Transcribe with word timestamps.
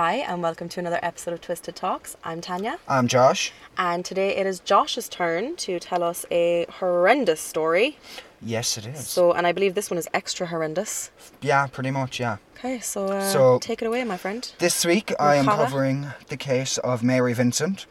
Hi, 0.00 0.18
and 0.28 0.44
welcome 0.44 0.68
to 0.68 0.78
another 0.78 1.00
episode 1.02 1.34
of 1.34 1.40
Twisted 1.40 1.74
Talks. 1.74 2.16
I'm 2.22 2.40
Tanya, 2.40 2.78
I'm 2.86 3.08
Josh. 3.08 3.50
and 3.76 4.04
today 4.04 4.36
it 4.36 4.46
is 4.46 4.60
Josh's 4.60 5.08
turn 5.08 5.56
to 5.56 5.80
tell 5.80 6.04
us 6.04 6.24
a 6.30 6.66
horrendous 6.70 7.40
story. 7.40 7.98
Yes, 8.40 8.78
it 8.78 8.86
is. 8.86 9.08
So, 9.08 9.32
and 9.32 9.44
I 9.44 9.50
believe 9.50 9.74
this 9.74 9.90
one 9.90 9.98
is 9.98 10.06
extra 10.14 10.46
horrendous. 10.46 11.10
yeah, 11.40 11.66
pretty 11.66 11.90
much, 11.90 12.20
yeah. 12.20 12.36
Okay, 12.56 12.78
so, 12.78 13.06
uh, 13.06 13.28
So- 13.28 13.58
take 13.58 13.82
it 13.82 13.86
away, 13.86 14.04
my 14.04 14.16
friend. 14.16 14.48
This 14.60 14.84
week 14.84 15.12
I 15.18 15.34
am 15.34 15.46
covering 15.46 16.06
the 16.28 16.36
case 16.36 16.78
of 16.78 17.02
Mary 17.02 17.32
Vincent. 17.32 17.86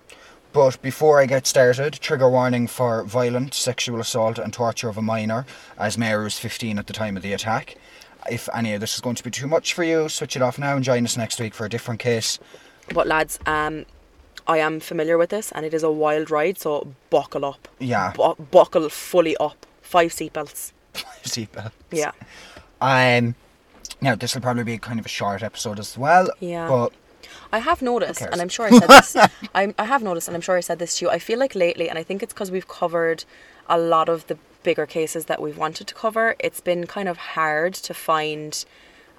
But 0.54 0.82
before 0.82 1.20
I 1.20 1.26
get 1.26 1.46
started, 1.46 1.92
trigger 2.00 2.30
warning 2.30 2.68
for 2.68 3.04
violent 3.04 3.54
sexual 3.54 4.00
assault 4.00 4.40
and 4.40 4.54
torture 4.54 4.88
of 4.88 4.98
a 4.98 5.02
minor, 5.02 5.46
as 5.78 5.98
Mary 5.98 6.24
was 6.24 6.40
15 6.40 6.80
at 6.80 6.88
the 6.88 6.94
time 6.94 7.18
of 7.18 7.22
the 7.22 7.34
attack. 7.34 7.76
If 8.30 8.50
any 8.54 8.74
of 8.74 8.82
this 8.82 8.96
is 8.96 9.02
going 9.02 9.16
to 9.16 9.24
be 9.24 9.32
too 9.32 9.48
much 9.48 9.74
for 9.74 9.84
you, 9.84 10.10
switch 10.10 10.36
it 10.36 10.42
off 10.42 10.58
now 10.58 10.76
and 10.76 10.84
join 10.84 11.04
us 11.06 11.18
next 11.18 11.40
week 11.40 11.54
for 11.54 11.66
a 11.66 11.70
different 11.70 12.00
case. 12.00 12.40
But 12.94 13.08
lads, 13.08 13.40
um, 13.46 13.86
I 14.48 14.60
am 14.60 14.80
familiar 14.80 15.18
with 15.18 15.30
this, 15.30 15.52
and 15.52 15.66
it 15.66 15.74
is 15.74 15.84
a 15.84 15.92
wild 15.92 16.32
ride. 16.32 16.58
So 16.58 16.94
buckle 17.10 17.46
up. 17.46 17.68
Yeah. 17.80 18.14
Bu- 18.16 18.36
buckle 18.52 18.90
fully 18.90 19.36
up. 19.38 19.66
Five 19.82 20.12
seatbelts. 20.12 20.72
Seatbelt. 21.24 21.72
Yeah. 21.92 22.12
Um, 22.82 23.36
now, 24.02 24.16
this 24.16 24.36
will 24.36 24.42
probably 24.42 24.64
be 24.64 24.78
kind 24.78 25.00
of 25.00 25.06
a 25.06 25.10
short 25.10 25.44
episode 25.44 25.80
as 25.80 25.98
well. 25.98 26.30
Yeah. 26.40 26.68
But 26.68 26.94
I 27.52 27.60
have 27.60 27.82
noticed, 27.82 28.22
and 28.22 28.42
I'm 28.42 28.50
sure 28.50 28.66
I 28.66 28.72
said 28.72 28.90
this. 28.90 29.16
I, 29.56 29.74
I 29.78 29.86
have 29.86 30.04
noticed, 30.04 30.28
and 30.28 30.36
I'm 30.36 30.42
sure 30.42 30.58
I 30.58 30.62
said 30.62 30.80
this 30.80 30.98
to 31.00 31.06
you. 31.06 31.12
I 31.12 31.20
feel 31.20 31.40
like 31.40 31.56
lately, 31.56 31.90
and 31.90 31.98
I 31.98 32.04
think 32.04 32.22
it's 32.24 32.34
because 32.34 32.52
we've 32.52 32.68
covered 32.68 33.24
a 33.70 33.78
lot 33.78 34.10
of 34.10 34.28
the 34.28 34.38
bigger 34.64 34.86
cases 34.86 35.26
that 35.26 35.42
we've 35.42 35.58
wanted 35.58 35.88
to 35.88 35.94
cover. 35.94 36.36
It's 36.40 36.62
been 36.62 36.86
kind 36.88 37.08
of 37.08 37.18
hard 37.18 37.74
to 37.76 37.94
find 37.94 38.66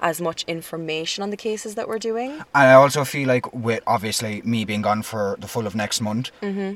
as 0.00 0.20
much 0.20 0.44
information 0.46 1.22
on 1.22 1.30
the 1.30 1.36
cases 1.36 1.74
that 1.74 1.88
we're 1.88 1.98
doing. 1.98 2.30
And 2.32 2.44
I 2.54 2.74
also 2.74 3.04
feel 3.04 3.26
like 3.26 3.52
with 3.52 3.82
obviously 3.86 4.42
me 4.42 4.64
being 4.64 4.82
gone 4.82 5.02
for 5.02 5.36
the 5.40 5.48
full 5.48 5.66
of 5.66 5.74
next 5.74 6.00
month, 6.00 6.30
Mm-hmm. 6.42 6.74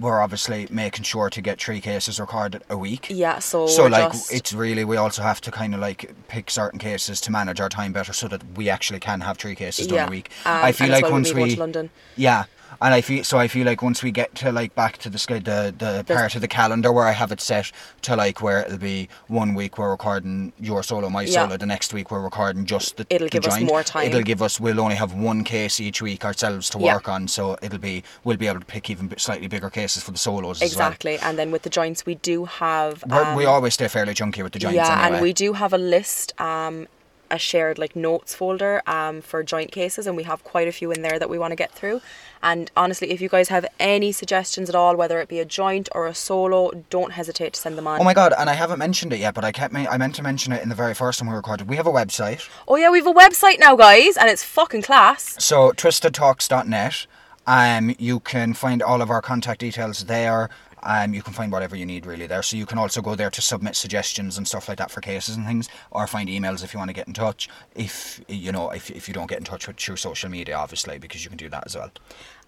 We're 0.00 0.20
obviously 0.20 0.66
making 0.70 1.04
sure 1.04 1.30
to 1.30 1.40
get 1.40 1.60
three 1.60 1.80
cases 1.80 2.20
recorded 2.20 2.62
a 2.68 2.76
week. 2.76 3.08
Yeah, 3.10 3.38
so 3.38 3.66
So 3.66 3.86
like 3.86 4.12
just, 4.12 4.32
it's 4.32 4.52
really 4.52 4.84
we 4.84 4.96
also 4.96 5.22
have 5.22 5.40
to 5.42 5.50
kind 5.50 5.74
of 5.74 5.80
like 5.80 6.14
pick 6.28 6.50
certain 6.50 6.78
cases 6.78 7.20
to 7.22 7.32
manage 7.32 7.60
our 7.60 7.68
time 7.68 7.92
better 7.92 8.12
so 8.12 8.28
that 8.28 8.42
we 8.56 8.68
actually 8.68 9.00
can 9.00 9.20
have 9.20 9.38
three 9.38 9.54
cases 9.54 9.86
done 9.86 9.96
yeah. 9.96 10.06
a 10.06 10.10
week. 10.10 10.30
Um, 10.44 10.64
I 10.64 10.72
feel 10.72 10.88
like 10.88 11.10
once 11.10 11.32
we, 11.32 11.42
we 11.42 11.56
London. 11.56 11.90
yeah, 12.16 12.44
and 12.80 12.94
I 12.94 13.00
feel 13.00 13.24
so 13.24 13.38
I 13.38 13.48
feel 13.48 13.66
like 13.66 13.82
once 13.82 14.02
we 14.02 14.10
get 14.10 14.34
to 14.36 14.52
like 14.52 14.74
back 14.74 14.98
to 14.98 15.10
the 15.10 15.18
the 15.18 15.74
the 16.06 16.14
part 16.14 16.34
of 16.34 16.40
the 16.40 16.48
calendar 16.48 16.92
where 16.92 17.06
I 17.06 17.12
have 17.12 17.32
it 17.32 17.40
set 17.40 17.72
to 18.02 18.16
like 18.16 18.42
where 18.42 18.60
it'll 18.60 18.78
be 18.78 19.08
one 19.28 19.54
week 19.54 19.78
we're 19.78 19.90
recording 19.90 20.52
your 20.60 20.82
solo, 20.82 21.08
my 21.08 21.22
Yeah. 21.22 21.44
solo. 21.44 21.56
The 21.56 21.66
next 21.66 21.92
week 21.94 22.10
we're 22.10 22.20
recording 22.20 22.64
just 22.66 22.96
the. 22.96 23.06
It'll 23.10 23.26
the 23.26 23.30
give 23.30 23.46
us 23.46 23.60
more 23.60 23.82
time. 23.82 24.06
It'll 24.06 24.22
give 24.22 24.42
us. 24.42 24.60
We'll 24.60 24.80
only 24.80 24.96
have 24.96 25.12
one 25.14 25.44
case 25.44 25.80
each 25.80 26.02
week 26.02 26.24
ourselves 26.24 26.68
to 26.70 26.78
Yeah. 26.78 26.94
work 26.94 27.08
on, 27.08 27.28
so 27.28 27.56
it'll 27.62 27.78
be 27.78 28.02
we'll 28.24 28.36
be 28.36 28.46
able 28.46 28.60
to 28.60 28.66
pick 28.66 28.90
even 28.90 29.12
slightly 29.18 29.48
bigger 29.48 29.70
cases 29.70 30.02
for 30.02 30.10
the 30.12 30.18
solos 30.18 30.62
as 30.62 30.76
well. 30.76 30.88
Exactly, 30.88 31.18
and 31.18 31.38
then 31.38 31.50
with 31.50 31.62
the 31.62 31.70
joints, 31.70 32.04
we 32.06 32.16
do 32.16 32.44
have. 32.44 33.02
We're, 33.06 33.34
we 33.34 33.46
um, 33.46 33.54
always 33.54 33.74
stay 33.74 33.88
fairly 33.88 34.14
chunky 34.14 34.42
with 34.42 34.52
the 34.52 34.58
joints 34.58 34.76
yeah, 34.76 35.00
anyway. 35.00 35.16
and 35.18 35.22
we 35.22 35.32
do 35.32 35.54
have 35.54 35.72
a 35.72 35.78
list, 35.78 36.38
um, 36.40 36.86
a 37.30 37.38
shared 37.38 37.78
like 37.78 37.96
notes 37.96 38.34
folder 38.34 38.82
um, 38.86 39.20
for 39.20 39.42
joint 39.42 39.72
cases, 39.72 40.06
and 40.06 40.16
we 40.16 40.22
have 40.24 40.44
quite 40.44 40.68
a 40.68 40.72
few 40.72 40.90
in 40.92 41.02
there 41.02 41.18
that 41.18 41.28
we 41.30 41.38
want 41.38 41.52
to 41.52 41.56
get 41.56 41.72
through. 41.72 42.00
And 42.46 42.70
honestly, 42.76 43.10
if 43.10 43.20
you 43.20 43.28
guys 43.28 43.48
have 43.48 43.66
any 43.80 44.12
suggestions 44.12 44.68
at 44.68 44.76
all, 44.76 44.94
whether 44.94 45.18
it 45.18 45.28
be 45.28 45.40
a 45.40 45.44
joint 45.44 45.88
or 45.90 46.06
a 46.06 46.14
solo, 46.14 46.70
don't 46.90 47.10
hesitate 47.10 47.54
to 47.54 47.60
send 47.60 47.76
them 47.76 47.88
on. 47.88 48.00
Oh 48.00 48.04
my 48.04 48.14
god! 48.14 48.32
And 48.38 48.48
I 48.48 48.52
haven't 48.52 48.78
mentioned 48.78 49.12
it 49.12 49.18
yet, 49.18 49.34
but 49.34 49.44
I 49.44 49.50
kept 49.50 49.74
me. 49.74 49.88
I 49.88 49.98
meant 49.98 50.14
to 50.14 50.22
mention 50.22 50.52
it 50.52 50.62
in 50.62 50.68
the 50.68 50.76
very 50.76 50.94
first 50.94 51.18
time 51.18 51.28
we 51.28 51.34
recorded. 51.34 51.68
We 51.68 51.74
have 51.74 51.88
a 51.88 51.92
website, 51.92 52.48
Oh 52.68 52.76
yeah, 52.76 52.88
we 52.88 52.98
have 52.98 53.06
a 53.08 53.12
website 53.12 53.58
now, 53.58 53.74
guys, 53.74 54.16
and 54.16 54.28
it's 54.30 54.44
fucking 54.44 54.82
class. 54.82 55.34
so 55.44 55.72
twistedtalks.net. 55.72 57.06
Um, 57.48 57.94
you 57.98 58.20
can 58.20 58.54
find 58.54 58.80
all 58.80 59.02
of 59.02 59.10
our 59.10 59.22
contact 59.22 59.60
details 59.60 60.04
there. 60.04 60.48
Um, 60.86 61.12
you 61.12 61.20
can 61.20 61.32
find 61.32 61.50
whatever 61.50 61.74
you 61.74 61.84
need 61.84 62.06
really 62.06 62.28
there. 62.28 62.44
So 62.44 62.56
you 62.56 62.64
can 62.64 62.78
also 62.78 63.02
go 63.02 63.16
there 63.16 63.28
to 63.30 63.42
submit 63.42 63.74
suggestions 63.74 64.38
and 64.38 64.46
stuff 64.46 64.68
like 64.68 64.78
that 64.78 64.90
for 64.90 65.00
cases 65.00 65.36
and 65.36 65.44
things, 65.44 65.68
or 65.90 66.06
find 66.06 66.28
emails 66.28 66.62
if 66.62 66.72
you 66.72 66.78
want 66.78 66.90
to 66.90 66.94
get 66.94 67.08
in 67.08 67.12
touch. 67.12 67.48
If 67.74 68.20
you 68.28 68.52
know, 68.52 68.70
if 68.70 68.88
if 68.90 69.08
you 69.08 69.14
don't 69.14 69.28
get 69.28 69.38
in 69.38 69.44
touch 69.44 69.66
with 69.66 69.76
through 69.76 69.96
social 69.96 70.30
media, 70.30 70.56
obviously, 70.56 70.98
because 70.98 71.24
you 71.24 71.28
can 71.28 71.38
do 71.38 71.48
that 71.48 71.64
as 71.66 71.76
well. 71.76 71.90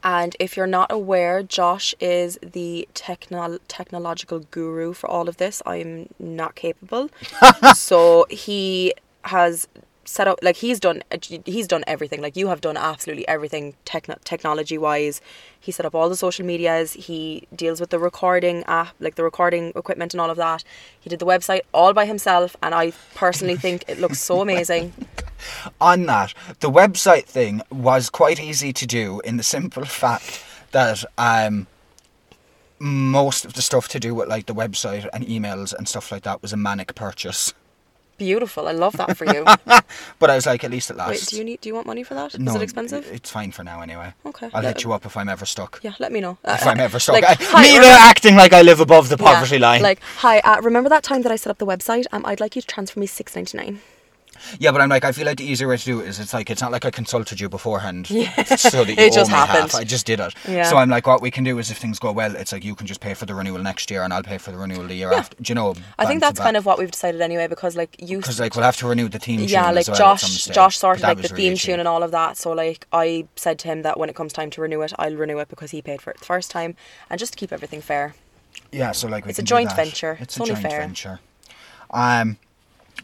And 0.04 0.37
if 0.38 0.56
you're 0.56 0.69
not 0.69 0.93
aware, 0.93 1.43
Josh 1.43 1.93
is 1.98 2.38
the 2.41 2.88
techno- 2.94 3.59
technological 3.66 4.41
guru 4.53 4.93
for 4.93 5.10
all 5.10 5.28
of 5.28 5.38
this. 5.38 5.60
I'm 5.66 6.09
not 6.21 6.54
capable. 6.54 7.10
so 7.75 8.25
he 8.31 8.94
has 9.25 9.66
set 10.08 10.26
up 10.26 10.38
like 10.42 10.56
he's 10.56 10.80
done 10.80 11.02
he's 11.44 11.66
done 11.66 11.84
everything. 11.86 12.22
Like 12.22 12.36
you 12.36 12.48
have 12.48 12.60
done 12.60 12.76
absolutely 12.76 13.28
everything 13.28 13.74
techno- 13.84 14.19
technology 14.24 14.78
wise 14.78 15.20
he 15.60 15.70
set 15.72 15.84
up 15.84 15.94
all 15.94 16.08
the 16.08 16.16
social 16.16 16.46
medias. 16.46 16.94
He 16.94 17.46
deals 17.54 17.80
with 17.80 17.91
the 17.91 17.98
recording 17.98 18.64
app 18.64 18.94
like 19.00 19.16
the 19.16 19.24
recording 19.24 19.72
equipment 19.76 20.14
and 20.14 20.20
all 20.20 20.30
of 20.30 20.36
that. 20.38 20.64
He 20.98 21.10
did 21.10 21.18
the 21.18 21.26
website 21.26 21.60
all 21.74 21.92
by 21.92 22.06
himself 22.06 22.56
and 22.62 22.74
i 22.74 22.92
personally 23.14 23.56
think 23.64 23.84
it 23.86 23.98
looks 23.98 24.18
so 24.18 24.41
amazing. 24.41 24.94
On 25.80 26.06
that, 26.06 26.34
the 26.60 26.70
website 26.70 27.26
thing 27.26 27.62
was 27.70 28.10
quite 28.10 28.41
easy 28.41 28.72
to 28.72 28.86
do 28.86 29.20
in 29.20 29.36
the 29.36 29.42
simple 29.42 29.84
fact 30.02 30.42
that 30.72 31.04
um, 31.16 31.66
most 32.78 33.44
of 33.44 33.52
the 33.54 33.62
stuff 33.62 33.88
to 33.88 34.00
do 34.00 34.14
with 34.14 34.28
like 34.28 34.47
the 34.47 34.54
website 34.54 35.08
and 35.12 35.24
emails 35.26 35.72
and 35.72 35.86
stuff 35.86 36.10
like 36.10 36.22
that 36.22 36.42
was 36.42 36.52
a 36.52 36.56
manic 36.56 36.94
purchase. 36.94 37.54
Beautiful 38.18 38.68
i 38.68 38.72
love 38.72 38.94
that 38.96 39.16
for 39.16 39.24
you 39.24 39.44
But 40.18 40.30
I 40.30 40.34
was 40.34 40.46
like, 40.46 40.64
at 40.64 40.70
least 40.70 40.90
it 40.90 40.96
wait 40.96 41.24
do 41.28 41.36
you 41.36 41.44
need 41.44 41.60
do 41.60 41.68
you 41.68 41.74
want 41.74 41.86
money 41.86 42.02
for 42.02 42.14
that 42.14 42.34
is 42.34 42.40
no, 42.40 42.54
it 42.56 42.62
expensive 42.62 43.06
It's 43.12 43.30
fine 43.30 43.52
for 43.52 43.62
now 43.64 43.80
anyway. 43.80 44.12
Okay, 44.26 44.50
I'll 44.52 44.62
yeah. 44.62 44.68
hit 44.70 44.82
you 44.84 44.92
up 44.92 45.06
if 45.06 45.16
I'm 45.16 45.28
ever 45.28 45.46
stuck. 45.46 45.80
Yeah, 45.82 45.94
let 45.98 46.10
me 46.12 46.20
know. 46.20 46.38
If 46.44 46.66
Uh, 46.66 46.70
I'm 46.70 46.80
ever 46.80 46.98
stuck. 46.98 47.14
like, 47.14 47.24
I- 47.24 47.36
hi, 47.40 47.62
me 47.62 47.76
remember- 47.76 47.98
acting 48.12 48.34
like 48.36 48.52
I 48.52 48.62
live 48.62 48.80
above 48.80 49.08
the 49.08 49.16
yeah, 49.20 49.32
poverty 49.32 49.58
line. 49.58 49.82
Like, 49.82 50.00
hi, 50.24 50.40
uh, 50.40 50.60
remember 50.60 50.88
that 50.90 51.02
time 51.04 51.22
that 51.22 51.32
I 51.32 51.36
set 51.36 51.50
up 51.50 51.58
the 51.58 51.66
website? 51.66 52.06
Um, 52.12 52.26
I'd 52.26 52.40
like 52.40 52.56
you 52.56 52.62
to 52.62 52.68
transfer 52.74 52.98
me 53.00 53.06
six 53.06 53.34
ninety 53.36 53.56
nine. 53.56 53.80
Yeah, 54.59 54.72
but 54.72 54.81
I'm 54.81 54.88
like, 54.88 55.04
I 55.04 55.12
feel 55.12 55.26
like 55.26 55.38
the 55.38 55.44
easier 55.44 55.69
way 55.69 55.76
to 55.76 55.84
do 55.84 56.00
it 56.00 56.09
is 56.09 56.19
it's 56.21 56.32
like, 56.32 56.50
it's 56.50 56.60
not 56.62 56.72
like 56.72 56.84
I 56.84 56.91
consulted 56.91 57.41
you 57.41 57.49
beforehand. 57.49 58.06
so 58.06 58.15
that 58.16 58.88
you 58.88 58.94
It 58.97 59.12
just 59.12 59.31
me 59.31 59.37
half. 59.37 59.49
happened. 59.49 59.72
I 59.75 59.84
just 59.84 60.06
did 60.06 60.21
it. 60.21 60.34
Yeah. 60.49 60.65
So 60.65 60.76
I'm 60.76 60.88
like, 60.91 61.06
what 61.06 61.21
we 61.22 61.31
can 61.31 61.44
do 61.44 61.59
is 61.59 61.71
if 61.71 61.78
things 61.78 61.99
go 61.99 62.12
well, 62.12 62.34
it's 62.37 62.53
like 62.53 62.65
you 62.65 62.75
can 62.75 62.87
just 62.87 63.00
pay 63.00 63.15
for 63.15 63.27
the 63.27 63.34
renewal 63.34 63.59
next 63.62 63.91
year 63.91 64.03
and 64.03 64.12
I'll 64.12 64.22
pay 64.22 64.38
for 64.38 64.50
the 64.53 64.59
renewal 64.59 64.87
the 64.87 64.94
year 64.94 65.12
after. 65.12 65.37
Do 65.43 65.50
you 65.50 65.54
know? 65.54 65.75
I 65.98 66.06
think 66.06 66.21
that's 66.21 66.41
kind 66.41 66.56
of 66.56 66.66
what 66.66 66.78
we've 66.78 66.91
decided 66.91 67.21
anyway, 67.21 67.47
because 67.47 67.77
like 67.77 67.97
you, 67.98 68.19
Because 68.19 68.41
like 68.41 68.54
we'll 68.54 68.65
have 68.65 68.77
to 68.78 68.87
renew 68.88 69.09
the 69.09 69.19
theme 69.19 69.41
tune. 69.41 69.48
yeah, 69.48 69.71
like 69.71 69.81
as 69.81 69.88
well 69.88 69.98
Josh, 70.16 70.47
Josh 70.47 70.78
sorted 70.78 71.03
like 71.03 71.16
the 71.19 71.22
really 71.25 71.37
theme 71.37 71.56
cheap. 71.56 71.66
tune 71.66 71.78
and 71.81 71.88
all 71.88 72.03
of 72.03 72.10
that. 72.12 72.37
So 72.37 72.53
like 72.53 72.87
I 72.93 73.27
said 73.37 73.59
to 73.60 73.69
him 73.69 73.82
that 73.82 73.98
when 73.98 74.09
it 74.09 74.15
comes 74.16 74.32
time 74.32 74.50
to 74.50 74.60
renew 74.60 74.81
it, 74.82 74.93
I'll 74.98 75.15
renew 75.16 75.38
it 75.38 75.48
because 75.48 75.71
he 75.71 75.82
paid 75.82 76.00
for 76.03 76.10
it 76.10 76.19
the 76.19 76.25
first 76.25 76.50
time, 76.50 76.77
and 77.10 77.19
just 77.19 77.32
to 77.32 77.38
keep 77.38 77.53
everything 77.53 77.81
fair. 77.81 78.15
Yeah, 78.72 78.93
so 78.93 79.09
like 79.09 79.27
It's 79.27 79.38
a 79.38 79.43
joint 79.43 79.75
venture. 79.75 80.12
It's, 80.21 80.37
It's 80.37 80.37
a 80.38 80.43
only 80.43 80.54
joint 80.54 80.66
fair. 80.71 80.81
venture. 80.81 81.21
Um. 81.91 82.37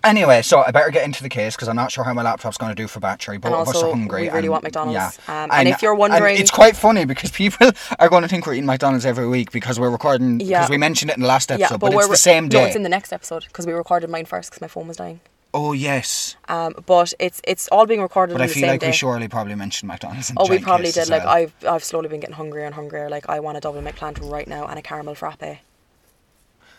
Anyway, 0.04 0.42
so 0.42 0.62
I 0.62 0.70
better 0.70 0.90
get 0.90 1.04
into 1.04 1.22
the 1.22 1.28
case 1.28 1.56
because 1.56 1.66
I'm 1.68 1.76
not 1.76 1.90
sure 1.90 2.04
how 2.04 2.12
my 2.14 2.22
laptop's 2.22 2.56
going 2.58 2.70
to 2.70 2.74
do 2.74 2.86
for 2.86 3.00
battery. 3.00 3.38
Both 3.38 3.52
And 3.52 3.62
of 3.62 3.68
us 3.68 3.74
also, 3.76 3.88
are 3.88 3.92
hungry. 3.92 4.22
we 4.22 4.28
really 4.28 4.40
and- 4.40 4.50
want 4.50 4.62
McDonald's. 4.64 5.18
Yeah. 5.28 5.42
Um, 5.44 5.50
and 5.52 5.68
if 5.68 5.80
you're 5.82 5.94
wondering- 5.94 6.36
it's 6.38 6.50
quite 6.50 6.76
funny 6.76 7.04
because 7.04 7.30
people 7.42 7.70
are 7.98 8.08
going 8.08 8.22
to 8.22 8.28
think 8.28 8.46
we're 8.46 8.52
eating 8.54 8.66
McDonald's 8.66 9.06
every 9.06 9.26
week 9.28 9.50
because 9.50 9.80
we're 9.80 9.90
recording. 9.90 10.40
Yeah. 10.40 10.60
Because 10.60 10.70
we 10.70 10.78
mentioned 10.78 11.10
it 11.10 11.16
in 11.16 11.22
the 11.22 11.28
last 11.28 11.50
episode, 11.50 11.74
Yeah, 11.74 11.76
but, 11.78 11.92
we're 11.94 12.00
it's 12.02 12.08
the 12.10 12.16
same 12.16 12.48
day. 12.48 12.60
No, 12.60 12.66
it's 12.66 12.76
in 12.76 12.82
the 12.82 12.88
next 12.88 13.12
episode 13.12 13.44
because 13.46 13.66
we 13.66 13.72
recorded 13.72 14.10
mine 14.10 14.26
first 14.26 14.50
because 14.50 14.60
my 14.60 14.68
phone 14.68 14.88
was 14.88 14.98
dying. 14.98 15.20
oh 15.54 15.72
yes. 15.72 16.36
Um, 16.48 16.74
but 16.84 17.14
it's 17.18 17.40
it's 17.44 17.68
all 17.68 17.86
being 17.86 18.02
recorded 18.02 18.32
But 18.34 18.40
on 18.42 18.44
I 18.44 18.46
the 18.48 18.52
feel 18.54 18.60
same 18.62 18.70
like 18.70 18.80
day. 18.80 18.88
we 18.88 18.92
surely 18.92 19.28
probably 19.28 19.54
mentioned 19.54 19.86
McDonald's. 19.88 20.28
In 20.30 20.36
Oh, 20.38 20.48
we 20.48 20.58
probably 20.58 20.90
did. 20.90 21.08
Like 21.08 21.24
well. 21.24 21.32
I've 21.34 21.54
I've 21.66 21.84
slowly 21.84 22.08
been 22.08 22.20
getting 22.20 22.34
hungrier 22.34 22.64
and 22.66 22.74
hungrier. 22.74 23.08
Like 23.08 23.28
I 23.28 23.38
want 23.40 23.56
a 23.56 23.60
double 23.60 23.80
McPlant 23.80 24.18
right 24.30 24.48
now 24.48 24.66
and 24.66 24.78
a 24.78 24.82
caramel 24.82 25.14
frappe. 25.14 25.60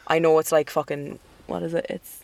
I 0.08 0.20
know 0.20 0.38
it's 0.40 0.52
like 0.52 0.70
fucking 0.70 1.20
what 1.48 1.64
is 1.64 1.74
it? 1.74 1.86
It's 1.90 2.20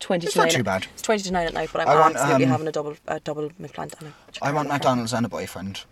twenty 0.00 0.26
It's 0.26 0.34
to 0.34 0.40
not 0.40 0.44
nine. 0.46 0.54
too 0.54 0.62
bad. 0.62 0.86
It's 0.94 1.02
twenty 1.02 1.22
to 1.22 1.32
nine 1.32 1.46
at 1.46 1.54
night, 1.54 1.70
but 1.72 1.82
I'm 1.82 1.88
I 1.88 1.98
want, 2.00 2.16
absolutely 2.16 2.44
um, 2.46 2.50
having 2.50 2.68
a 2.68 2.72
double 2.72 2.96
a 3.08 3.20
double 3.20 3.50
McPlant 3.60 4.00
and 4.00 4.08
a 4.08 4.44
I 4.44 4.52
want. 4.52 4.68
McDonald's 4.68 5.12
and 5.12 5.24
a 5.26 5.28
boyfriend. 5.28 5.84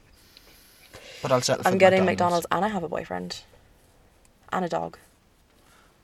But 1.23 1.33
I'll 1.33 1.41
settle 1.41 1.63
for 1.63 1.69
I'm 1.71 1.79
getting 1.79 2.05
McDonald's. 2.05 2.45
McDonald's 2.45 2.47
and 2.51 2.65
I 2.65 2.69
have 2.69 2.83
a 2.83 2.89
boyfriend. 2.89 3.43
And 4.53 4.65
a 4.65 4.69
dog. 4.69 4.99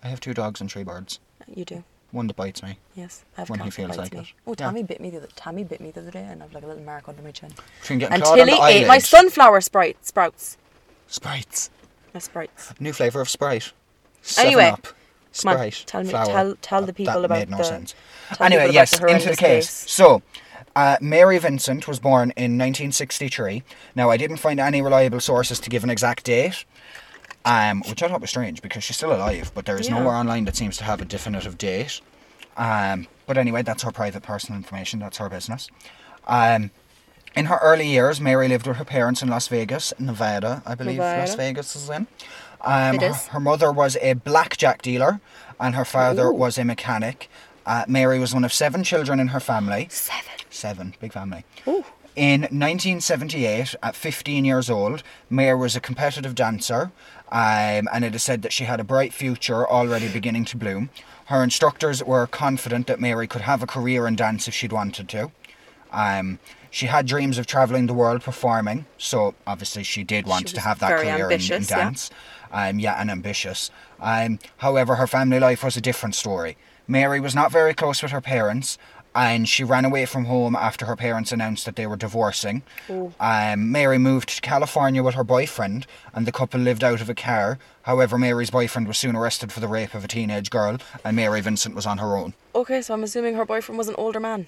I 0.03 0.09
have 0.09 0.19
two 0.21 0.35
dogs 0.35 0.61
and 0.61 0.71
three 0.73 0.83
birds. 0.83 1.21
You 1.55 1.65
do. 1.65 1.85
One 2.11 2.27
that 2.27 2.35
bites 2.35 2.63
me. 2.63 2.79
Yes, 2.97 3.25
I 3.37 3.43
have 3.43 3.51
When 3.51 3.61
he 3.61 3.71
feels 3.71 3.97
like 3.97 4.13
me. 4.13 4.21
it. 4.21 4.27
Oh, 4.47 4.57
Yeah. 4.59 4.83
Bit 4.83 5.01
me 5.01 5.11
the 5.11 5.19
other 5.19 5.29
Tammy 5.37 5.63
bit 5.63 5.81
me 5.81 5.91
the 5.93 6.01
other 6.01 6.11
day, 6.11 6.25
and 6.25 6.43
I've 6.43 6.53
like 6.53 6.65
a 6.65 6.67
little 6.67 6.83
mark 6.83 7.09
under 7.09 7.23
my 7.23 7.31
chin. 7.31 7.53
Between 7.83 8.01
getting 8.01 8.15
And 8.15 8.25
Tilly 8.25 8.47
the 8.47 8.63
ate 8.65 8.87
my 8.89 8.99
sunflower 8.99 9.61
sprite 9.61 10.05
sprouts. 10.05 10.57
Sprites. 11.07 11.71
My 12.13 12.19
sprites. 12.19 12.73
New 12.81 12.93
flavour 12.93 13.21
of 13.21 13.29
Sprite. 13.29 13.73
Seven 14.23 14.47
Anyway, 14.49 14.71
Up. 14.71 14.89
Come 15.43 15.57
on, 15.57 15.71
tell 15.87 16.03
me- 16.03 16.11
flour. 16.11 16.27
tell- 16.27 16.57
tell 16.61 16.83
the 16.83 16.93
people 16.93 17.15
that 17.15 17.25
about 17.25 17.39
made 17.39 17.51
no 17.51 17.57
the- 17.59 17.65
sense. 17.65 17.95
Anyway, 18.41 18.71
yes, 18.73 18.99
the 18.99 19.07
into 19.07 19.29
the 19.31 19.37
case. 19.37 19.67
case. 19.85 19.91
So, 19.91 20.23
uh, 20.77 20.97
Mary 21.01 21.39
Vincent 21.39 21.87
was 21.89 21.99
born 21.99 22.33
in 22.37 22.57
1963. 22.57 23.63
Now, 23.95 24.11
I 24.11 24.17
didn't 24.17 24.37
find 24.39 24.61
any 24.61 24.83
reliable 24.83 25.21
sources 25.21 25.59
to 25.61 25.71
give 25.71 25.85
an 25.85 25.91
exact 25.91 26.25
date, 26.25 26.65
um, 27.45 27.83
which 27.89 28.03
I 28.03 28.09
thought 28.09 28.21
was 28.21 28.31
strange 28.31 28.61
because 28.63 28.85
she's 28.85 28.97
still 28.97 29.13
alive, 29.13 29.51
but 29.55 29.67
there 29.67 29.79
is 29.79 29.89
Yeah. 29.89 29.99
nowhere 29.99 30.15
online 30.15 30.45
that 30.45 30.57
seems 30.57 30.77
to 30.79 30.85
have 30.85 31.01
a 31.01 31.05
definitive 31.05 31.57
date. 31.59 32.01
Um, 32.57 33.07
but 33.27 33.39
anyway, 33.39 33.63
that's 33.63 33.83
her 33.85 33.91
private 33.93 34.23
personal 34.23 34.57
information. 34.59 34.99
That's 35.01 35.19
her 35.19 35.29
business. 35.29 35.69
Um, 36.27 36.71
In 37.37 37.47
her 37.47 37.59
early 37.63 37.87
years, 37.87 38.21
Mary 38.21 38.49
lived 38.49 38.67
with 38.67 38.77
her 38.77 38.85
parents 38.85 39.23
in 39.23 39.29
Las 39.29 39.49
Vegas, 39.49 39.93
Nevada, 39.99 40.63
I 40.67 40.75
believe 40.75 40.97
Nevada. 40.97 41.21
Las 41.21 41.35
Vegas 41.37 41.77
is 41.77 41.89
in. 41.89 42.07
Um, 42.63 42.97
It 42.97 43.03
her, 43.03 43.15
her 43.31 43.41
mother 43.41 43.73
was 43.73 43.97
a 44.01 44.15
blackjack 44.15 44.83
dealer, 44.83 45.21
and 45.59 45.75
her 45.75 45.85
father 45.85 46.27
Ooh. 46.27 46.35
was 46.35 46.59
a 46.59 46.65
mechanic. 46.65 47.31
Uh, 47.65 47.85
Mary 47.87 48.19
was 48.19 48.35
one 48.35 48.45
of 48.45 48.53
seven 48.53 48.83
children 48.83 49.21
in 49.21 49.29
her 49.29 49.41
family. 49.41 49.87
Seven. 49.91 50.33
Seven, 50.51 50.95
big 51.01 51.13
family. 51.13 51.45
Ooh. 51.69 51.85
In 52.17 52.41
1978, 52.43 53.77
at 53.83 53.95
15 53.95 54.45
years 54.45 54.69
old, 54.69 55.03
Mary 55.31 55.57
was 55.57 55.77
a 55.77 55.81
competitive 55.81 56.35
dancer, 56.35 56.91
um, 57.31 57.89
and 57.93 58.05
it 58.05 58.15
is 58.15 58.23
said 58.25 58.43
that 58.43 58.53
she 58.53 58.65
had 58.65 58.81
a 58.81 58.85
bright 58.85 59.15
future 59.15 59.67
already 59.67 60.09
beginning 60.09 60.45
to 60.47 60.57
bloom. 60.57 60.91
Her 61.27 61.45
instructors 61.45 62.03
were 62.03 62.27
confident 62.27 62.89
that 62.89 63.01
Mary 63.01 63.29
could 63.29 63.43
have 63.43 63.63
a 63.63 63.67
career 63.67 64.09
in 64.09 64.17
dance 64.17 64.49
if 64.49 64.55
she'd 64.55 64.73
wanted 64.73 65.09
to. 65.11 65.31
Um, 65.93 66.41
she 66.71 66.87
had 66.87 67.07
dreams 67.07 67.39
of 67.39 67.47
travelling 67.47 67.87
the 67.87 67.95
world 67.95 68.23
performing, 68.23 68.87
so 68.97 69.35
obviously 69.47 69.83
she 69.83 70.05
did 70.05 70.27
want 70.27 70.49
She 70.49 70.55
to 70.55 70.61
have 70.61 70.79
that 70.79 70.93
career 70.99 71.15
in, 71.15 71.17
in 71.17 71.23
ambitious, 71.23 71.71
yeah. 71.71 71.77
dance. 71.77 72.11
Um, 72.53 72.79
yeah, 72.79 73.01
and 73.01 73.11
ambitious. 73.11 73.71
Um, 74.01 74.39
however, 74.59 74.97
her 74.97 75.07
family 75.07 75.39
life 75.39 75.63
was 75.63 75.77
a 75.77 75.81
different 75.81 76.15
story. 76.15 76.57
Mary 76.89 77.21
was 77.21 77.35
not 77.35 77.53
very 77.53 77.75
close 77.75 78.03
with 78.03 78.11
her 78.11 78.21
parents, 78.21 78.77
and 79.15 79.49
she 79.49 79.65
ran 79.65 79.85
away 79.85 80.07
from 80.07 80.25
home 80.27 80.55
after 80.57 80.87
her 80.87 80.97
parents 80.97 81.33
announced 81.33 81.65
that 81.65 81.77
they 81.77 81.87
were 81.87 81.97
divorcing. 81.97 82.63
Um, 83.19 83.71
Mary 83.73 83.99
moved 83.99 84.29
to 84.37 84.41
California 84.41 85.03
with 85.03 85.15
her 85.15 85.25
boyfriend, 85.25 85.87
and 86.15 86.27
the 86.27 86.33
couple 86.33 86.61
lived 86.61 86.85
out 86.85 87.01
of 87.01 87.09
a 87.09 87.15
car. 87.15 87.59
However, 87.83 88.19
Mary's 88.19 88.51
boyfriend 88.51 88.87
was 88.87 88.99
soon 88.99 89.17
arrested 89.17 89.53
for 89.53 89.61
the 89.61 89.69
rape 89.69 89.95
of 89.95 90.05
a 90.05 90.09
teenage 90.09 90.51
girl, 90.51 90.79
and 91.05 91.17
Mary 91.17 91.41
Vincent 91.41 91.75
was 91.75 91.87
on 91.87 91.99
her 91.99 92.17
own. 92.17 92.35
Okay, 92.55 92.83
so 92.83 92.95
I'm 92.95 93.03
assuming 93.03 93.35
her 93.35 93.45
boyfriend 93.45 93.79
was 93.79 93.89
an 93.89 93.97
older 93.99 94.21
man. 94.21 94.47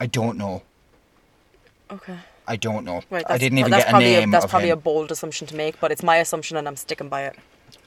I 0.00 0.06
don't 0.06 0.36
know. 0.36 0.62
Okay. 1.90 2.16
I 2.48 2.56
don't 2.56 2.84
know. 2.84 3.02
Right. 3.10 3.24
I 3.28 3.38
didn't 3.38 3.58
even 3.58 3.70
that's 3.70 3.84
get 3.84 3.88
a 3.88 3.90
probably 3.90 4.10
name 4.10 4.30
that's 4.30 4.44
of 4.44 4.50
probably 4.50 4.70
him. 4.70 4.78
a 4.78 4.80
bold 4.80 5.10
assumption 5.10 5.46
to 5.48 5.56
make, 5.56 5.80
but 5.80 5.90
it's 5.90 6.02
my 6.02 6.16
assumption 6.16 6.56
and 6.56 6.66
I'm 6.68 6.76
sticking 6.76 7.08
by 7.08 7.24
it. 7.24 7.36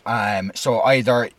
Um, 0.06 0.51
so 0.56 0.81
either 0.81 1.30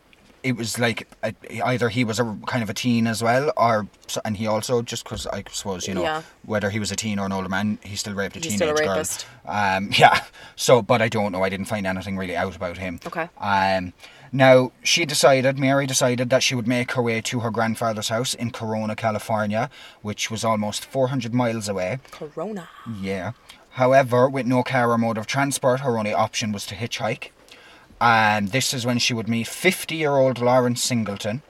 it 0.43 0.55
was 0.57 0.79
like 0.79 1.07
either 1.49 1.89
he 1.89 2.03
was 2.03 2.19
a 2.19 2.37
kind 2.47 2.63
of 2.63 2.69
a 2.69 2.73
teen 2.73 3.07
as 3.07 3.21
well, 3.21 3.51
or 3.57 3.87
and 4.25 4.37
he 4.37 4.47
also 4.47 4.81
just 4.81 5.03
because 5.03 5.27
I 5.27 5.43
suppose 5.51 5.87
you 5.87 5.93
know 5.93 6.03
Yeah. 6.03 6.21
whether 6.45 6.69
he 6.69 6.79
was 6.79 6.91
a 6.91 6.95
teen 6.95 7.19
or 7.19 7.25
an 7.25 7.31
older 7.31 7.49
man, 7.49 7.77
he 7.83 7.95
still 7.95 8.13
raped 8.13 8.35
a 8.35 8.39
He's 8.39 8.57
teenage 8.57 8.75
still 8.77 8.89
a 8.91 8.95
girl. 8.95 9.05
Um, 9.45 9.89
yeah. 9.97 10.23
So, 10.55 10.81
but 10.81 11.01
I 11.01 11.09
don't 11.09 11.31
know. 11.31 11.43
I 11.43 11.49
didn't 11.49 11.65
find 11.67 11.85
anything 11.85 12.17
really 12.17 12.35
out 12.35 12.55
about 12.55 12.77
him. 12.77 12.99
Okay. 13.05 13.29
Um, 13.39 13.93
now 14.33 14.71
she 14.81 15.05
decided, 15.05 15.59
Mary 15.59 15.85
decided 15.85 16.29
that 16.29 16.41
she 16.41 16.55
would 16.55 16.67
make 16.67 16.93
her 16.93 17.01
way 17.01 17.19
to 17.21 17.41
her 17.41 17.51
grandfather's 17.51 18.07
house 18.09 18.33
in 18.33 18.51
Corona, 18.51 18.95
California, 18.95 19.69
which 20.01 20.31
was 20.31 20.45
almost 20.45 20.85
400 20.85 21.33
miles 21.33 21.67
away. 21.67 21.99
Corona. 22.11 22.69
Yeah. 23.01 23.33
However, 23.71 24.29
with 24.29 24.45
no 24.45 24.63
car 24.63 24.91
or 24.91 24.97
mode 24.97 25.17
of 25.17 25.27
transport, 25.27 25.81
her 25.81 25.97
only 25.97 26.13
option 26.13 26.51
was 26.51 26.65
to 26.67 26.75
hitchhike. 26.75 27.29
And 28.01 28.47
this 28.49 28.73
is 28.73 28.85
when 28.85 28.97
she 28.99 29.13
would 29.13 29.29
meet 29.29 29.47
50 29.47 29.95
year 29.95 30.15
old 30.17 30.39
Lawrence 30.39 30.81
Singleton. 30.83 31.43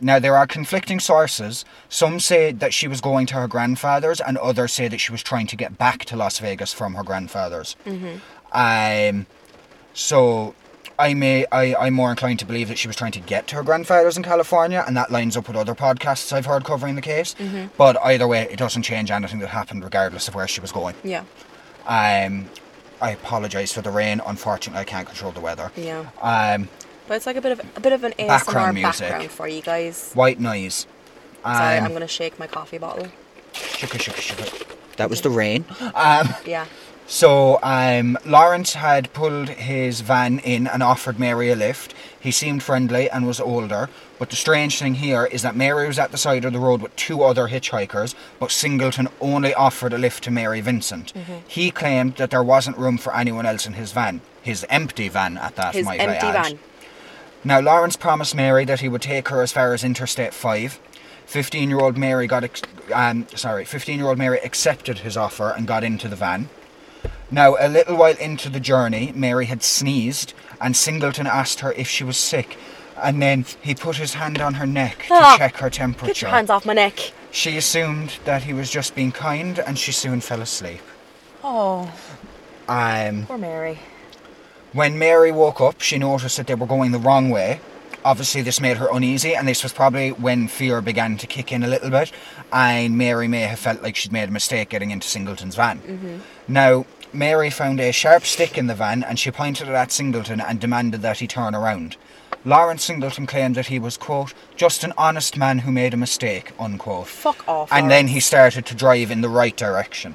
Now, 0.00 0.20
there 0.20 0.36
are 0.36 0.46
conflicting 0.46 1.00
sources. 1.00 1.64
Some 1.88 2.20
say 2.20 2.52
that 2.52 2.72
she 2.72 2.86
was 2.86 3.00
going 3.00 3.26
to 3.26 3.34
her 3.34 3.48
grandfather's, 3.48 4.20
and 4.20 4.38
others 4.38 4.72
say 4.72 4.86
that 4.86 4.98
she 4.98 5.10
was 5.10 5.24
trying 5.24 5.48
to 5.48 5.56
get 5.56 5.76
back 5.76 6.04
to 6.04 6.16
Las 6.16 6.38
Vegas 6.38 6.72
from 6.72 6.94
her 6.94 7.02
grandfather's. 7.02 7.74
Mhm. 7.84 8.20
Um, 8.52 9.26
so, 9.94 10.54
I 11.00 11.14
may, 11.14 11.46
I, 11.50 11.74
I'm 11.74 11.94
more 11.94 12.10
inclined 12.10 12.38
to 12.38 12.44
believe 12.46 12.68
that 12.68 12.78
she 12.78 12.86
was 12.86 12.96
trying 12.96 13.10
to 13.12 13.20
get 13.20 13.48
to 13.48 13.56
her 13.56 13.64
grandfather's 13.64 14.16
in 14.16 14.22
California, 14.22 14.84
and 14.86 14.96
that 14.96 15.10
lines 15.10 15.36
up 15.36 15.48
with 15.48 15.56
other 15.56 15.74
podcasts 15.74 16.32
I've 16.32 16.46
heard 16.46 16.64
covering 16.64 16.94
the 16.94 17.02
case. 17.02 17.34
Mhm. 17.36 17.70
But 17.76 17.96
either 18.04 18.28
way, 18.28 18.46
it 18.48 18.56
doesn't 18.56 18.82
change 18.84 19.10
anything 19.10 19.40
that 19.40 19.48
happened, 19.48 19.82
regardless 19.82 20.28
of 20.28 20.34
where 20.36 20.46
she 20.46 20.60
was 20.60 20.70
going. 20.70 20.94
Yeah. 21.02 21.22
Um, 21.88 22.48
I 23.00 23.10
apologise 23.12 23.72
for 23.72 23.82
the 23.82 23.90
rain. 23.90 24.20
Unfortunately, 24.26 24.80
I 24.80 24.84
can't 24.84 25.06
control 25.06 25.32
the 25.32 25.40
weather. 25.40 25.70
Yeah. 25.76 26.06
Um, 26.20 26.68
But 27.06 27.14
it's 27.16 27.26
like 27.26 27.36
a 27.36 27.40
bit 27.40 27.52
of 27.52 27.60
a 27.76 27.80
bit 27.80 27.92
of 27.92 28.04
an 28.04 28.12
ASMR 28.18 28.26
Background 28.28 28.82
background, 28.82 29.18
music. 29.18 29.30
for 29.30 29.48
you 29.48 29.62
guys. 29.62 30.10
white 30.14 30.40
noise. 30.40 30.86
Sorry, 31.44 31.78
Um, 31.78 31.84
I'm 31.84 31.92
gonna 31.92 32.06
shake 32.08 32.38
my 32.38 32.46
coffee 32.46 32.78
bottle. 32.78 33.08
Shika, 33.54 33.98
shika, 33.98 34.20
shika. 34.20 34.76
That 34.96 35.08
was 35.08 35.20
the 35.22 35.30
rain. 35.30 35.64
Um, 35.94 36.34
Yeah. 36.44 36.66
So 37.08 37.58
um, 37.62 38.18
Lawrence 38.26 38.74
had 38.74 39.12
pulled 39.14 39.48
his 39.48 40.02
van 40.02 40.38
in 40.40 40.66
and 40.66 40.82
offered 40.82 41.18
Mary 41.18 41.50
a 41.50 41.56
lift. 41.56 41.94
He 42.20 42.30
seemed 42.30 42.62
friendly 42.62 43.08
and 43.10 43.26
was 43.26 43.40
older. 43.40 43.88
But 44.18 44.30
the 44.30 44.36
strange 44.36 44.78
thing 44.78 44.94
here 44.94 45.24
is 45.26 45.42
that 45.42 45.56
Mary 45.56 45.86
was 45.86 45.98
at 45.98 46.10
the 46.10 46.18
side 46.18 46.44
of 46.44 46.52
the 46.52 46.58
road 46.58 46.82
with 46.82 46.94
two 46.96 47.22
other 47.22 47.48
hitchhikers, 47.48 48.14
but 48.38 48.50
Singleton 48.50 49.08
only 49.20 49.54
offered 49.54 49.92
a 49.92 49.98
lift 49.98 50.22
to 50.24 50.30
Mary 50.30 50.60
Vincent. 50.60 51.14
Mm-hmm. 51.14 51.36
He 51.46 51.70
claimed 51.70 52.16
that 52.16 52.30
there 52.30 52.42
wasn't 52.42 52.76
room 52.76 52.98
for 52.98 53.14
anyone 53.16 53.46
else 53.46 53.64
in 53.64 53.72
his 53.74 53.92
van. 53.92 54.20
His 54.42 54.66
empty 54.68 55.08
van 55.08 55.38
at 55.38 55.56
that, 55.56 55.74
His 55.74 55.86
might 55.86 56.00
I 56.00 56.04
empty 56.04 56.26
add. 56.26 56.46
van. 56.46 56.58
Now, 57.44 57.60
Lawrence 57.60 57.96
promised 57.96 58.34
Mary 58.34 58.64
that 58.64 58.80
he 58.80 58.88
would 58.88 59.02
take 59.02 59.28
her 59.28 59.40
as 59.40 59.52
far 59.52 59.72
as 59.72 59.84
Interstate 59.84 60.34
5. 60.34 60.80
15 61.26 61.70
year 61.70 61.78
old 61.78 61.96
Mary 61.96 62.26
got, 62.26 62.42
ex- 62.42 62.62
um, 62.92 63.26
sorry, 63.34 63.64
15 63.64 63.98
year 63.98 64.08
old 64.08 64.18
Mary 64.18 64.40
accepted 64.42 64.98
his 64.98 65.16
offer 65.16 65.50
and 65.56 65.66
got 65.66 65.84
into 65.84 66.08
the 66.08 66.16
van. 66.16 66.48
Now, 67.30 67.56
a 67.58 67.68
little 67.68 67.96
while 67.96 68.16
into 68.16 68.48
the 68.48 68.60
journey, 68.60 69.12
Mary 69.14 69.46
had 69.46 69.62
sneezed, 69.62 70.32
and 70.60 70.74
Singleton 70.76 71.26
asked 71.26 71.60
her 71.60 71.72
if 71.72 71.86
she 71.88 72.04
was 72.04 72.16
sick. 72.16 72.56
And 73.00 73.22
then 73.22 73.44
he 73.62 73.74
put 73.74 73.96
his 73.96 74.14
hand 74.14 74.40
on 74.40 74.54
her 74.54 74.66
neck 74.66 75.04
to 75.08 75.14
Ah, 75.14 75.36
check 75.38 75.56
her 75.58 75.70
temperature. 75.70 76.06
Get 76.14 76.22
your 76.22 76.30
hands 76.30 76.50
off 76.50 76.64
my 76.66 76.72
neck. 76.72 77.12
She 77.30 77.56
assumed 77.56 78.14
that 78.24 78.42
he 78.44 78.52
was 78.52 78.70
just 78.70 78.94
being 78.94 79.12
kind, 79.12 79.58
and 79.58 79.78
she 79.78 79.92
soon 79.92 80.20
fell 80.20 80.40
asleep. 80.40 80.80
Oh, 81.44 81.92
Um, 82.68 83.26
poor 83.26 83.38
Mary. 83.38 83.78
When 84.72 84.98
Mary 84.98 85.30
woke 85.32 85.60
up, 85.60 85.80
she 85.80 85.96
noticed 85.98 86.36
that 86.38 86.46
they 86.46 86.54
were 86.54 86.66
going 86.66 86.90
the 86.92 86.98
wrong 86.98 87.30
way. 87.30 87.60
Obviously, 88.04 88.42
this 88.42 88.60
made 88.60 88.76
her 88.78 88.88
uneasy, 88.92 89.34
and 89.34 89.46
this 89.46 89.62
was 89.62 89.72
probably 89.72 90.10
when 90.12 90.48
fear 90.48 90.80
began 90.80 91.16
to 91.18 91.26
kick 91.26 91.52
in 91.52 91.62
a 91.62 91.66
little 91.68 91.90
bit. 91.90 92.10
And 92.52 92.96
Mary 92.98 93.28
may 93.28 93.42
have 93.42 93.58
felt 93.58 93.82
like 93.82 93.96
she'd 93.96 94.12
made 94.12 94.28
a 94.28 94.32
mistake 94.32 94.68
getting 94.70 94.90
into 94.90 95.06
Singleton's 95.08 95.54
van. 95.56 96.22
Now, 96.46 96.84
Mary 97.12 97.50
found 97.50 97.80
a 97.80 97.92
sharp 97.92 98.24
stick 98.24 98.58
in 98.58 98.66
the 98.66 98.74
van, 98.74 99.02
and 99.02 99.18
she 99.18 99.30
pointed 99.30 99.68
it 99.68 99.74
at 99.74 99.92
Singleton 99.92 100.40
and 100.40 100.60
demanded 100.60 101.02
that 101.02 101.18
he 101.18 101.26
turn 101.26 101.54
around. 101.54 101.96
Lawrence 102.44 102.84
Singleton 102.84 103.26
claimed 103.26 103.54
that 103.56 103.66
he 103.66 103.78
was, 103.78 103.96
quote, 103.96 104.32
just 104.56 104.84
an 104.84 104.92
honest 104.96 105.36
man 105.36 105.60
who 105.60 105.72
made 105.72 105.92
a 105.94 105.96
mistake, 105.96 106.52
unquote. 106.58 107.08
Fuck 107.08 107.46
off. 107.48 107.72
And 107.72 107.90
then 107.90 108.08
he 108.08 108.20
started 108.20 108.64
to 108.66 108.74
drive 108.74 109.10
in 109.10 109.20
the 109.20 109.28
right 109.28 109.56
direction. 109.56 110.14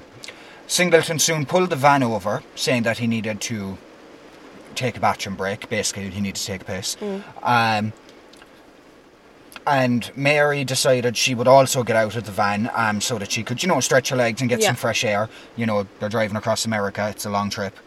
Singleton 0.68 1.20
soon 1.20 1.46
pulled 1.46 1.70
the 1.70 1.76
van 1.76 2.02
over, 2.04 2.42
saying 2.56 2.84
that 2.84 3.00
he 3.00 3.08
needed 3.08 3.42
to 3.42 3.78
take 4.76 4.98
a 4.98 5.00
bathroom 5.00 5.36
break. 5.36 5.70
Basically, 5.70 6.10
he 6.10 6.22
needed 6.22 6.38
to 6.38 6.46
take 6.46 6.62
a 6.62 6.66
piss. 6.66 6.98
Um, 7.44 7.94
and 9.65 10.12
Mary 10.15 10.63
decided 10.63 11.15
she 11.17 11.36
would 11.36 11.48
also 11.48 11.84
get 11.84 11.96
out 11.96 12.15
of 12.15 12.25
the 12.25 12.32
van 12.32 12.70
um, 12.74 13.01
so 13.01 13.17
that 13.17 13.32
she 13.32 13.43
could, 13.43 13.62
you 13.63 13.70
know, 13.70 13.79
stretch 13.79 14.10
her 14.10 14.15
legs 14.15 14.41
and 14.41 14.50
get 14.50 14.60
Yeah. 14.60 14.67
some 14.67 14.75
fresh 14.75 15.03
air. 15.03 15.29
You 15.55 15.65
know, 15.65 15.88
they're 16.00 16.10
driving 16.10 16.36
across 16.38 16.65
America, 16.65 17.08
it's 17.10 17.25
a 17.25 17.29
long 17.29 17.50
trip. 17.50 17.77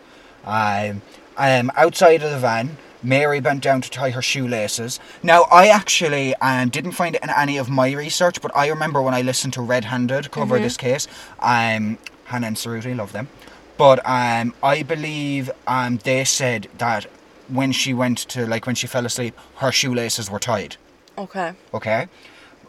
Um, 0.44 1.02
um, 1.36 1.70
outside 1.76 2.22
of 2.22 2.30
the 2.30 2.38
van, 2.38 2.76
Mary 3.02 3.40
bent 3.40 3.62
down 3.62 3.82
to 3.82 3.90
tie 3.90 4.10
her 4.10 4.22
shoelaces. 4.22 4.98
Now, 5.22 5.42
I 5.52 5.68
actually 5.68 6.34
um, 6.36 6.70
didn't 6.70 6.92
find 6.92 7.14
it 7.14 7.22
in 7.22 7.30
any 7.30 7.58
of 7.58 7.68
my 7.68 7.92
research, 7.92 8.40
but 8.40 8.50
I 8.56 8.68
remember 8.68 9.02
when 9.02 9.14
I 9.14 9.22
listened 9.22 9.52
to 9.54 9.62
Red 9.62 9.84
Handed 9.84 10.30
cover 10.30 10.58
this 10.58 10.76
case, 10.76 11.06
um, 11.40 11.98
Hannah 12.24 12.48
and 12.48 12.56
Suruthi, 12.56 12.96
love 12.96 13.12
them. 13.12 13.28
But 13.76 14.00
um, 14.08 14.54
I 14.62 14.82
believe 14.82 15.50
um, 15.66 15.98
they 15.98 16.24
said 16.24 16.68
that 16.78 17.06
when 17.48 17.70
she 17.72 17.92
went 17.92 18.18
to, 18.30 18.46
like, 18.46 18.66
when 18.66 18.74
she 18.74 18.86
fell 18.86 19.04
asleep, 19.04 19.38
her 19.56 19.70
shoelaces 19.70 20.30
were 20.30 20.38
tied 20.40 20.76
Okay. 21.18 21.52
okay? 21.74 22.08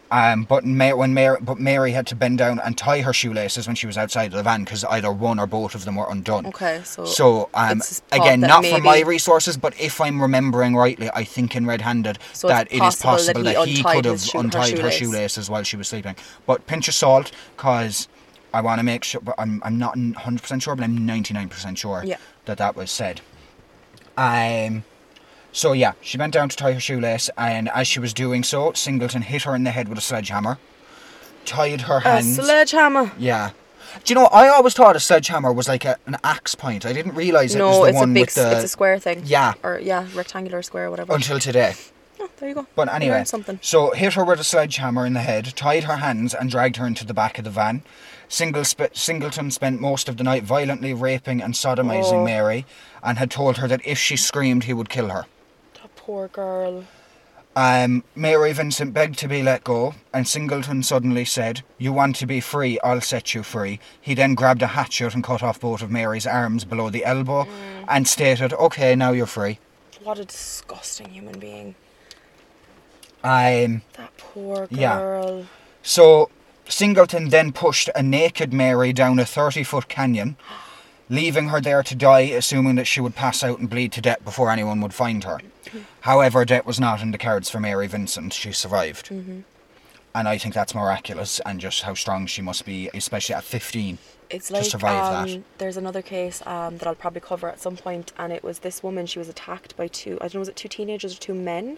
Um, 0.10 0.44
but 0.46 0.64
Ma- 0.64 0.96
when 0.96 1.14
Mary, 1.14 1.38
but 1.42 1.60
Mary 1.60 1.92
had 1.92 2.08
to 2.08 2.16
bend 2.16 2.38
down 2.38 2.62
and 2.64 2.78
tie 2.78 3.02
her 3.02 3.12
shoelaces 3.12 3.68
when 3.68 3.76
she 3.76 3.88
was 3.88 3.98
outside 3.98 4.28
of 4.28 4.38
the 4.38 4.44
van 4.44 4.64
because 4.64 4.86
either 4.86 5.12
one 5.12 5.38
or 5.38 5.48
both 5.48 5.76
of 5.76 5.84
them 5.84 5.96
were 5.96 6.10
undone. 6.10 6.46
Okay. 6.48 6.82
So. 6.86 7.04
So 7.04 7.50
um, 7.54 7.82
again, 8.14 8.40
that 8.40 8.48
not 8.48 8.66
from 8.66 8.84
my 8.84 9.02
resources, 9.02 9.58
but 9.58 9.78
if 9.80 10.00
I'm 10.00 10.22
remembering 10.22 10.76
rightly, 10.78 11.10
I 11.14 11.26
think 11.26 11.58
in 11.58 11.66
Red 11.66 11.82
Handed 11.82 12.20
So 12.32 12.48
that 12.48 12.70
possible 12.70 12.80
that 12.80 13.18
possible 13.18 13.42
he 13.44 13.54
that 13.54 13.68
he, 13.68 13.84
could 13.84 14.06
have 14.06 14.22
shoe- 14.22 14.38
her 14.38 14.44
untied 14.46 14.80
her 14.80 14.92
shoelaces 14.92 15.50
while 15.50 15.64
she 15.64 15.76
was 15.76 15.90
sleeping. 15.90 16.16
But 16.46 16.66
pinch 16.68 16.88
of 16.88 16.94
salt, 16.94 17.32
because 17.58 18.08
I 18.54 18.62
want 18.62 18.80
to 18.80 18.86
make 18.86 19.04
sure. 19.04 19.20
But 19.20 19.36
I'm 19.38 19.62
I'm 19.66 19.78
not 19.78 19.98
100 19.98 20.42
percent 20.42 20.64
sure, 20.64 20.74
but 20.74 20.86
I'm 20.86 21.06
99 21.06 21.50
percent 21.50 21.78
sure 21.78 22.02
Yeah. 22.06 22.16
that 22.46 22.58
that 22.60 22.78
was 22.78 22.92
said. 22.92 23.20
Um. 24.16 24.86
So 25.58 25.74
yeah, 25.74 25.94
she 26.02 26.20
bent 26.20 26.34
down 26.36 26.50
to 26.50 26.56
tie 26.56 26.74
her 26.74 26.80
shoelace, 26.80 27.32
and 27.36 27.68
as 27.70 27.88
she 27.88 28.00
was 28.00 28.14
doing 28.14 28.44
so, 28.44 28.74
Singleton 28.74 29.24
hit 29.24 29.42
her 29.42 29.56
in 29.56 29.64
the 29.64 29.72
head 29.72 29.88
with 29.90 29.98
a 29.98 30.02
sledgehammer, 30.02 30.60
tied 31.46 31.82
her 31.82 32.02
hands. 32.02 32.38
A 32.38 32.44
sledgehammer. 32.44 33.12
yeah. 33.18 33.50
Do 34.04 34.14
you 34.14 34.20
know? 34.20 34.28
I 34.28 34.50
always 34.50 34.76
thought 34.76 34.96
a 34.96 35.00
sledgehammer 35.00 35.52
was 35.52 35.68
like 35.68 35.84
a, 35.84 35.98
an 36.06 36.18
axe 36.24 36.54
point. 36.54 36.86
I 36.86 36.94
didn't 36.94 37.16
realize 37.16 37.56
it 37.56 37.60
was 37.64 37.76
No, 37.76 37.84
the 37.86 37.90
it's 37.90 38.02
a 38.02 38.06
big. 38.08 38.22
with 38.28 38.34
the 38.36 38.52
It's 38.52 38.66
a 38.66 38.68
square 38.68 39.00
thing. 39.00 39.24
Yeah. 39.26 39.56
Or 39.64 39.80
yeah, 39.80 40.06
rectangular 40.14 40.62
square, 40.62 40.92
whatever. 40.92 41.16
until 41.16 41.40
today. 41.40 41.74
Oh, 42.20 42.30
there 42.38 42.50
you 42.50 42.54
go. 42.56 42.68
But 42.76 42.94
anyway, 42.94 43.24
something. 43.26 43.58
so 43.64 43.92
hit 43.94 44.14
her 44.14 44.24
with 44.24 44.40
a 44.40 44.44
sledgehammer 44.44 45.08
in 45.08 45.14
the 45.14 45.22
head, 45.22 45.54
tied 45.56 45.86
her 45.86 45.96
hands, 45.98 46.36
and 46.36 46.52
dragged 46.52 46.76
her 46.76 46.86
into 46.86 47.04
the 47.04 47.16
back 47.16 47.40
of 47.40 47.46
the 47.46 47.50
van. 47.50 47.82
Single 48.28 48.64
sp- 48.70 48.94
Singleton 48.94 49.50
spent 49.50 49.82
most 49.82 50.08
of 50.08 50.18
the 50.18 50.24
night 50.24 50.44
violently 50.44 50.94
raping 50.94 51.42
and 51.42 51.56
sodomizing 51.56 52.14
Oh. 52.22 52.26
Mary, 52.26 52.68
and 53.02 53.18
had 53.18 53.32
told 53.32 53.58
her 53.58 53.68
that 53.68 53.82
if 53.88 53.98
she 53.98 54.16
screamed, 54.18 54.66
he 54.66 54.74
would 54.74 54.90
kill 54.90 55.10
her. 55.10 55.26
Poor 56.08 56.30
girl. 56.30 56.86
Um, 57.54 58.06
Mary 58.16 58.54
Vincent 58.54 58.94
begged 58.94 59.20
to 59.20 59.28
be 59.28 59.44
let 59.44 59.66
go, 59.66 59.94
and 60.14 60.26
Singleton 60.26 60.82
suddenly 60.84 61.26
said, 61.26 61.64
You 61.78 61.92
want 61.92 62.16
to 62.18 62.26
be 62.26 62.40
free, 62.40 62.80
I'll 62.80 63.02
set 63.02 63.34
you 63.36 63.44
free. 63.44 63.82
He 64.00 64.14
then 64.14 64.34
grabbed 64.34 64.62
a 64.62 64.68
hatchet 64.68 65.14
and 65.14 65.22
cut 65.22 65.44
off 65.44 65.60
both 65.60 65.82
of 65.82 65.92
Mary's 65.92 66.26
arms 66.26 66.64
below 66.64 66.90
the 66.90 67.04
elbow 67.04 67.44
Mm. 67.44 67.86
and 67.90 68.08
stated, 68.08 68.54
Okay, 68.54 68.96
now 68.96 69.12
you're 69.12 69.26
free. 69.26 69.60
What 70.02 70.18
a 70.18 70.24
disgusting 70.24 71.10
human 71.10 71.40
being. 71.40 71.76
Um, 73.22 73.82
That 73.98 74.16
poor 74.18 74.68
girl. 74.68 74.70
Yeah. 75.40 75.44
so, 75.84 76.30
Singleton 76.70 77.28
then 77.30 77.52
pushed 77.52 77.90
a 77.96 78.02
naked 78.02 78.54
Mary 78.54 78.94
down 78.94 79.20
a 79.20 79.26
30 79.26 79.64
foot 79.66 79.90
canyon, 79.90 80.38
leaving 81.10 81.50
her 81.50 81.62
there 81.62 81.84
to 81.84 81.96
die, 81.96 82.22
assuming 82.22 82.76
that 82.76 82.88
she 82.88 83.02
would 83.02 83.16
pass 83.16 83.44
out 83.44 83.60
and 83.60 83.70
bleed 83.70 83.92
to 83.94 84.02
death 84.02 84.24
before 84.24 84.52
anyone 84.52 84.82
would 84.82 84.94
find 84.94 85.24
her. 85.24 85.40
However, 86.02 86.46
death 86.46 86.66
was 86.66 86.80
not 86.80 87.02
in 87.02 87.12
the 87.12 87.18
cards 87.18 87.50
for 87.50 87.60
Mary 87.60 87.88
Vincent. 87.88 88.34
She 88.34 88.52
survived. 88.52 89.12
And 89.12 90.28
I 90.28 90.38
think 90.38 90.56
that's 90.56 90.74
miraculous, 90.74 91.40
and 91.46 91.60
just 91.60 91.84
how 91.84 91.94
strong 91.94 92.26
she 92.26 92.42
must 92.42 92.66
be, 92.66 92.90
especially 92.94 93.36
at 93.36 93.44
15. 93.44 94.00
It's 94.30 94.48
to 94.48 94.54
like 94.56 94.66
survive 94.66 95.14
um, 95.14 95.30
that. 95.30 95.44
there's 95.58 95.78
another 95.78 96.02
case 96.02 96.46
um, 96.46 96.78
that 96.78 96.88
I'll 96.88 96.96
probably 96.96 97.22
cover 97.22 97.48
at 97.48 97.62
some 97.62 97.78
point, 97.78 98.12
and 98.18 98.34
it 98.34 98.44
was 98.44 98.60
this 98.60 98.82
woman. 98.82 99.06
She 99.06 99.20
was 99.20 99.30
attacked 99.30 99.78
by 99.78 99.88
two. 99.88 100.16
I 100.16 100.26
don't 100.26 100.36
know, 100.36 100.40
was 100.40 100.50
it 100.50 100.56
two 100.56 100.68
teenagers 100.68 101.16
or 101.16 101.20
two 101.20 101.34
men? 101.34 101.78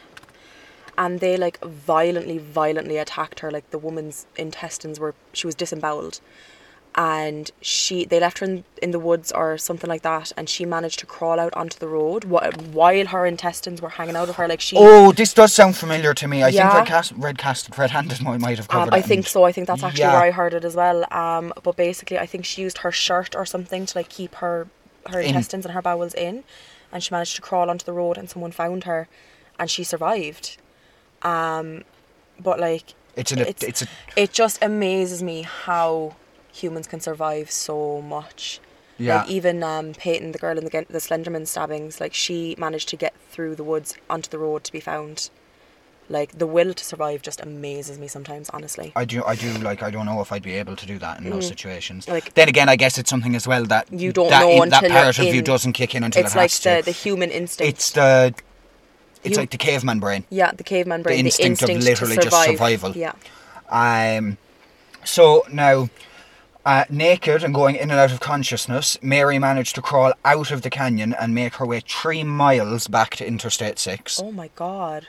And 0.98 1.20
they 1.20 1.38
like 1.38 1.64
violently, 1.64 2.38
violently 2.38 2.98
attacked 2.98 3.42
her. 3.42 3.52
Like 3.52 3.70
the 3.72 3.78
woman's 3.78 4.26
intestines 4.36 5.00
were. 5.00 5.16
She 5.34 5.46
was 5.46 5.56
disemboweled, 5.56 6.20
and 7.00 7.50
she 7.62 8.04
they 8.04 8.20
left 8.20 8.40
her 8.40 8.46
in, 8.46 8.66
in 8.82 8.92
the 8.92 9.00
woods 9.00 9.32
or 9.32 9.58
something 9.58 9.90
like 9.90 10.02
that, 10.02 10.34
and 10.36 10.50
she 10.50 10.66
managed 10.66 11.00
to 11.00 11.06
crawl 11.06 11.40
out 11.40 11.54
onto 11.54 11.80
the 11.80 11.88
road 11.88 12.26
while 12.26 13.06
her 13.06 13.26
intestines 13.26 13.82
were 13.82 13.88
hanging 13.98 14.18
out 14.18 14.28
of 14.28 14.36
her. 14.36 14.50
Like 14.50 14.60
she. 14.60 14.76
Oh, 14.78 15.14
this 15.14 15.34
does 15.34 15.54
sound 15.54 15.78
familiar 15.78 16.14
to 16.14 16.28
me. 16.28 16.44
I 16.44 16.50
Yeah. 16.50 16.64
think 16.64 16.74
Red, 16.80 16.88
Cast, 16.88 17.14
Red 17.16 17.38
Casted, 17.38 17.78
Red 17.78 17.92
Handed 17.92 18.22
might, 18.22 18.42
might 18.42 18.58
have 18.58 18.68
covered 18.68 18.90
Um, 18.94 19.00
I 19.00 19.02
think 19.02 19.28
so. 19.28 19.46
I 19.46 19.54
think 19.54 19.66
that's 19.68 19.82
actually 19.82 20.02
Yeah. 20.02 20.12
where 20.12 20.24
I 20.24 20.32
heard 20.32 20.54
it 20.54 20.66
as 20.66 20.76
well. 20.76 21.06
Um, 21.24 21.54
but 21.64 21.78
basically, 21.78 22.20
I 22.20 22.26
think 22.26 22.44
she 22.44 22.62
used 22.64 22.80
her 22.80 22.92
shirt 22.92 23.34
or 23.34 23.46
something 23.46 23.86
to 23.86 23.98
like 23.98 24.10
keep 24.10 24.36
her 24.36 24.68
her 25.08 25.22
In. 25.22 25.28
intestines 25.28 25.66
and 25.66 25.74
her 25.74 25.82
bowels 25.82 26.14
in, 26.14 26.44
and 26.92 27.02
she 27.02 27.12
managed 27.14 27.38
to 27.38 27.42
crawl 27.42 27.70
onto 27.70 27.86
the 27.86 27.94
road, 27.94 28.18
and 28.18 28.30
someone 28.30 28.52
found 28.52 28.84
her, 28.84 29.08
and 29.58 29.72
she 29.72 29.86
survived. 29.86 30.58
Um, 31.22 31.86
but 32.38 32.60
like 32.60 32.94
It's, 33.16 33.32
an, 33.32 33.40
it's 33.40 33.64
it's 33.64 33.82
a 33.84 33.88
it 34.18 34.34
just 34.34 34.62
amazes 34.62 35.24
me 35.24 35.44
how 35.44 36.16
humans 36.60 36.88
can 36.88 37.00
survive 37.00 37.50
so 37.52 38.02
much. 38.02 38.60
Yeah. 38.98 39.22
Like 39.22 39.30
even 39.30 39.64
um, 39.64 39.94
Payton, 39.94 40.34
the 40.34 40.40
girl 40.40 40.58
in 40.58 40.66
the 40.66 40.86
the 40.90 41.00
Slenderman 41.00 41.48
stabbings, 41.48 42.00
like 42.02 42.14
she 42.14 42.56
managed 42.58 42.90
to 42.90 42.98
get 42.98 43.14
through 43.32 43.56
the 43.56 43.64
woods 43.64 43.96
onto 44.10 44.30
the 44.30 44.38
road 44.38 44.64
to 44.66 44.72
be 44.72 44.80
found. 44.82 45.30
Like 46.12 46.40
the 46.40 46.48
will 46.48 46.74
to 46.74 46.84
survive 46.84 47.22
just 47.22 47.40
amazes 47.40 48.00
me 48.00 48.08
sometimes, 48.08 48.50
honestly. 48.50 48.92
I 48.96 49.06
do, 49.06 49.24
I 49.24 49.36
do 49.36 49.54
like. 49.60 49.84
I 49.84 49.92
don't 49.92 50.08
know 50.08 50.20
if 50.22 50.32
I'd 50.32 50.42
be 50.42 50.56
able 50.56 50.76
to 50.76 50.86
do 50.88 50.98
that 50.98 51.20
in 51.20 51.30
those 51.30 51.48
situations. 51.48 52.08
Mm. 52.08 52.12
Like- 52.14 52.34
then 52.34 52.50
again, 52.50 52.68
I 52.68 52.76
guess 52.76 52.98
it's 52.98 53.12
something 53.12 53.36
as 53.36 53.48
well 53.48 53.64
that 53.66 53.94
You 53.94 54.12
don't 54.12 54.30
that, 54.32 54.42
know 54.42 54.64
in- 54.64 54.70
that 54.70 54.90
part 54.90 55.20
of 55.20 55.26
you 55.26 55.42
doesn't 55.44 55.74
kick 55.74 55.94
in 55.94 56.04
until 56.04 56.24
it's 56.26 56.34
it 56.34 56.38
like 56.38 56.50
has 56.52 56.60
the, 56.62 56.78
to. 56.78 56.82
the 56.86 56.92
human 56.92 57.30
instinct. 57.30 57.70
it's 57.74 57.92
the, 57.92 58.34
it's 59.24 59.36
You- 59.36 59.42
like 59.44 59.52
the 59.52 59.58
caveman 59.58 60.00
brain. 60.00 60.26
yeah, 60.32 60.52
the 60.52 60.64
caveman 60.64 61.04
brain, 61.04 61.20
the 61.20 61.26
instinct 61.26 61.62
instinct, 61.62 61.84
of 61.84 61.88
literally 61.88 62.18
just 62.18 62.44
survival. 62.44 62.92
Yeah, 62.98 63.14
Um, 63.70 64.38
so 65.06 65.46
now, 65.52 65.90
uh, 66.66 66.86
naked 66.90 67.44
and 67.44 67.54
going 67.54 67.76
in 67.76 67.90
and 67.90 68.00
out 68.00 68.12
of 68.12 68.20
consciousness, 68.20 68.98
Mary 69.02 69.40
managed 69.40 69.76
to 69.76 69.82
crawl 69.82 70.14
out 70.26 70.52
of 70.52 70.62
the 70.62 70.70
canyon 70.70 71.14
and 71.14 71.34
make 71.34 71.56
her 71.56 71.66
way 71.66 71.82
three 71.88 72.24
miles 72.24 72.88
back 72.88 73.16
to 73.16 73.26
Interstate 73.28 73.80
Six 73.80 74.20
Oh 74.22 74.32
my 74.32 74.50
god, 74.56 75.08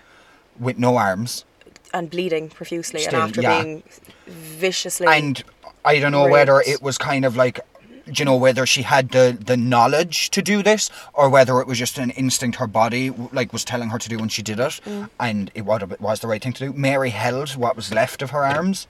with 0.59 0.79
no 0.79 0.97
arms. 0.97 1.45
and 1.93 2.09
bleeding 2.09 2.49
profusely, 2.49 3.01
Still, 3.01 3.21
and 3.21 3.29
after 3.31 3.43
yeah. 3.43 3.63
being 3.63 3.83
viciously. 4.27 5.07
and 5.09 5.43
I 5.85 5.99
don't 5.99 6.13
know 6.13 6.29
whether 6.29 6.61
it 6.61 6.81
was 6.83 6.99
kind 6.99 7.25
of 7.25 7.37
like, 7.37 7.59
do 8.07 8.13
you 8.21 8.25
know, 8.25 8.37
whether 8.37 8.65
she 8.67 8.83
had 8.83 9.11
the 9.11 9.37
the 9.45 9.57
knowledge 9.57 10.31
to 10.31 10.43
do 10.43 10.63
this, 10.63 10.89
or 11.15 11.29
whether 11.29 11.61
it 11.61 11.67
was 11.67 11.79
just 11.79 11.99
an 11.99 12.11
instinct 12.11 12.59
her 12.59 12.67
body 12.67 13.11
like 13.33 13.53
was 13.53 13.65
telling 13.65 13.89
her 13.91 13.99
to 13.99 14.09
do 14.09 14.19
when 14.19 14.29
she 14.29 14.43
did 14.43 14.61
it, 14.61 14.81
and 15.19 15.51
it 15.55 15.63
was, 15.65 15.83
it 15.83 16.01
was 16.01 16.21
the 16.21 16.29
right 16.29 16.43
thing 16.43 16.53
to 16.55 16.67
do. 16.67 16.73
Mary 16.73 17.11
held 17.11 17.57
what 17.57 17.75
was 17.77 17.93
left 17.93 18.23
of 18.23 18.31
her 18.31 18.45
arms, 18.45 18.87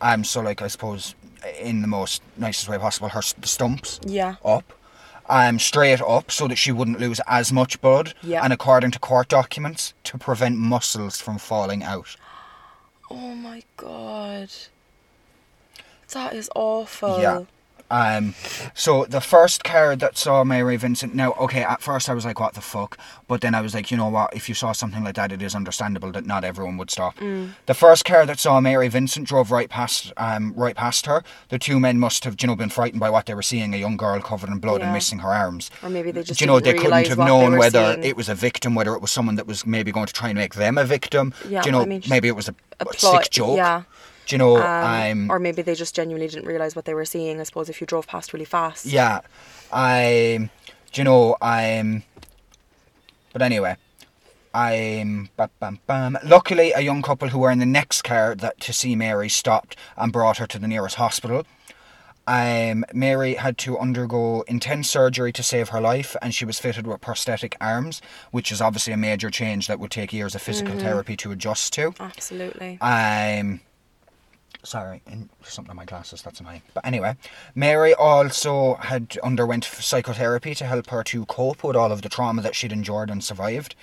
um, 0.00 0.22
so 0.24 0.40
like 0.40 0.62
I 0.62 0.68
suppose 0.68 1.14
in 1.60 1.82
the 1.82 1.88
most 1.88 2.22
nicest 2.36 2.68
way 2.68 2.78
possible, 2.78 3.08
her 3.10 3.22
the 3.38 3.46
stumps 3.48 4.00
yeah, 4.06 4.36
up. 4.44 4.72
Um, 5.28 5.58
straight 5.58 6.00
up 6.00 6.30
so 6.30 6.46
that 6.46 6.54
she 6.54 6.70
wouldn't 6.70 7.00
lose 7.00 7.20
as 7.26 7.52
much 7.52 7.80
blood 7.80 8.14
Yeah. 8.22 8.44
and 8.44 8.52
according 8.52 8.92
to 8.92 9.00
court 9.00 9.26
documents 9.28 9.92
to 10.04 10.18
prevent 10.18 10.56
muscles 10.56 11.20
from 11.20 11.38
falling 11.38 11.82
out 11.82 12.14
Oh 13.10 13.34
my 13.34 13.62
god. 13.76 14.50
That 16.12 16.32
is 16.34 16.48
awful. 16.54 17.20
Yeah. 17.20 17.42
Um, 17.90 18.34
so 18.74 19.04
the 19.04 19.20
first 19.20 19.62
car 19.64 19.94
that 19.96 20.16
saw 20.18 20.44
Mary 20.44 20.76
Vincent, 20.76 21.14
now, 21.14 21.32
okay, 21.34 21.62
at 21.62 21.80
first 21.80 22.08
I 22.08 22.14
was 22.14 22.24
like, 22.24 22.40
what 22.40 22.54
the 22.54 22.60
fuck? 22.60 22.98
But 23.28 23.40
then 23.40 23.54
I 23.54 23.60
was 23.60 23.74
like, 23.74 23.90
you 23.90 23.96
know 23.96 24.08
what? 24.08 24.34
If 24.34 24.48
you 24.48 24.54
saw 24.54 24.72
something 24.72 25.04
like 25.04 25.14
that, 25.16 25.32
it 25.32 25.42
is 25.42 25.54
understandable 25.54 26.10
that 26.12 26.26
not 26.26 26.44
everyone 26.44 26.76
would 26.78 26.90
stop. 26.90 27.16
The 27.18 27.74
first 27.74 28.04
car 28.04 28.26
that 28.26 28.38
saw 28.38 28.60
Mary 28.60 28.88
Vincent 28.88 29.26
drove 29.28 29.50
right 29.50 29.68
past, 29.68 30.12
um, 30.16 30.52
right 30.56 30.74
past 30.76 31.06
her. 31.06 31.22
The 31.48 31.58
two 31.58 31.78
men 31.80 31.98
must 31.98 32.24
have, 32.24 32.36
you 32.40 32.46
know, 32.48 32.56
been 32.56 32.68
frightened 32.70 33.00
by 33.00 33.10
what 33.10 33.26
they 33.26 33.34
were 33.34 33.42
seeing, 33.42 33.74
a 33.74 33.78
young 33.78 33.96
girl 33.96 34.20
covered 34.20 34.50
in 34.50 34.58
blood 34.58 34.82
and 34.82 34.92
missing 34.92 35.20
her 35.20 35.30
arms. 35.32 35.70
Or 35.82 35.88
maybe 35.88 36.10
they 36.10 36.22
just 36.22 36.40
you 36.40 36.46
know, 36.46 36.60
they 36.60 36.74
couldn't 36.74 37.06
have 37.08 37.18
known 37.18 37.56
whether 37.58 37.92
seeing. 37.94 38.04
it 38.04 38.16
was 38.16 38.28
a 38.28 38.34
victim, 38.34 38.74
whether 38.74 38.94
it 38.94 39.00
was 39.00 39.10
someone 39.10 39.36
that 39.36 39.46
was 39.46 39.64
maybe 39.66 39.92
going 39.92 40.06
to 40.06 40.12
try 40.12 40.28
and 40.28 40.38
make 40.38 40.54
them 40.54 40.78
a 40.78 40.84
victim. 40.84 41.32
Yeah, 41.48 41.62
Do 41.62 41.68
you 41.68 41.72
know, 41.72 41.82
I 41.82 41.86
mean, 41.86 42.02
maybe 42.08 42.28
it 42.28 42.36
was 42.36 42.48
a, 42.48 42.54
a 42.80 42.82
a 42.82 42.84
plot- 42.86 43.24
sick 43.24 43.30
joke. 43.32 43.56
yeah. 43.56 43.82
Do 44.26 44.34
you 44.34 44.38
know, 44.38 44.56
Um, 44.56 45.22
um, 45.22 45.30
or 45.30 45.38
maybe 45.38 45.62
they 45.62 45.74
just 45.74 45.94
genuinely 45.94 46.26
didn't 46.28 46.46
realize 46.46 46.74
what 46.74 46.84
they 46.84 46.94
were 46.94 47.04
seeing. 47.04 47.40
I 47.40 47.44
suppose 47.44 47.68
if 47.68 47.80
you 47.80 47.86
drove 47.86 48.06
past 48.08 48.32
really 48.32 48.44
fast. 48.44 48.84
Yeah, 48.84 49.20
I, 49.72 50.50
do 50.92 51.00
you 51.00 51.04
know, 51.04 51.36
I'm. 51.40 52.02
But 53.32 53.42
anyway, 53.42 53.76
I'm. 54.52 55.30
Bam, 55.36 55.50
bam, 55.60 55.78
bam. 55.86 56.18
Luckily, 56.24 56.72
a 56.72 56.80
young 56.80 57.02
couple 57.02 57.28
who 57.28 57.38
were 57.38 57.52
in 57.52 57.60
the 57.60 57.66
next 57.66 58.02
car 58.02 58.34
that 58.34 58.58
to 58.60 58.72
see 58.72 58.96
Mary 58.96 59.28
stopped 59.28 59.76
and 59.96 60.12
brought 60.12 60.38
her 60.38 60.46
to 60.48 60.58
the 60.58 60.68
nearest 60.68 60.96
hospital. 60.96 61.44
Um, 62.28 62.84
Mary 62.92 63.34
had 63.34 63.56
to 63.58 63.78
undergo 63.78 64.42
intense 64.48 64.90
surgery 64.90 65.32
to 65.32 65.44
save 65.44 65.68
her 65.68 65.80
life, 65.80 66.16
and 66.20 66.34
she 66.34 66.44
was 66.44 66.58
fitted 66.58 66.84
with 66.84 67.00
prosthetic 67.00 67.56
arms, 67.60 68.02
which 68.32 68.50
is 68.50 68.60
obviously 68.60 68.92
a 68.92 68.96
major 68.96 69.30
change 69.30 69.68
that 69.68 69.78
would 69.78 69.92
take 69.92 70.12
years 70.12 70.34
of 70.34 70.42
physical 70.42 70.76
therapy 70.76 71.16
to 71.18 71.30
adjust 71.30 71.72
to. 71.74 71.94
Absolutely. 72.00 72.78
Um, 72.80 73.60
sorry, 74.66 75.02
in 75.06 75.30
something 75.42 75.70
on 75.70 75.76
my 75.76 75.84
glasses. 75.84 76.22
That's 76.22 76.40
annoying. 76.40 76.62
But 76.74 76.84
anyway, 76.84 77.16
Mary 77.54 77.94
also 77.94 78.74
had 78.74 79.16
underwent 79.22 79.64
psychotherapy 79.64 80.54
to 80.56 80.64
help 80.64 80.90
her 80.90 81.02
to 81.04 81.24
cope 81.26 81.64
with 81.64 81.76
all 81.76 81.92
of 81.92 82.02
the 82.02 82.08
trauma 82.08 82.42
that 82.42 82.54
she'd 82.54 82.72
endured 82.72 83.10
and 83.10 83.22
survived. 83.22 83.74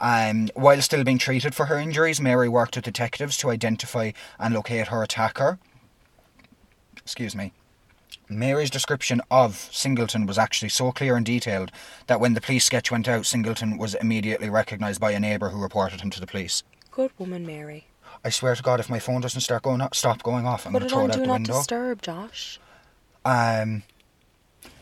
Um, 0.00 0.48
while 0.54 0.82
still 0.82 1.04
being 1.04 1.18
treated 1.18 1.54
for 1.54 1.66
her 1.66 1.78
injuries, 1.78 2.20
Mary 2.20 2.48
worked 2.48 2.76
with 2.76 2.84
detectives 2.84 3.36
to 3.38 3.50
identify 3.50 4.12
and 4.38 4.54
locate 4.54 4.88
her 4.88 5.02
attacker. 5.02 5.58
Excuse 6.96 7.36
me. 7.36 7.52
Mary's 8.28 8.70
description 8.70 9.20
of 9.30 9.68
Singleton 9.70 10.26
was 10.26 10.38
actually 10.38 10.70
so 10.70 10.90
clear 10.92 11.16
and 11.16 11.26
detailed 11.26 11.70
that 12.06 12.20
when 12.20 12.34
the 12.34 12.40
police 12.40 12.64
sketch 12.64 12.90
went 12.90 13.06
out, 13.06 13.26
Singleton 13.26 13.76
was 13.76 13.94
immediately 13.94 14.48
recognised 14.48 15.00
by 15.00 15.12
a 15.12 15.20
neighbour 15.20 15.50
who 15.50 15.62
reported 15.62 16.00
him 16.00 16.10
to 16.10 16.20
the 16.20 16.26
police. 16.26 16.62
Good 16.90 17.10
woman, 17.18 17.46
Mary. 17.46 17.86
I 18.24 18.30
swear 18.30 18.54
to 18.54 18.62
God, 18.62 18.80
if 18.80 18.88
my 18.88 18.98
phone 18.98 19.20
doesn't 19.20 19.42
start 19.42 19.62
going 19.62 19.80
up, 19.82 19.94
stop 19.94 20.22
going 20.22 20.46
off, 20.46 20.66
I'm 20.66 20.72
Put 20.72 20.80
going 20.80 20.86
it 20.86 20.88
to 20.88 20.94
throw 20.94 21.04
on 21.04 21.10
it 21.10 21.12
out 21.12 21.16
Do 21.16 21.20
the 21.20 21.26
Not 21.26 21.32
window. 21.34 21.52
Disturb, 21.58 22.02
Josh. 22.02 22.58
Um. 23.24 23.82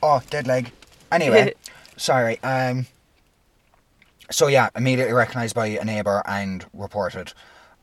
Oh, 0.03 0.23
dead 0.31 0.47
leg. 0.47 0.71
Anyway, 1.11 1.55
sorry. 1.97 2.41
Um. 2.43 2.87
So 4.31 4.47
yeah, 4.47 4.71
immediately 4.77 5.13
recognised 5.13 5.55
by 5.55 5.67
a 5.67 5.85
neighbour 5.85 6.23
and 6.27 6.65
reported. 6.73 7.33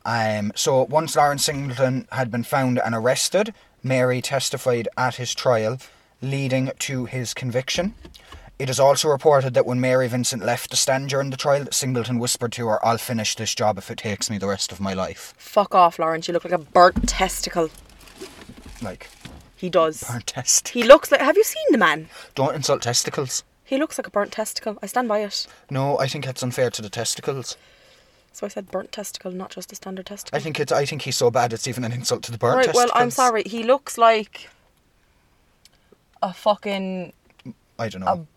Um. 0.06 0.52
So 0.56 0.84
once 0.84 1.16
Lawrence 1.16 1.46
Singleton 1.46 2.08
had 2.12 2.32
been 2.32 2.44
found 2.44 2.80
and 2.80 2.96
arrested, 2.96 3.54
Mary 3.84 4.22
testified 4.22 4.88
at 4.98 5.16
his 5.16 5.34
trial, 5.36 5.78
leading 6.22 6.72
to 6.80 7.06
his 7.06 7.34
conviction. 7.34 7.96
It 8.60 8.70
is 8.70 8.80
also 8.80 9.08
reported 9.08 9.54
that 9.54 9.66
when 9.66 9.80
Mary 9.80 10.10
Vincent 10.10 10.44
left 10.44 10.70
the 10.70 10.76
stand 10.76 11.08
during 11.10 11.30
the 11.30 11.38
trial, 11.38 11.66
Singleton 11.72 12.20
whispered 12.20 12.52
to 12.54 12.68
her, 12.68 12.86
"I'll 12.86 12.98
finish 12.98 13.36
this 13.36 13.56
job 13.56 13.78
if 13.78 13.90
it 13.90 14.00
takes 14.00 14.30
me 14.30 14.38
the 14.38 14.48
rest 14.48 14.74
of 14.74 14.82
my 14.82 14.94
life." 14.94 15.34
Fuck 15.38 15.74
off, 15.74 15.98
Lawrence. 15.98 16.28
You 16.28 16.34
look 16.34 16.44
like 16.44 16.54
a 16.54 16.58
burnt 16.58 17.08
testicle. 17.08 17.70
Like, 18.82 19.10
He 19.56 19.70
does. 19.70 20.04
burnt 20.04 20.28
test. 20.28 20.70
He 20.70 20.84
looks 20.84 21.10
like. 21.10 21.22
Have 21.22 21.38
you 21.38 21.44
seen 21.46 21.64
the 21.72 21.78
man? 21.78 22.10
Don't 22.36 22.54
insult 22.54 22.82
testicles. 22.82 23.44
He 23.64 23.78
looks 23.78 23.98
like 23.98 24.08
a 24.08 24.12
burnt 24.12 24.34
testicle. 24.34 24.78
I 24.82 24.88
stand 24.88 25.08
by 25.08 25.20
it. 25.20 25.48
No, 25.70 25.98
I 25.98 26.08
think 26.08 26.26
that's 26.26 26.44
unfair 26.44 26.70
to 26.70 26.82
the 26.82 26.90
testicles. 26.90 27.56
So 28.34 28.46
I 28.46 28.50
said 28.50 28.70
burnt 28.70 28.92
testicle, 28.92 29.32
not 29.32 29.52
just 29.52 29.72
a 29.72 29.76
standard 29.76 30.08
testicle. 30.08 30.38
I 30.38 30.42
think 30.42 30.60
it's. 30.60 30.72
I 30.72 30.86
think 30.86 31.04
he's 31.04 31.16
so 31.16 31.32
bad 31.32 31.54
it's 31.54 31.68
even 31.68 31.86
an 31.86 31.94
insult 31.94 32.24
to 32.24 32.32
the 32.32 32.38
burnt 32.38 32.58
right, 32.68 32.76
well, 32.76 32.90
I'm 32.94 33.12
sorry. 33.12 33.44
He 33.46 33.64
looks 33.64 33.98
like 33.98 34.50
a 36.22 36.34
fucking 36.34 37.14
I 37.80 37.88
don't 37.88 38.02
know. 38.02 38.28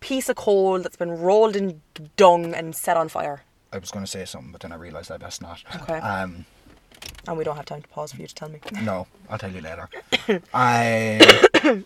Piece 0.00 0.28
of 0.28 0.36
coal 0.36 0.80
that's 0.80 0.96
been 0.96 1.10
rolled 1.18 1.56
in 1.56 1.80
dung 2.16 2.54
and 2.54 2.74
set 2.74 2.96
on 2.96 3.08
fire. 3.08 3.42
I 3.72 3.78
was 3.78 3.90
going 3.90 4.04
to 4.04 4.10
say 4.10 4.24
something, 4.24 4.52
but 4.52 4.60
then 4.62 4.72
I 4.72 4.76
realised 4.76 5.10
I 5.10 5.16
best 5.18 5.42
not. 5.42 5.62
Okay. 5.82 5.98
Um, 5.98 6.46
And 7.26 7.36
we 7.36 7.44
don't 7.44 7.56
have 7.56 7.66
time 7.66 7.82
to 7.82 7.88
pause 7.88 8.12
for 8.12 8.20
you 8.20 8.26
to 8.26 8.34
tell 8.34 8.48
me. 8.48 8.60
no, 8.82 9.06
I'll 9.28 9.38
tell 9.38 9.52
you 9.52 9.60
later. 9.60 9.88
I. 10.54 11.84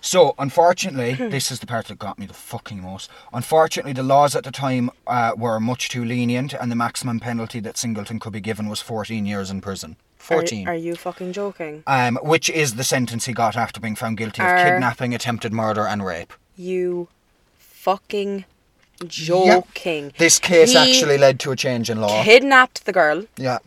So, 0.00 0.34
unfortunately, 0.38 1.14
this 1.30 1.50
is 1.50 1.60
the 1.60 1.66
part 1.66 1.86
that 1.86 1.98
got 1.98 2.18
me 2.18 2.26
the 2.26 2.34
fucking 2.34 2.80
most. 2.82 3.10
Unfortunately, 3.32 3.92
the 3.94 4.02
laws 4.02 4.36
at 4.36 4.44
the 4.44 4.50
time 4.50 4.90
uh, 5.06 5.32
were 5.36 5.58
much 5.58 5.88
too 5.88 6.04
lenient, 6.04 6.52
and 6.52 6.70
the 6.70 6.76
maximum 6.76 7.20
penalty 7.20 7.58
that 7.60 7.76
Singleton 7.78 8.18
could 8.20 8.32
be 8.32 8.40
given 8.40 8.68
was 8.68 8.80
14 8.80 9.24
years 9.26 9.50
in 9.50 9.60
prison. 9.60 9.96
Are, 10.30 10.38
14. 10.40 10.68
are 10.68 10.74
you 10.74 10.94
fucking 10.94 11.32
joking? 11.32 11.82
um, 11.86 12.18
which 12.22 12.48
is 12.50 12.74
the 12.74 12.84
sentence 12.84 13.26
he 13.26 13.32
got 13.32 13.56
after 13.56 13.80
being 13.80 13.96
found 13.96 14.16
guilty 14.18 14.42
of 14.42 14.48
Are- 14.48 14.64
kidnapping, 14.64 15.14
attempted 15.14 15.52
murder, 15.52 15.86
and 15.86 16.04
rape. 16.04 16.32
You 16.56 17.08
fucking 17.84 18.44
joking. 19.06 20.12
This 20.16 20.38
case 20.38 20.72
He 20.72 20.76
actually 20.78 21.18
led 21.18 21.38
to 21.40 21.50
a 21.52 21.56
change 21.56 21.90
in 21.90 22.00
law. 22.00 22.08
He 22.22 22.24
kidnapped 22.24 22.86
the 22.86 22.92
girl, 22.92 23.26
yeah. 23.36 23.58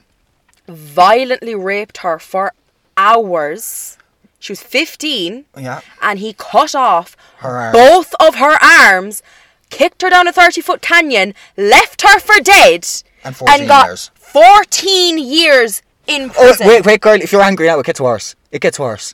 violently 0.68 1.54
raped 1.56 1.98
her 1.98 2.18
for 2.20 2.52
hours. 2.96 3.98
She 4.40 4.52
was 4.54 4.62
15. 4.62 5.46
Yeah. 5.58 5.82
and 6.02 6.20
he 6.20 6.34
cut 6.34 6.74
off 6.76 7.16
both 7.42 8.14
of 8.20 8.36
her 8.36 8.56
arms, 8.64 9.22
kicked 9.70 10.02
her 10.02 10.10
down 10.10 10.28
a 10.28 10.34
30 10.34 10.62
foot 10.62 10.82
canyon, 10.82 11.34
left 11.56 12.02
her 12.02 12.20
for 12.20 12.40
dead, 12.42 12.86
And 13.24 13.36
14 13.36 13.68
got 13.68 13.88
years. 13.88 14.12
14 14.16 15.18
years 15.20 15.82
in 16.08 16.30
prison. 16.30 16.36
Oh, 16.40 16.48
prison. 16.48 16.68
wait, 16.68 16.86
wait, 16.86 17.02
girl. 17.02 17.22
If 17.22 17.32
you're 17.32 17.42
angry 17.42 17.68
now, 17.68 17.80
it 17.80 17.86
gets 17.86 18.02
worse. 18.02 18.36
It 18.52 18.62
gets 18.62 18.80
worse. 18.80 19.14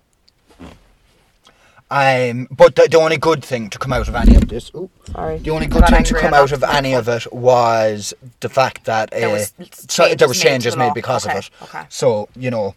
Um, 1.92 2.48
but 2.50 2.76
the, 2.76 2.88
the 2.90 2.98
only 2.98 3.18
good 3.18 3.44
thing 3.46 3.70
to 3.70 3.78
come 3.78 3.94
out 3.94 4.08
of 4.08 4.16
any 4.16 4.36
of 4.36 4.48
this, 4.48 4.72
ooh, 4.76 4.90
Sorry. 5.12 5.38
the 5.38 5.52
only 5.52 5.68
good 5.68 5.86
thing 5.88 6.04
to 6.06 6.16
come 6.16 6.34
out 6.34 6.52
of 6.52 6.64
any 6.64 6.94
of 6.94 7.08
it 7.08 7.32
was 7.32 8.14
the 8.40 8.50
fact 8.50 8.86
that 8.86 9.14
uh, 9.14 9.20
There 9.20 9.30
was 9.30 9.54
so, 9.90 10.08
there 10.16 10.28
was 10.28 10.40
changes 10.40 10.42
made 10.42 10.50
changes 10.50 10.78
made 10.78 10.94
because 10.96 11.28
Okay, 11.28 11.38
of 11.38 11.44
it. 11.46 11.50
okay. 11.64 11.84
So 11.90 12.30
you 12.36 12.50
know, 12.50 12.74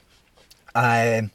um, 0.74 1.30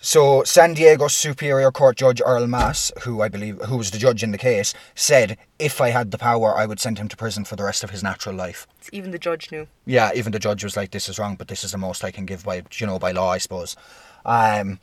so 0.00 0.44
San 0.44 0.74
Diego 0.74 1.08
Superior 1.08 1.72
Court 1.72 1.96
Judge 1.96 2.20
Earl 2.24 2.46
Maas, 2.46 2.92
who 3.02 3.20
I 3.22 3.28
believe 3.28 3.58
who 3.62 3.78
was 3.78 3.90
the 3.90 3.98
judge 3.98 4.22
in 4.22 4.30
the 4.30 4.38
case, 4.38 4.72
said 4.94 5.36
if 5.58 5.80
I 5.80 5.88
had 5.90 6.10
the 6.12 6.18
power, 6.18 6.56
I 6.56 6.66
would 6.66 6.78
send 6.78 6.98
him 6.98 7.08
to 7.08 7.16
prison 7.16 7.44
for 7.44 7.56
the 7.56 7.64
rest 7.64 7.82
of 7.82 7.90
his 7.90 8.02
natural 8.02 8.34
life. 8.34 8.66
Even 8.92 9.10
the 9.10 9.18
judge 9.18 9.50
knew. 9.50 9.66
Yeah, 9.86 10.12
even 10.14 10.30
the 10.30 10.38
judge 10.38 10.62
was 10.62 10.76
like, 10.76 10.90
"This 10.92 11.08
is 11.08 11.18
wrong, 11.18 11.34
but 11.36 11.48
this 11.48 11.64
is 11.64 11.72
the 11.72 11.78
most 11.78 12.04
I 12.04 12.10
can 12.12 12.26
give 12.26 12.44
by, 12.44 12.62
you 12.74 12.86
know, 12.86 12.98
by 12.98 13.10
law, 13.12 13.30
I 13.32 13.38
suppose." 13.38 13.76
Um, 14.24 14.78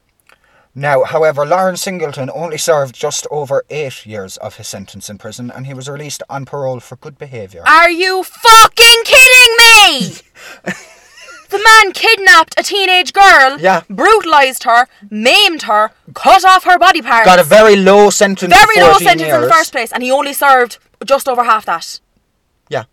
now, 0.73 1.03
however, 1.03 1.45
Lawrence 1.45 1.81
Singleton 1.81 2.29
only 2.33 2.57
served 2.57 2.95
just 2.95 3.27
over 3.29 3.63
eight 3.69 4.05
years 4.05 4.37
of 4.37 4.55
his 4.55 4.67
sentence 4.67 5.09
in 5.09 5.17
prison, 5.17 5.51
and 5.51 5.67
he 5.67 5.73
was 5.73 5.89
released 5.89 6.23
on 6.29 6.45
parole 6.45 6.79
for 6.79 6.95
good 6.95 7.17
behaviour. 7.17 7.63
Are 7.67 7.89
you 7.89 8.23
fucking 8.23 9.01
kidding 9.03 9.55
me? 9.59 10.15
the 11.49 11.57
man 11.59 11.91
kidnapped 11.93 12.53
a 12.57 12.63
teenage 12.63 13.11
girl, 13.11 13.59
Yeah. 13.59 13.81
brutalized 13.89 14.63
her, 14.63 14.87
maimed 15.09 15.63
her, 15.63 15.91
cut 16.13 16.45
off 16.45 16.63
her 16.63 16.79
body 16.79 17.01
parts. 17.01 17.25
Got 17.25 17.39
a 17.39 17.43
very 17.43 17.75
low 17.75 18.09
sentence. 18.09 18.53
very 18.53 18.79
low 18.81 18.91
14 18.91 19.07
sentence 19.07 19.33
in 19.33 19.41
the 19.41 19.49
first 19.51 19.71
place, 19.73 19.91
and 19.91 20.01
he 20.03 20.09
only 20.11 20.31
served 20.33 20.77
just 21.05 21.27
over 21.27 21.43
half 21.43 21.65
that. 21.65 21.99
Yeah, 22.69 22.85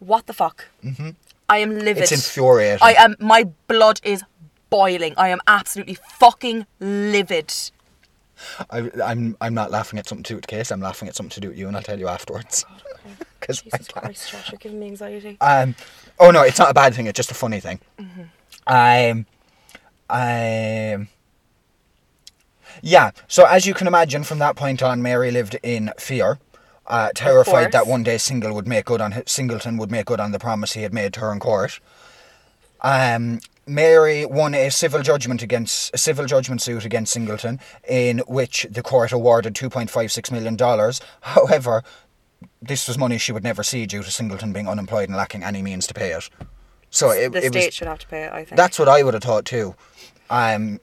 What 0.00 0.26
the 0.26 0.32
fuck? 0.32 0.64
Mm-hmm. 0.84 1.10
I 1.48 1.58
am 1.58 1.78
livid. 1.78 2.02
it's 2.04 2.12
infuriating. 2.12 2.78
I 2.82 2.94
am. 2.94 3.14
My 3.20 3.44
blood 3.68 4.00
is 4.02 4.24
boiling. 4.72 5.14
I 5.16 5.28
am 5.28 5.40
absolutely 5.46 5.94
fucking 6.18 6.66
livid. 6.80 7.52
I, 8.70 8.90
I'm, 9.04 9.36
I'm 9.40 9.54
not 9.54 9.70
laughing 9.70 9.98
at 10.00 10.08
something 10.08 10.24
to 10.24 10.28
do 10.32 10.36
with 10.36 10.42
the 10.46 10.48
case. 10.56 10.72
I'm 10.72 10.80
laughing 10.80 11.08
at 11.08 11.14
something 11.14 11.30
to 11.30 11.40
do 11.40 11.48
with 11.50 11.58
you, 11.58 11.68
and 11.68 11.76
I'll 11.76 11.82
tell 11.82 11.98
you 11.98 12.08
afterwards. 12.08 12.64
'Cause 13.40 13.60
I 13.60 13.64
Jesus 13.76 13.88
can't. 13.88 14.04
Christ, 14.04 14.30
Josh, 14.30 14.52
you're 14.52 14.58
giving 14.58 14.78
me 14.78 14.86
anxiety. 14.86 15.36
Um, 15.40 15.74
oh 16.20 16.30
no, 16.30 16.42
it's 16.42 16.58
not 16.60 16.70
a 16.70 16.74
bad 16.74 16.94
thing. 16.94 17.06
It's 17.08 17.16
just 17.16 17.32
a 17.32 17.34
funny 17.34 17.58
thing. 17.58 17.80
Mm-hmm. 18.00 18.22
Um, 18.68 19.26
um, 20.08 21.08
yeah. 22.82 23.10
So 23.26 23.44
as 23.46 23.66
you 23.66 23.74
can 23.74 23.88
imagine, 23.88 24.22
from 24.22 24.38
that 24.38 24.54
point 24.54 24.80
on, 24.82 25.02
Mary 25.02 25.32
lived 25.32 25.56
in 25.64 25.90
fear, 25.98 26.38
uh, 26.86 27.10
terrified 27.16 27.72
that 27.72 27.86
one 27.88 28.04
day 28.04 28.16
Single 28.18 28.54
would 28.54 28.68
make 28.68 28.84
good 28.84 29.00
on 29.00 29.10
hi- 29.12 29.24
Singleton 29.26 29.76
would 29.78 29.90
make 29.90 30.06
good 30.06 30.20
on 30.20 30.30
the 30.30 30.38
promise 30.38 30.74
he 30.74 30.82
had 30.82 30.94
made 30.94 31.12
to 31.14 31.20
her 31.20 31.32
in 31.32 31.40
court. 31.40 31.80
Um, 32.82 33.40
Mary 33.66 34.26
won 34.26 34.54
a 34.54 34.70
civil 34.70 35.02
judgment 35.02 35.42
against 35.42 35.94
a 35.94 35.98
civil 35.98 36.26
judgment 36.26 36.60
suit 36.60 36.84
against 36.84 37.12
Singleton, 37.12 37.60
in 37.88 38.18
which 38.26 38.66
the 38.70 38.82
court 38.82 39.12
awarded 39.12 39.54
two 39.54 39.70
point 39.70 39.90
five 39.90 40.10
six 40.10 40.30
million 40.30 40.56
dollars. 40.56 41.00
However, 41.20 41.82
this 42.60 42.88
was 42.88 42.98
money 42.98 43.18
she 43.18 43.32
would 43.32 43.44
never 43.44 43.62
see 43.62 43.86
due 43.86 44.02
to 44.02 44.10
Singleton 44.10 44.52
being 44.52 44.68
unemployed 44.68 45.08
and 45.08 45.16
lacking 45.16 45.44
any 45.44 45.62
means 45.62 45.86
to 45.86 45.94
pay 45.94 46.12
it. 46.12 46.28
So 46.90 47.10
it, 47.10 47.32
the 47.32 47.38
it 47.38 47.52
state 47.52 47.66
was 47.66 47.74
should 47.74 47.88
have 47.88 48.00
to 48.00 48.06
pay 48.08 48.24
it. 48.24 48.32
I 48.32 48.44
think. 48.44 48.56
that's 48.56 48.78
what 48.78 48.88
I 48.88 49.02
would 49.02 49.14
have 49.14 49.22
thought 49.22 49.44
too. 49.44 49.74
Um, 50.28 50.80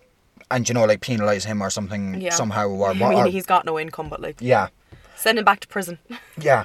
and 0.50 0.68
you 0.68 0.74
know, 0.74 0.86
like 0.86 1.02
penalise 1.02 1.46
him 1.46 1.62
or 1.62 1.70
something 1.70 2.22
yeah. 2.22 2.32
somehow, 2.32 2.68
or, 2.70 2.90
I 2.90 2.94
mean, 2.94 3.14
or- 3.14 3.28
he's 3.28 3.46
got 3.46 3.66
no 3.66 3.80
income, 3.80 4.10
but 4.10 4.22
like, 4.22 4.38
yeah, 4.40 4.70
send 5.16 5.38
him 5.38 5.46
back 5.46 5.60
to 5.62 5.68
prison. 5.68 6.00
yeah. 6.40 6.64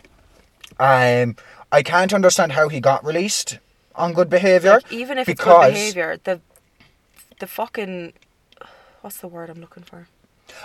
Um, 0.78 1.36
I 1.70 1.82
can't 1.82 2.12
understand 2.12 2.52
how 2.52 2.68
he 2.68 2.80
got 2.80 3.04
released 3.04 3.58
on 3.96 4.12
good 4.12 4.28
behaviour. 4.28 4.74
Like, 4.74 4.92
even 4.92 5.18
if 5.18 5.28
it's 5.28 5.42
good 5.42 5.60
behavior, 5.72 6.18
the 6.24 6.40
the 7.40 7.46
fucking 7.46 8.12
what's 9.00 9.18
the 9.18 9.28
word 9.28 9.50
I'm 9.50 9.60
looking 9.60 9.82
for? 9.82 10.08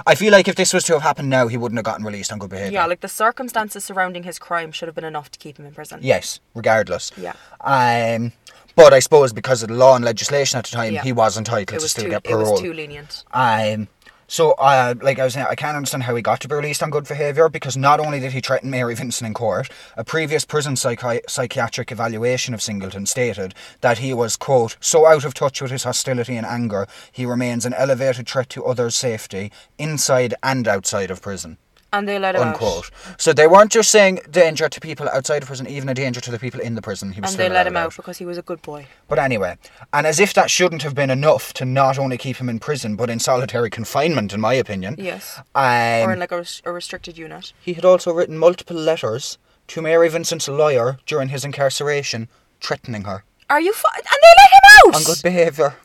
I 0.06 0.13
feel 0.15 0.32
like 0.32 0.48
if 0.48 0.56
this 0.56 0.74
was 0.74 0.84
to 0.86 0.94
have 0.94 1.02
happened 1.02 1.30
now, 1.30 1.48
he 1.48 1.58
wouldn't 1.58 1.78
have 1.78 1.86
gotten 1.86 2.06
released 2.06 2.32
on 2.32 2.38
good 2.39 2.50
behaviour. 2.50 2.74
Yeah, 2.74 2.86
like 2.86 3.00
the 3.02 3.08
circumstances 3.08 3.84
surrounding 3.84 4.24
his 4.24 4.38
crime 4.38 4.72
should 4.72 4.88
have 4.88 4.96
been 4.96 5.06
enough 5.06 5.32
to 5.32 5.39
keep 5.39 5.58
him 5.58 5.65
in 5.65 5.74
prison. 5.74 6.00
Yes, 6.04 6.39
regardless. 6.54 7.12
Yeah. 7.18 7.34
Um, 7.62 8.34
but 8.76 8.94
I 8.94 9.00
suppose 9.00 9.34
because 9.34 9.63
of 9.63 9.70
the 9.70 9.76
law 9.76 9.96
and 9.96 10.06
legislation 10.06 10.58
at 10.60 10.65
the 10.65 10.72
time, 10.72 10.94
Yeah. 10.94 11.04
he 11.04 11.12
was 11.12 11.38
entitled 11.38 11.63
it 11.70 11.80
to 11.80 11.84
was 11.84 11.92
still 11.92 12.04
too 12.06 12.10
get 12.12 12.26
it 12.26 12.30
parole. 12.30 12.52
was 12.52 12.62
too 12.62 12.74
lenient. 12.74 13.24
Um, 13.32 13.88
so, 14.30 14.52
uh, 14.52 14.94
like 15.02 15.18
I 15.18 15.24
was 15.24 15.34
saying, 15.34 15.48
I 15.50 15.56
can't 15.56 15.76
understand 15.76 16.04
how 16.04 16.15
he 16.15 16.22
got 16.22 16.39
to 16.42 16.48
be 16.48 16.54
released 16.54 16.84
on 16.84 16.92
good 16.92 17.08
behaviour 17.08 17.50
because 17.50 17.76
not 17.76 18.00
only 18.00 18.20
did 18.20 18.32
he 18.32 18.42
threaten 18.42 18.70
Mary 18.70 18.94
Vincent 18.94 19.26
in 19.26 19.34
court, 19.34 19.70
a 19.98 20.04
previous 20.04 20.46
prison 20.46 20.76
psychi- 20.76 21.28
psychiatric 21.28 21.92
evaluation 21.92 22.54
of 22.54 22.62
Singleton 22.62 23.08
stated 23.08 23.56
that 23.82 23.98
he 23.98 24.13
was, 24.13 24.38
quote, 24.38 24.78
so 24.80 25.08
out 25.08 25.26
of 25.26 25.34
touch 25.34 25.62
with 25.62 25.72
his 25.72 25.84
hostility 25.84 26.38
and 26.38 26.46
anger, 26.46 26.88
he 27.12 27.26
remains 27.26 27.65
an 27.65 27.74
elevated 27.74 28.30
threat 28.30 28.50
to 28.50 28.65
others' 28.65 28.96
safety 28.96 29.52
inside 29.80 30.36
and 30.44 30.68
outside 30.68 31.10
of 31.10 31.24
prison. 31.24 31.58
And 31.91 32.08
they 32.08 32.19
let 32.19 32.36
him 32.36 32.43
Unquote. 32.43 32.91
So 33.17 33.34
they 33.34 33.47
weren't 33.47 33.71
just 33.71 33.89
saying 33.89 34.19
danger 34.30 34.69
to 34.69 34.80
people 34.80 35.10
outside 35.10 35.41
of 35.41 35.47
prison, 35.47 35.65
even 35.67 35.89
a 35.89 35.93
danger 35.95 36.21
to 36.21 36.30
the 36.30 36.38
people 36.38 36.60
in 36.60 36.75
the 36.75 36.82
prison. 36.84 37.12
He 37.13 37.19
was 37.21 37.32
And 37.32 37.39
they 37.39 37.49
let 37.49 37.65
him 37.65 37.75
out 37.75 37.95
because 37.95 38.19
he 38.19 38.25
was 38.25 38.38
a 38.38 38.43
good 38.43 38.62
boy. 38.62 38.86
but 39.08 39.17
anyway, 39.17 39.58
and 39.91 40.06
as 40.06 40.19
if 40.19 40.34
that 40.36 40.52
shouldn't 40.52 40.84
have 40.84 40.93
been 40.93 41.10
enough 41.10 41.52
to 41.54 41.65
not 41.65 41.97
only 41.97 42.17
keep 42.17 42.38
him 42.38 42.47
in 42.47 42.60
prison, 42.60 42.95
but 42.95 43.10
in 43.10 43.19
solitary 43.19 43.71
confinement, 43.71 44.34
in 44.34 44.39
my 44.39 44.54
opinion. 44.54 44.95
Yes. 44.99 45.39
Um, 45.56 46.08
or 46.08 46.13
in 46.13 46.19
like 46.19 46.32
a, 46.32 46.38
res- 46.38 46.62
a 46.63 46.71
restricted 46.71 47.17
unit. 47.17 47.54
he 47.60 47.73
had 47.73 47.86
also 47.86 48.13
written 48.13 48.38
multiple 48.38 48.78
letters 48.78 49.39
to 49.69 49.82
Mary 49.82 50.10
Vincent's 50.10 50.47
lawyer 50.47 50.99
during 51.08 51.30
his 51.30 51.43
incarceration, 51.43 52.28
threatening 52.62 53.04
her 53.06 53.23
Are 53.49 53.60
you? 53.62 53.73
Fu- 53.73 53.88
and 53.95 54.04
they 54.06 54.34
let 54.38 54.49
him 54.52 54.93
out. 54.93 54.95
on 54.95 55.04
good 55.04 55.21
behaviour. 55.23 55.75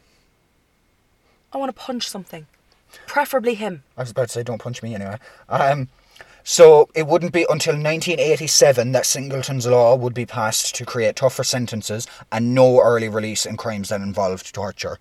I 1.53 1.57
want 1.59 1.75
to 1.75 1.81
punch 1.81 2.09
something, 2.09 2.47
preferably 3.07 3.55
him. 3.55 3.83
I 3.97 4.03
was 4.03 4.11
about 4.11 4.29
to 4.29 4.33
say, 4.33 4.43
don't 4.43 4.61
punch 4.61 4.83
me 4.83 4.95
anyway. 4.95 5.19
Um, 5.49 5.89
so 6.43 6.91
it 6.95 7.07
wouldn't 7.07 7.33
be 7.33 7.47
until 7.49 7.73
1987 7.73 8.93
that 8.93 9.07
Singleton's 9.07 9.67
law 9.67 9.97
would 9.97 10.13
be 10.13 10.27
passed 10.27 10.75
to 10.77 10.85
create 10.85 11.17
tougher 11.17 11.45
sentences 11.45 12.07
and 12.31 12.55
no 12.55 12.81
early 12.83 13.09
release 13.09 13.47
in 13.47 13.57
crimes 13.57 13.89
that 13.89 14.03
involved 14.03 14.55
torture. 14.55 14.99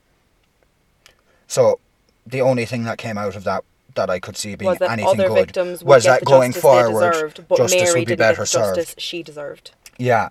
So 1.47 1.79
the 2.25 2.41
only 2.41 2.65
thing 2.65 2.83
that 2.83 2.97
came 2.97 3.17
out 3.17 3.35
of 3.35 3.43
that 3.43 3.63
that 3.95 4.09
I 4.09 4.19
could 4.19 4.37
see 4.37 4.55
being 4.55 4.69
was 4.69 4.79
that 4.79 4.89
anything 4.91 5.19
other 5.19 5.27
good 5.27 5.35
victims 5.35 5.83
would 5.83 5.89
was 5.89 6.03
get 6.03 6.11
that 6.11 6.19
the 6.21 6.25
going 6.25 6.51
justice 6.51 6.61
forward, 6.61 7.01
they 7.03 7.09
deserved, 7.11 7.47
but 7.47 7.57
justice 7.57 7.81
Mary 7.81 7.91
would 7.91 7.95
be 7.95 7.99
didn't 7.99 8.17
get 8.17 8.17
better 8.17 8.45
served. 8.45 8.99
she 8.99 9.21
deserved. 9.21 9.71
Yeah. 9.97 10.29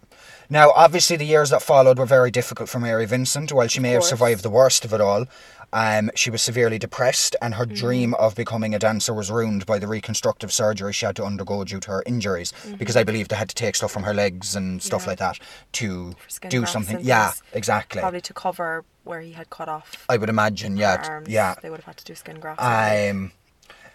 Now, 0.50 0.72
obviously, 0.74 1.16
the 1.16 1.24
years 1.24 1.50
that 1.50 1.62
followed 1.62 1.98
were 1.98 2.06
very 2.06 2.30
difficult 2.30 2.68
for 2.68 2.80
Mary 2.80 3.06
Vincent. 3.06 3.52
While 3.52 3.68
she 3.68 3.80
may 3.80 3.90
have 3.90 4.00
course. 4.00 4.10
survived 4.10 4.42
the 4.42 4.50
worst 4.50 4.84
of 4.84 4.92
it 4.92 5.00
all, 5.00 5.26
um, 5.72 6.10
she 6.14 6.30
was 6.30 6.42
severely 6.42 6.78
depressed, 6.78 7.34
and 7.40 7.54
her 7.54 7.66
dream 7.66 8.14
of 8.14 8.34
becoming 8.34 8.74
a 8.74 8.78
dancer 8.78 9.14
was 9.14 9.30
ruined 9.30 9.64
by 9.66 9.78
the 9.78 9.86
reconstructive 9.86 10.52
surgery 10.52 10.92
she 10.92 11.06
had 11.06 11.16
to 11.16 11.24
undergo 11.24 11.64
due 11.64 11.80
to 11.80 11.90
her 11.90 12.02
injuries. 12.06 12.52
Because 12.78 12.96
I 12.96 13.04
believe 13.04 13.28
they 13.28 13.36
had 13.36 13.48
to 13.48 13.54
take 13.54 13.74
stuff 13.76 13.90
from 13.92 14.02
her 14.02 14.14
legs 14.14 14.54
and 14.54 14.82
stuff 14.82 15.02
Yeah. 15.02 15.08
like 15.08 15.18
that 15.18 15.38
to 15.72 16.14
do 16.48 16.66
something. 16.66 16.98
Yeah, 17.00 17.32
exactly. 17.52 18.00
Probably 18.00 18.20
to 18.20 18.34
cover 18.34 18.84
where 19.04 19.20
he 19.20 19.32
had 19.32 19.50
cut 19.50 19.68
off 19.68 20.04
I 20.08 20.16
would 20.16 20.28
imagine. 20.28 20.76
Yeah, 20.76 21.02
arms. 21.08 21.28
yeah. 21.28 21.54
They 21.62 21.70
would 21.70 21.78
have 21.80 21.86
had 21.86 21.96
to 21.96 22.04
do 22.04 22.14
skin 22.14 22.38
grafts. 22.38 22.62
Um, 22.62 23.32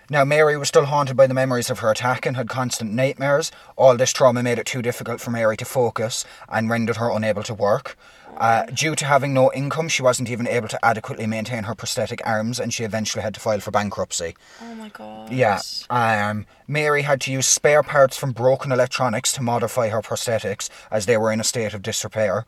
Now, 0.10 0.24
Mary 0.24 0.56
was 0.56 0.70
still 0.70 0.86
haunted 0.86 1.17
by 1.17 1.28
the 1.28 1.34
memories 1.34 1.70
of 1.70 1.80
her 1.80 1.91
attack 1.91 2.26
and 2.26 2.38
had 2.38 2.48
constant 2.48 2.93
nightmares. 2.93 3.52
All 3.76 3.98
this 3.98 4.13
trauma 4.13 4.41
made 4.41 4.58
it 4.58 4.65
too 4.65 4.82
difficult 4.82 5.20
for 5.20 5.32
Mary 5.32 5.58
to 5.58 5.65
focus 5.65 6.24
and 6.48 6.70
rendered 6.70 6.96
her 6.96 7.12
unable 7.12 7.43
to 7.43 7.54
work. 7.54 7.98
Uh, 8.38 8.63
due 8.67 8.96
to 8.96 9.04
having 9.04 9.34
no 9.34 9.52
income, 9.52 9.89
she 9.89 10.02
wasn't 10.02 10.30
even 10.30 10.48
able 10.48 10.70
to 10.70 10.86
adequately 10.86 11.28
maintain 11.28 11.63
her 11.63 11.76
prosthetic 11.76 12.22
arms, 12.26 12.58
and 12.58 12.74
she 12.74 12.86
eventually 12.86 13.22
had 13.22 13.34
to 13.34 13.39
file 13.39 13.60
for 13.60 13.72
bankruptcy. 13.72 14.36
Oh 14.62 14.76
my 14.76 14.89
god. 14.89 15.30
Yeah. 15.30 15.60
Um, 15.89 16.46
Mary 16.67 17.02
had 17.02 17.20
to 17.22 17.32
use 17.32 17.48
spare 17.48 17.84
parts 17.84 18.15
from 18.15 18.32
broken 18.32 18.72
electronics 18.72 19.34
to 19.34 19.41
modify 19.41 19.89
her 19.89 20.02
prosthetics 20.02 20.70
as 20.89 21.06
they 21.06 21.17
were 21.17 21.34
in 21.34 21.41
a 21.41 21.43
state 21.43 21.74
of 21.74 21.82
disrepair. 21.82 22.46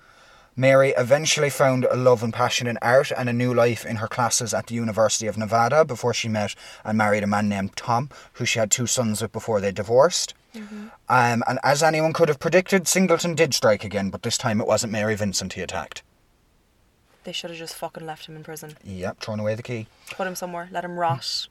Mary 0.55 0.93
eventually 0.97 1.49
found 1.49 1.85
a 1.85 1.95
love 1.95 2.23
and 2.23 2.33
passion 2.33 2.67
in 2.67 2.77
art 2.81 3.11
and 3.15 3.29
a 3.29 3.33
new 3.33 3.53
life 3.53 3.85
in 3.85 3.97
her 3.97 4.07
classes 4.07 4.53
at 4.53 4.67
the 4.67 4.75
University 4.75 5.27
of 5.27 5.37
Nevada 5.37 5.85
before 5.85 6.13
she 6.13 6.27
met 6.27 6.55
and 6.83 6.97
married 6.97 7.23
a 7.23 7.27
man 7.27 7.47
named 7.47 7.75
Tom, 7.75 8.09
who 8.33 8.45
she 8.45 8.59
had 8.59 8.71
two 8.71 8.87
sons 8.87 9.21
with 9.21 9.31
before 9.31 9.61
they 9.61 9.71
divorced. 9.71 10.33
Um, 11.07 11.43
and 11.47 11.59
as 11.63 11.83
anyone 11.83 12.11
could 12.11 12.27
have 12.27 12.39
predicted, 12.39 12.87
Singleton 12.87 13.35
did 13.35 13.53
strike 13.53 13.83
again, 13.83 14.09
but 14.09 14.23
this 14.23 14.37
time 14.37 14.59
it 14.59 14.67
wasn't 14.67 14.91
Mary 14.91 15.15
Vincent 15.15 15.53
he 15.53 15.61
attacked. 15.61 16.01
They 17.23 17.31
should 17.31 17.51
have 17.51 17.59
just 17.59 17.75
fucking 17.75 18.05
left 18.05 18.25
him 18.25 18.35
in 18.35 18.43
prison. 18.43 18.75
Yep, 18.83 19.19
thrown 19.19 19.39
away 19.39 19.55
the 19.55 19.61
key. 19.63 19.87
Put 20.11 20.25
him 20.25 20.35
somewhere. 20.35 20.67
Let 20.71 20.83
him 20.83 20.97
rot. 20.97 21.47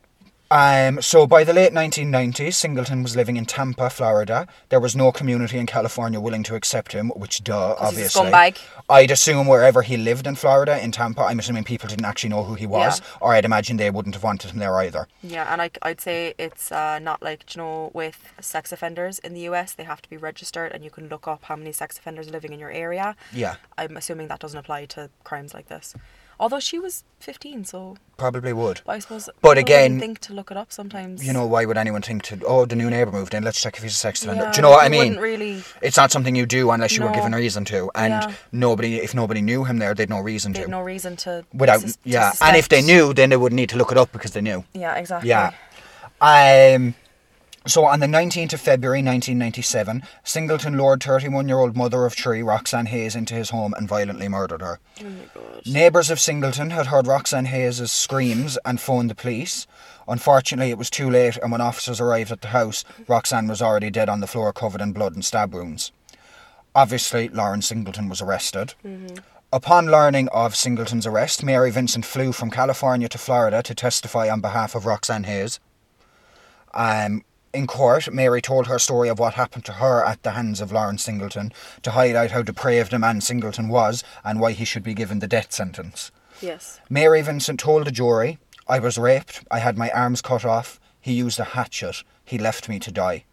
Um, 0.51 1.03
so 1.03 1.27
by 1.27 1.45
the 1.45 1.53
late 1.53 1.73
1990s, 1.73 2.55
Singleton 2.55 3.03
was 3.03 3.15
living 3.15 3.37
in 3.37 3.45
Tampa, 3.45 3.91
Florida. 3.91 4.47
There 4.71 4.81
was 4.81 4.97
no 4.97 5.13
community 5.13 5.59
in 5.59 5.67
California 5.67 6.19
willing 6.21 6.43
to 6.45 6.55
accept 6.55 6.93
him, 6.93 7.11
which 7.11 7.45
duh, 7.45 7.75
obviously. 7.79 8.25
scumbag. 8.31 8.59
I'd 8.89 9.11
assume 9.11 9.47
wherever 9.47 9.83
he 9.83 9.99
lived 9.99 10.27
in 10.27 10.37
Florida, 10.37 10.83
in 10.83 10.91
Tampa, 10.91 11.21
I'm 11.23 11.39
assuming 11.39 11.65
people 11.65 11.87
didn't 11.89 12.07
actually 12.07 12.31
know 12.31 12.45
who 12.45 12.55
he 12.55 12.67
was, 12.67 13.01
Yeah. 13.01 13.07
or 13.21 13.35
I'd 13.35 13.45
imagine 13.45 13.77
they 13.77 13.91
wouldn't 13.91 14.15
have 14.15 14.25
wanted 14.25 14.53
him 14.53 14.59
there 14.59 14.75
either. 14.79 15.07
Yeah, 15.23 15.53
and 15.53 15.61
I, 15.61 15.71
I'd 15.83 16.01
say 16.01 16.33
it's 16.39 16.73
uh, 16.73 16.99
not 16.99 17.23
like, 17.23 17.55
you 17.55 17.61
know, 17.61 17.91
with 17.93 18.33
sex 18.41 18.73
offenders 18.73 19.19
in 19.19 19.35
the 19.35 19.41
US, 19.51 19.75
they 19.75 19.85
have 19.85 20.01
to 20.01 20.09
be 20.09 20.17
registered 20.17 20.73
and 20.73 20.83
you 20.83 20.91
can 20.91 21.09
look 21.09 21.29
up 21.29 21.45
how 21.45 21.57
many 21.57 21.73
sex 21.73 21.99
offenders 21.99 22.29
are 22.29 22.33
living 22.33 22.55
in 22.55 22.59
your 22.59 22.71
area. 22.71 23.17
Yeah, 23.35 23.57
I'm 23.77 23.99
assuming 23.99 24.29
that 24.29 24.41
doesn't 24.41 24.59
apply 24.59 24.87
to 24.87 25.11
crimes 25.25 25.53
like 25.53 25.69
this. 25.69 25.95
Although 26.41 26.61
she 26.61 26.79
was 26.79 27.03
15, 27.19 27.65
so 27.65 27.97
probably 28.17 28.53
would. 28.53 28.81
but 28.87 28.93
I 28.93 28.99
suppose. 29.01 29.29
But 29.43 29.59
again- 29.59 29.99
think 29.99 30.21
to 30.21 30.33
look 30.33 30.51
it 30.53 30.57
up 30.57 30.71
sometimes. 30.73 31.27
You 31.27 31.33
know, 31.33 31.47
why 31.47 31.65
would 31.65 31.77
anyone 31.77 32.01
think 32.03 32.23
to, 32.25 32.41
oh, 32.47 32.65
the 32.65 32.77
new 32.77 32.89
neighbour 32.91 33.11
moved 33.11 33.35
in, 33.35 33.43
let's 33.43 33.61
check 33.61 33.77
if 33.77 33.83
he's 33.83 33.93
a 33.93 33.97
sex 33.97 34.23
offender? 34.23 34.45
Yeah, 34.45 34.53
Do 34.53 34.57
you 34.59 34.63
know 34.63 34.71
what 34.71 34.85
I 34.85 34.89
mean? 34.89 35.17
really. 35.17 35.65
It's 35.83 35.97
not 35.97 36.13
something 36.13 36.37
you 36.37 36.47
do 36.47 36.71
unless 36.71 36.97
you 36.97 37.03
were 37.03 37.09
No. 37.11 37.15
given 37.17 37.33
reason 37.33 37.65
to, 37.67 37.91
and 37.97 38.13
Yeah. 38.13 38.33
nobody, 38.53 38.99
if 39.01 39.15
nobody 39.15 39.41
knew 39.43 39.65
him 39.65 39.79
there, 39.79 39.95
they'd 39.95 40.09
no 40.09 40.21
reason 40.21 40.53
They 40.53 40.63
to. 40.63 40.69
no 40.69 40.81
reason 40.81 41.17
to. 41.17 41.45
Without, 41.53 41.81
sus- 41.81 41.95
to 41.97 41.99
yeah, 42.05 42.33
and 42.41 42.57
if 42.57 42.69
they 42.69 42.83
knew, 42.83 43.13
then 43.13 43.31
they 43.31 43.37
would 43.37 43.53
need 43.53 43.69
to 43.71 43.77
look 43.77 43.91
it 43.91 43.99
up 43.99 44.13
because 44.13 44.31
they 44.31 44.41
knew. 44.41 44.65
Yeah, 44.75 44.95
exactly. 44.95 45.29
Yeah. 45.31 45.51
Um, 46.21 46.95
so 47.69 47.85
on 47.85 48.01
the 48.01 48.07
19th 48.07 48.55
of 48.55 48.61
February 48.61 48.99
1997, 48.99 50.03
Singleton 50.25 50.77
lured 50.77 51.03
31 51.03 51.49
year 51.49 51.59
old 51.59 51.77
mother 51.77 52.07
of 52.07 52.15
three, 52.15 52.43
Roxanne 52.43 52.87
Hayes, 52.87 53.15
into 53.15 53.35
his 53.35 53.51
home 53.51 53.75
and 53.77 53.89
violently 53.89 54.29
murdered 54.29 54.63
her. 54.63 54.81
Oh 55.01 55.05
my 55.05 55.25
god. 55.35 55.67
Neighbours 55.67 56.11
of 56.11 56.19
Singleton 56.19 56.71
had 56.71 56.87
heard 56.87 57.07
Roxanne 57.07 57.47
Hayes' 57.47 57.91
screams 57.93 58.59
and 58.65 58.81
phoned 58.81 59.11
the 59.11 59.15
police. 59.15 59.67
Unfortunately, 60.07 60.71
it 60.71 60.79
was 60.79 60.89
too 60.89 61.11
late, 61.11 61.37
and 61.37 61.53
when 61.53 61.61
officers 61.61 62.01
arrived 62.01 62.33
at 62.33 62.41
the 62.41 62.49
house, 62.49 62.85
Roxanne 63.07 63.49
was 63.49 63.61
already 63.61 63.91
dead 63.91 64.09
on 64.09 64.21
the 64.21 64.27
floor, 64.27 64.53
covered 64.53 64.81
in 64.81 64.93
blood 64.93 65.15
and 65.15 65.25
stab 65.25 65.53
wounds. 65.53 65.93
Obviously, 66.75 67.29
Lawrence 67.29 67.67
Singleton 67.67 68.09
was 68.09 68.23
arrested. 68.23 68.75
Upon 69.53 69.87
learning 69.87 70.29
of 70.29 70.55
Singleton's 70.55 71.07
arrest, 71.07 71.43
Mary 71.43 71.71
Vincent 71.71 72.05
flew 72.05 72.33
from 72.33 72.51
California 72.51 73.09
to 73.09 73.19
Florida 73.19 73.63
to 73.63 73.75
testify 73.75 74.29
on 74.31 74.41
behalf 74.41 74.75
of 74.75 74.87
Roxanne 74.87 75.25
Hayes. 75.25 75.59
Um, 76.75 77.25
in 77.53 77.67
court, 77.67 78.13
Mary 78.13 78.41
told 78.43 78.67
her 78.67 78.79
story 78.79 79.09
of 79.09 79.19
what 79.19 79.35
happened 79.35 79.65
to 79.67 79.75
her 79.75 80.05
at 80.05 80.23
the 80.23 80.33
hands 80.33 80.61
of 80.61 80.73
Lawrence 80.73 81.03
Singleton 81.03 81.53
to 81.83 81.93
highlight 81.93 82.31
how 82.31 82.43
depraved 82.43 82.93
a 82.93 82.99
man 82.99 83.21
Singleton 83.21 83.69
was 83.69 84.05
and 84.25 84.41
why 84.41 84.53
he 84.53 84.65
should 84.65 84.83
be 84.83 84.95
given 84.95 85.19
the 85.19 85.29
death 85.29 85.53
sentence. 85.53 86.11
Yes. 86.41 86.81
Mary 86.89 87.23
Vincent 87.23 87.59
told 87.59 87.87
the 87.87 87.91
jury, 87.91 88.39
I 88.69 88.79
was 88.79 88.99
raped, 88.99 89.45
I 89.51 89.61
had 89.61 89.79
my 89.79 89.91
arms 89.91 90.21
cut 90.21 90.45
off, 90.45 90.79
he 91.01 91.13
used 91.13 91.41
a 91.41 91.45
hatchet, 91.45 92.05
he 92.25 92.39
left 92.39 92.69
me 92.69 92.79
to 92.81 92.93
die. 92.93 93.25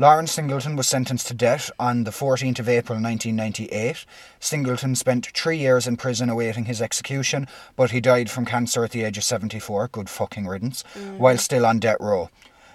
Lawrence 0.00 0.30
Singleton 0.30 0.76
was 0.76 0.86
sentenced 0.86 1.26
to 1.26 1.34
death 1.34 1.72
on 1.76 2.04
the 2.04 2.12
14th 2.12 2.60
of 2.60 2.68
April 2.68 3.00
1998. 3.00 4.06
Singleton 4.38 4.94
spent 4.94 5.26
three 5.34 5.58
years 5.58 5.88
in 5.88 5.96
prison 5.96 6.30
awaiting 6.30 6.66
his 6.66 6.80
execution, 6.80 7.48
but 7.74 7.90
he 7.90 8.00
died 8.00 8.30
from 8.30 8.44
cancer 8.44 8.84
at 8.84 8.92
the 8.92 9.02
age 9.02 9.18
of 9.18 9.24
74, 9.24 9.88
good 9.88 10.08
fucking 10.08 10.46
riddance, 10.46 10.84
while 11.16 11.34
mm. 11.34 11.40
still 11.40 11.66
on 11.66 11.80
death 11.80 11.96
row. 11.98 12.30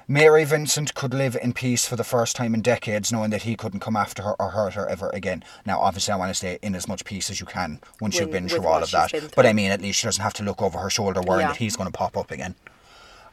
Mary 0.07 0.43
Vincent 0.43 0.93
could 0.93 1.13
live 1.13 1.37
in 1.41 1.53
peace 1.53 1.87
for 1.87 1.95
the 1.95 2.03
first 2.03 2.35
time 2.35 2.53
in 2.53 2.61
decades, 2.61 3.11
knowing 3.11 3.29
that 3.31 3.43
he 3.43 3.55
couldn't 3.55 3.79
come 3.79 3.95
after 3.95 4.21
her 4.23 4.35
or 4.39 4.49
hurt 4.49 4.73
her 4.73 4.87
ever 4.87 5.09
again. 5.09 5.43
Now, 5.65 5.79
obviously, 5.79 6.13
I 6.13 6.17
want 6.17 6.29
to 6.29 6.33
stay 6.35 6.59
in 6.61 6.75
as 6.75 6.87
much 6.87 7.05
peace 7.05 7.29
as 7.29 7.39
you 7.39 7.45
can 7.45 7.79
once 8.01 8.19
you've 8.19 8.31
been 8.31 8.49
through 8.49 8.65
all 8.67 8.83
of 8.83 8.91
that. 8.91 9.11
But 9.35 9.45
I 9.45 9.53
mean, 9.53 9.71
at 9.71 9.81
least 9.81 9.99
she 9.99 10.07
doesn't 10.07 10.21
have 10.23 10.33
to 10.35 10.43
look 10.43 10.61
over 10.61 10.77
her 10.79 10.89
shoulder 10.89 11.21
worrying 11.21 11.41
Yeah. 11.47 11.53
that 11.53 11.57
he's 11.57 11.75
going 11.75 11.89
to 11.91 11.97
pop 11.97 12.17
up 12.17 12.31
again. 12.31 12.55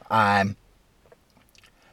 Um, 0.09 0.55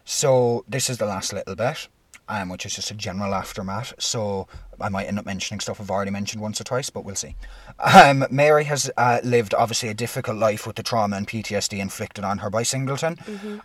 so 0.05 0.65
this 0.69 0.89
is 0.89 0.99
the 0.99 1.07
last 1.07 1.33
little 1.33 1.55
bit, 1.55 1.89
um, 2.29 2.49
which 2.49 2.67
is 2.67 2.77
just 2.77 2.91
a 2.91 2.95
general 2.95 3.35
aftermath. 3.35 3.95
So 3.99 4.47
I 4.81 4.89
might 4.89 5.07
end 5.07 5.19
up 5.19 5.27
mentioning 5.27 5.61
stuff 5.61 5.81
I've 5.81 5.91
already 5.91 6.11
mentioned 6.11 6.43
once 6.43 6.61
or 6.61 6.65
twice, 6.65 6.91
but 6.91 7.05
we'll 7.05 7.15
see. 7.15 7.35
Um, 7.79 8.27
Mary 8.31 8.65
has 8.65 8.91
uh, 8.97 9.21
lived 9.25 9.55
obviously 9.55 9.89
a 9.89 9.95
difficult 9.95 10.37
life 10.37 10.67
with 10.67 10.77
the 10.77 10.83
trauma 10.83 11.17
and 11.17 11.27
PTSD 11.27 11.79
inflicted 11.79 12.25
on 12.25 12.39
her 12.39 12.51
by 12.51 12.63
Singleton. 12.63 13.19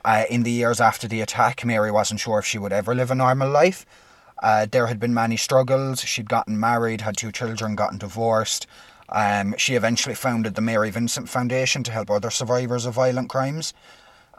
Uh, 0.06 0.24
in 0.30 0.44
the 0.44 0.52
years 0.52 0.80
after 0.80 1.08
the 1.08 1.22
attack, 1.22 1.66
Mary 1.66 1.92
wasn't 1.92 2.20
sure 2.20 2.40
if 2.40 2.46
she 2.46 2.58
would 2.58 2.74
ever 2.74 2.96
live 2.96 3.12
a 3.12 3.16
normal 3.16 3.50
life. 3.50 3.86
Uh, 4.42 4.66
there 4.70 4.88
had 4.88 5.00
been 5.00 5.14
many 5.14 5.38
struggles. 5.38 6.02
She'd 6.02 6.30
gotten 6.30 6.60
married, 6.60 7.02
had 7.02 7.16
two 7.16 7.32
children, 7.32 7.76
gotten 7.76 7.98
divorced. 7.98 8.68
Um, 9.10 9.56
she 9.58 9.76
eventually 9.76 10.16
founded 10.16 10.56
the 10.56 10.62
Mary 10.62 10.90
Vincent 10.90 11.30
Foundation 11.30 11.84
to 11.84 11.92
help 11.92 12.10
other 12.10 12.32
survivors 12.32 12.86
of 12.86 12.96
violent 12.96 13.30
crimes. 13.30 13.74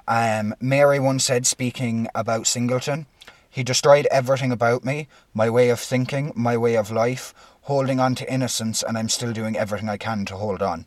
Um, 0.06 0.54
Mary 0.60 0.98
once 0.98 1.24
said, 1.24 1.46
speaking 1.46 2.08
about 2.14 2.46
Singleton, 2.46 3.06
he 3.54 3.62
destroyed 3.62 4.08
everything 4.10 4.50
about 4.50 4.84
me, 4.84 5.06
my 5.32 5.48
way 5.48 5.70
of 5.70 5.78
thinking, 5.78 6.32
my 6.34 6.56
way 6.56 6.74
of 6.74 6.90
life, 6.90 7.32
holding 7.62 8.00
on 8.00 8.16
to 8.16 8.32
innocence, 8.32 8.82
and 8.82 8.98
I'm 8.98 9.08
still 9.08 9.32
doing 9.32 9.56
everything 9.56 9.88
I 9.88 9.96
can 9.96 10.24
to 10.24 10.36
hold 10.36 10.60
on. 10.60 10.86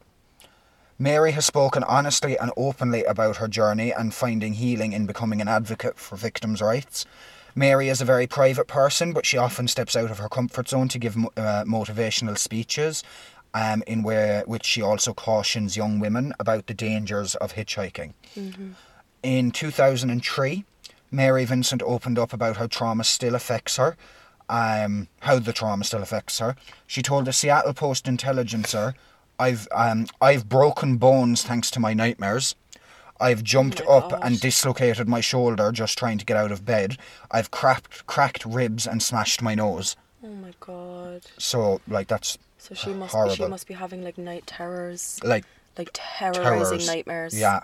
Mary 1.00 1.32
has 1.32 1.46
spoken 1.46 1.82
honestly 1.86 2.38
and 2.38 2.52
openly 2.58 3.06
about 3.06 3.38
her 3.38 3.48
journey 3.48 3.94
and 3.94 4.14
finding 4.14 4.56
healing 4.56 4.92
in 4.92 5.06
becoming 5.06 5.40
an 5.40 5.48
advocate 5.48 5.98
for 5.98 6.18
victims' 6.18 6.62
rights. 6.62 7.06
Mary 7.56 7.88
is 7.88 8.02
a 8.02 8.06
very 8.06 8.28
private 8.28 8.68
person, 8.68 9.14
but 9.14 9.26
she 9.26 9.38
often 9.38 9.70
steps 9.70 9.96
out 9.96 10.12
of 10.12 10.18
her 10.18 10.28
comfort 10.28 10.68
zone 10.68 10.90
to 10.90 11.00
give 11.00 11.16
uh, 11.16 11.64
motivational 11.64 12.38
speeches, 12.38 13.02
um, 13.54 13.82
in 13.88 14.04
where 14.04 14.44
which 14.46 14.66
she 14.66 14.82
also 14.82 15.14
cautions 15.14 15.78
young 15.78 16.00
women 16.00 16.34
about 16.38 16.68
the 16.68 16.74
dangers 16.74 17.34
of 17.36 17.54
hitchhiking. 17.54 18.12
In 19.24 19.52
2003, 19.52 20.66
Mary 21.12 21.46
Vincent 21.46 21.82
opened 21.84 22.20
up 22.20 22.34
about 22.34 22.58
how 22.58 22.68
trauma 22.68 23.04
still 23.04 23.36
affects 23.36 23.78
her, 23.78 23.96
um, 24.50 25.08
how 25.22 25.40
the 25.40 25.54
trauma 25.54 25.84
still 25.84 26.02
affects 26.02 26.40
her. 26.40 26.56
She 26.86 27.02
told 27.02 27.26
the 27.26 27.34
Seattle 27.34 27.74
Post 27.74 28.08
Intelligencer, 28.08 28.94
"I've 29.40 29.68
um, 29.74 30.08
I've 30.22 30.48
broken 30.50 30.98
bones 30.98 31.44
thanks 31.44 31.70
to 31.72 31.80
my 31.80 31.94
nightmares. 31.94 32.56
I've 33.20 33.44
jumped 33.44 33.82
my 33.86 33.94
up 33.96 34.10
gosh. 34.12 34.22
and 34.24 34.40
dislocated 34.40 35.08
my 35.08 35.22
shoulder 35.22 35.72
just 35.72 35.98
trying 35.98 36.20
to 36.20 36.26
get 36.26 36.38
out 36.38 36.52
of 36.52 36.66
bed. 36.66 36.98
I've 37.32 37.50
cracked 37.52 38.06
cracked 38.06 38.46
ribs 38.46 38.86
and 38.86 39.02
smashed 39.02 39.42
my 39.42 39.56
nose. 39.56 39.96
Oh 40.24 40.28
my 40.28 40.54
god. 40.60 41.22
So 41.38 41.82
like 41.88 42.08
that's 42.08 42.38
So 42.60 42.76
she 42.76 42.92
must 42.94 43.14
horrible. 43.14 43.36
she 43.36 43.46
must 43.48 43.68
be 43.68 43.74
having 43.74 44.04
like 44.04 44.18
night 44.20 44.46
terrors, 44.46 45.20
like 45.24 45.46
like 45.78 45.90
terrorizing 45.94 46.44
terrors. 46.80 46.88
nightmares. 46.88 47.40
Yeah. 47.40 47.62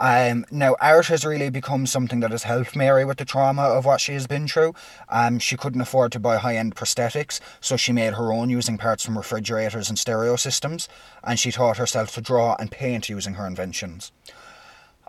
Um, 0.00 0.46
now, 0.50 0.76
art 0.80 1.06
has 1.08 1.26
really 1.26 1.50
become 1.50 1.86
something 1.86 2.20
that 2.20 2.30
has 2.30 2.44
helped 2.44 2.74
Mary 2.74 3.04
with 3.04 3.18
the 3.18 3.26
trauma 3.26 3.64
of 3.64 3.84
what 3.84 4.00
she 4.00 4.14
has 4.14 4.26
been 4.26 4.48
through. 4.48 4.74
Um, 5.10 5.38
she 5.38 5.58
couldn't 5.58 5.82
afford 5.82 6.10
to 6.12 6.18
buy 6.18 6.38
high 6.38 6.56
end 6.56 6.74
prosthetics, 6.74 7.38
so 7.60 7.76
she 7.76 7.92
made 7.92 8.14
her 8.14 8.32
own 8.32 8.48
using 8.48 8.78
parts 8.78 9.04
from 9.04 9.18
refrigerators 9.18 9.90
and 9.90 9.98
stereo 9.98 10.36
systems, 10.36 10.88
and 11.22 11.38
she 11.38 11.52
taught 11.52 11.76
herself 11.76 12.14
to 12.14 12.22
draw 12.22 12.56
and 12.58 12.70
paint 12.70 13.10
using 13.10 13.34
her 13.34 13.46
inventions. 13.46 14.10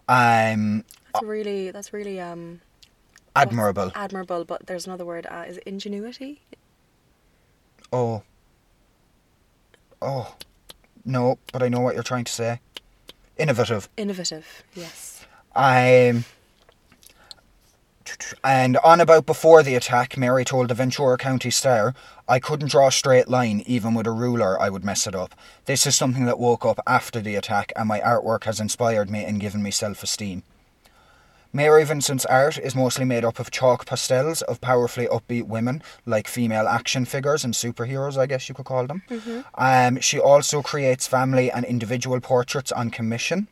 Um, 0.09 0.83
That's 1.13 1.23
really 1.25 1.71
that's 1.71 1.93
really 1.93 2.19
um 2.19 2.59
admirable. 3.33 3.93
admirable. 3.95 4.43
But 4.43 4.67
there's 4.67 4.87
another 4.87 5.05
word. 5.05 5.25
Uh, 5.25 5.45
is 5.47 5.55
it 5.57 5.63
ingenuity? 5.65 6.41
Oh. 7.93 8.23
Oh. 10.01 10.35
No, 11.05 11.39
but 11.53 11.63
I 11.63 11.69
know 11.69 11.79
what 11.79 11.93
you're 11.93 12.03
trying 12.03 12.25
to 12.25 12.31
say. 12.31 12.59
Innovative. 13.37 13.89
Innovative. 13.97 14.63
Yes. 14.73 15.25
Um, 15.55 16.25
and 18.43 18.77
on 18.77 19.01
about 19.01 19.25
before 19.25 19.63
the 19.63 19.75
attack, 19.75 20.17
Mary 20.17 20.45
told 20.45 20.67
the 20.67 20.73
Ventura 20.73 21.17
County 21.17 21.49
Star, 21.49 21.93
I 22.27 22.39
couldn't 22.39 22.71
draw 22.71 22.87
a 22.87 22.91
straight 22.91 23.27
line, 23.27 23.63
even 23.65 23.93
with 23.93 24.07
a 24.07 24.11
ruler, 24.11 24.59
I 24.59 24.69
would 24.69 24.85
mess 24.85 25.07
it 25.07 25.15
up. 25.15 25.35
This 25.65 25.85
is 25.85 25.95
something 25.95 26.25
that 26.25 26.39
woke 26.39 26.65
up 26.65 26.79
after 26.87 27.19
the 27.21 27.35
attack, 27.35 27.71
and 27.75 27.87
my 27.87 27.99
artwork 27.99 28.43
has 28.45 28.59
inspired 28.59 29.09
me 29.09 29.23
and 29.23 29.39
given 29.39 29.63
me 29.63 29.71
self 29.71 30.03
esteem. 30.03 30.43
Mary 31.53 31.83
Vincent's 31.83 32.25
art 32.27 32.57
is 32.57 32.75
mostly 32.75 33.03
made 33.03 33.25
up 33.25 33.37
of 33.37 33.51
chalk 33.51 33.85
pastels 33.85 34.41
of 34.43 34.61
powerfully 34.61 35.07
upbeat 35.07 35.43
women, 35.43 35.83
like 36.05 36.27
female 36.27 36.65
action 36.67 37.03
figures 37.05 37.43
and 37.43 37.53
superheroes, 37.53 38.17
I 38.17 38.25
guess 38.25 38.47
you 38.47 38.55
could 38.55 38.65
call 38.65 38.87
them. 38.87 39.03
Um, 39.55 39.99
she 39.99 40.17
also 40.17 40.61
creates 40.61 41.07
family 41.07 41.51
and 41.51 41.65
individual 41.65 42.21
portraits 42.21 42.71
on 42.71 42.89
commission. 42.89 43.47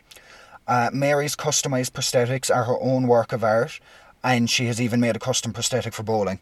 Uh, 0.68 0.90
Mary's 0.94 1.36
customized 1.36 1.92
prosthetics 1.92 2.54
are 2.56 2.64
her 2.64 2.78
own 2.80 3.08
work 3.08 3.34
of 3.34 3.44
art, 3.44 3.80
and 4.24 4.50
she 4.50 4.68
has 4.68 4.80
even 4.80 5.00
made 5.02 5.16
a 5.16 5.20
custom 5.20 5.52
prosthetic 5.52 5.94
for 5.94 6.04
bowling. 6.04 6.40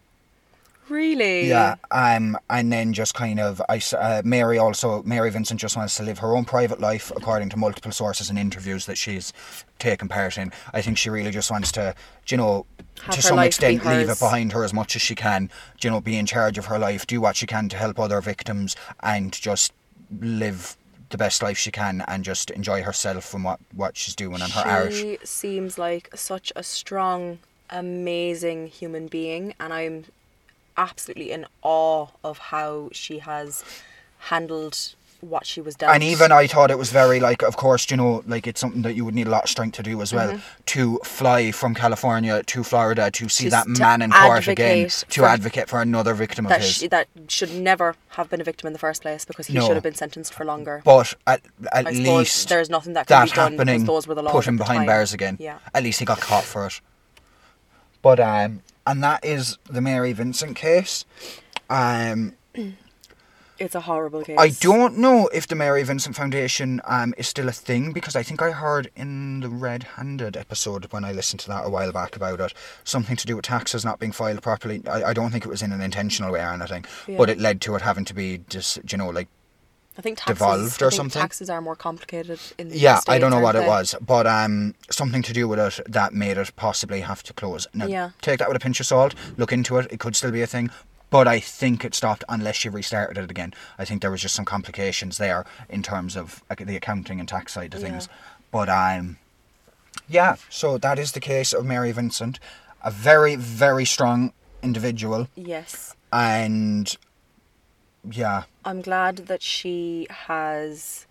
Really? 0.89 1.47
Yeah, 1.47 1.75
um, 1.91 2.37
and 2.49 2.71
then 2.71 2.93
just 2.93 3.13
kind 3.13 3.39
of, 3.39 3.61
I 3.67 3.81
uh, 3.97 4.21
Mary 4.23 4.57
also, 4.57 5.03
Mary 5.03 5.29
Vincent 5.29 5.59
just 5.59 5.75
wants 5.75 5.97
to 5.97 6.03
live 6.03 6.19
her 6.19 6.35
own 6.35 6.45
private 6.45 6.79
life 6.79 7.11
according 7.15 7.49
to 7.49 7.57
multiple 7.57 7.91
sources 7.91 8.29
and 8.29 8.39
interviews 8.39 8.85
that 8.85 8.97
she's 8.97 9.33
taken 9.79 10.07
part 10.07 10.37
in. 10.37 10.51
I 10.73 10.81
think 10.81 10.97
she 10.97 11.09
really 11.09 11.31
just 11.31 11.51
wants 11.51 11.71
to, 11.73 11.93
you 12.27 12.37
know, 12.37 12.65
Have 13.01 13.15
to 13.15 13.21
some 13.21 13.39
extent 13.39 13.85
leave 13.85 14.09
it 14.09 14.19
behind 14.19 14.53
her 14.53 14.63
as 14.63 14.73
much 14.73 14.95
as 14.95 15.01
she 15.01 15.15
can, 15.15 15.49
you 15.81 15.89
know, 15.89 15.99
be 15.99 16.17
in 16.17 16.25
charge 16.25 16.57
of 16.57 16.65
her 16.67 16.79
life, 16.79 17.05
do 17.05 17.19
what 17.19 17.35
she 17.35 17.47
can 17.47 17.67
to 17.69 17.77
help 17.77 17.99
other 17.99 18.21
victims, 18.21 18.75
and 19.01 19.33
just 19.33 19.73
live 20.21 20.77
the 21.09 21.17
best 21.17 21.41
life 21.41 21.57
she 21.57 21.71
can 21.71 22.03
and 22.07 22.23
just 22.23 22.49
enjoy 22.51 22.81
herself 22.83 23.33
and 23.33 23.43
what, 23.43 23.59
what 23.73 23.95
she's 23.97 24.15
doing 24.15 24.41
and 24.41 24.51
her 24.53 24.61
art. 24.61 24.93
She 24.93 25.17
seems 25.23 25.77
like 25.77 26.09
such 26.15 26.51
a 26.55 26.63
strong, 26.63 27.39
amazing 27.69 28.67
human 28.67 29.07
being, 29.07 29.53
and 29.59 29.73
I'm 29.73 30.05
absolutely 30.77 31.31
in 31.31 31.45
awe 31.61 32.07
of 32.23 32.37
how 32.37 32.89
she 32.91 33.19
has 33.19 33.63
handled 34.19 34.95
what 35.19 35.47
she 35.47 35.59
was 35.59 35.73
dealt. 35.75 35.91
And 35.95 36.03
even 36.03 36.31
I 36.31 36.45
thought 36.45 36.69
it 36.69 36.77
was 36.77 36.91
very 36.91 37.19
like, 37.19 37.41
of 37.41 37.57
course, 37.57 37.89
you 37.89 37.97
know, 37.97 38.23
like 38.27 38.45
it's 38.45 38.61
something 38.61 38.83
that 38.83 38.93
you 38.93 39.03
would 39.03 39.15
need 39.15 39.25
a 39.25 39.31
lot 39.31 39.45
of 39.45 39.49
strength 39.49 39.75
to 39.77 39.83
do 39.83 39.99
as 40.03 40.13
well. 40.13 40.29
Mm-hmm. 40.33 40.39
To 40.67 40.99
fly 41.03 41.51
from 41.51 41.73
California 41.73 42.43
to 42.43 42.63
Florida 42.63 43.09
to 43.09 43.27
see 43.27 43.49
Just 43.49 43.65
that 43.65 43.79
man 43.79 44.03
in 44.03 44.11
court 44.11 44.47
again, 44.47 44.87
to 44.87 45.21
for- 45.21 45.25
advocate 45.25 45.69
for 45.69 45.81
another 45.81 46.13
victim 46.13 46.45
of 46.45 46.49
that 46.49 46.61
his. 46.61 46.73
she, 46.75 46.87
that 46.89 47.07
should 47.29 47.51
never 47.51 47.95
have 48.09 48.29
been 48.29 48.41
a 48.41 48.43
victim 48.43 48.67
in 48.67 48.73
the 48.73 48.79
first 48.79 49.01
place 49.01 49.25
because 49.25 49.47
he 49.47 49.55
No. 49.55 49.65
should 49.65 49.73
have 49.75 49.81
been 49.83 49.95
sentenced 49.95 50.35
for 50.35 50.45
longer. 50.45 50.83
but 50.85 51.15
at, 51.25 51.41
at 51.71 51.85
least 51.85 52.47
there's 52.49 52.69
nothing 52.69 52.93
that 52.93 53.07
can 53.07 53.15
that 53.21 53.25
be 53.31 53.35
done 53.35 53.51
because 53.53 53.67
happening 53.67 53.85
those 53.85 54.07
were 54.07 54.13
the 54.13 54.21
laws 54.21 54.33
put 54.33 54.47
him 54.47 54.57
behind 54.57 54.81
time. 54.81 54.85
bars 54.85 55.13
again. 55.13 55.37
Yeah. 55.39 55.57
At 55.73 55.81
least 55.81 55.97
he 55.97 56.05
got 56.05 56.19
caught 56.21 56.43
for 56.43 56.67
it. 56.67 56.79
But 58.03 58.19
um, 58.19 58.61
and 58.87 59.03
that 59.03 59.23
is 59.23 59.57
the 59.69 59.81
Mary 59.81 60.13
Vincent 60.13 60.55
case. 60.55 61.05
Um, 61.69 62.33
It's 63.59 63.73
a 63.73 63.81
horrible 63.81 64.23
case. 64.23 64.37
I 64.37 64.49
don't 64.49 64.97
know 64.99 65.29
if 65.33 65.47
the 65.47 65.55
Mary 65.55 65.81
Vincent 65.81 66.15
Foundation 66.15 66.79
um, 66.85 67.15
is 67.17 67.27
still 67.27 67.49
a 67.49 67.51
thing 67.51 67.91
because 67.91 68.15
I 68.15 68.21
think 68.21 68.41
I 68.41 68.51
heard 68.51 68.91
in 68.95 69.39
the 69.39 69.49
Red 69.49 69.83
Handed 69.83 70.37
episode 70.37 70.91
when 70.91 71.03
I 71.03 71.11
listened 71.11 71.39
to 71.41 71.47
that 71.47 71.65
a 71.65 71.69
while 71.69 71.91
back 71.91 72.15
about 72.15 72.39
it 72.39 72.53
something 72.83 73.15
to 73.15 73.25
do 73.25 73.35
with 73.35 73.45
taxes 73.45 73.83
not 73.83 73.97
being 73.99 74.11
filed 74.11 74.43
properly. 74.43 74.83
I, 74.87 75.05
I 75.05 75.13
don't 75.13 75.31
think 75.31 75.43
it 75.43 75.49
was 75.49 75.63
in 75.63 75.71
an 75.71 75.81
intentional 75.81 76.31
way 76.31 76.41
or 76.41 76.53
anything, 76.53 76.85
but 77.17 77.29
it 77.31 77.39
led 77.39 77.59
to 77.61 77.75
it 77.75 77.81
having 77.81 78.05
to 78.05 78.13
be 78.13 78.41
just 78.47 78.91
you 78.91 78.97
know 78.97 79.09
like 79.09 79.27
I 79.97 80.01
think 80.01 80.17
taxes, 80.19 80.37
devolved 80.37 80.81
or 80.83 80.91
something? 80.91 81.21
Taxes 81.21 81.49
are 81.49 81.61
more 81.61 81.75
complicated 81.75 82.39
in 82.57 82.69
the 82.69 82.77
yeah 82.77 82.99
I 83.07 83.17
don't 83.19 83.31
know 83.31 83.39
what 83.39 83.55
it 83.55 83.67
was, 83.67 83.95
but 83.99 84.27
um 84.27 84.75
something 84.89 85.23
to 85.23 85.33
do 85.33 85.47
with 85.47 85.59
it 85.59 85.79
that 85.91 86.13
made 86.13 86.37
it 86.37 86.55
possibly 86.55 87.01
have 87.01 87.23
to 87.23 87.33
close. 87.33 87.67
Now 87.73 87.87
Yeah. 87.87 88.09
take 88.21 88.39
that 88.39 88.47
with 88.47 88.57
a 88.57 88.59
pinch 88.59 88.79
of 88.79 88.85
salt. 88.85 89.15
Look 89.37 89.51
into 89.51 89.77
it. 89.77 89.87
It 89.91 89.99
could 89.99 90.15
still 90.15 90.31
be 90.31 90.41
a 90.41 90.47
thing. 90.47 90.69
But 91.09 91.25
I 91.27 91.39
think 91.39 91.85
it 91.85 91.95
stopped 91.95 92.23
unless 92.27 92.65
you 92.65 92.71
restarted 92.71 93.17
it 93.17 93.31
again. 93.31 93.53
I 93.79 93.85
think 93.85 94.01
there 94.01 94.11
was 94.11 94.21
just 94.21 94.35
some 94.35 94.43
complications 94.45 95.17
there 95.17 95.45
in 95.69 95.81
terms 95.81 96.17
of 96.17 96.43
the 96.59 96.75
accounting 96.75 97.19
and 97.21 97.29
tax 97.29 97.53
side 97.53 97.73
of 97.73 97.79
Yeah. 97.81 97.87
things. 97.87 98.09
But 98.51 98.67
um, 98.67 99.17
yeah. 100.09 100.35
So 100.49 100.77
that 100.77 100.99
is 100.99 101.13
the 101.13 101.21
case 101.21 101.53
of 101.53 101.65
Mary 101.65 101.91
Vincent, 101.93 102.39
a 102.83 102.91
very 102.91 103.35
very 103.37 103.85
strong 103.85 104.33
individual, 104.61 105.27
Yes. 105.35 105.95
and 106.11 106.93
yeah, 108.11 108.43
I'm 108.65 108.81
glad 108.81 109.17
that 109.27 109.41
she 109.41 110.07
has 110.09 111.05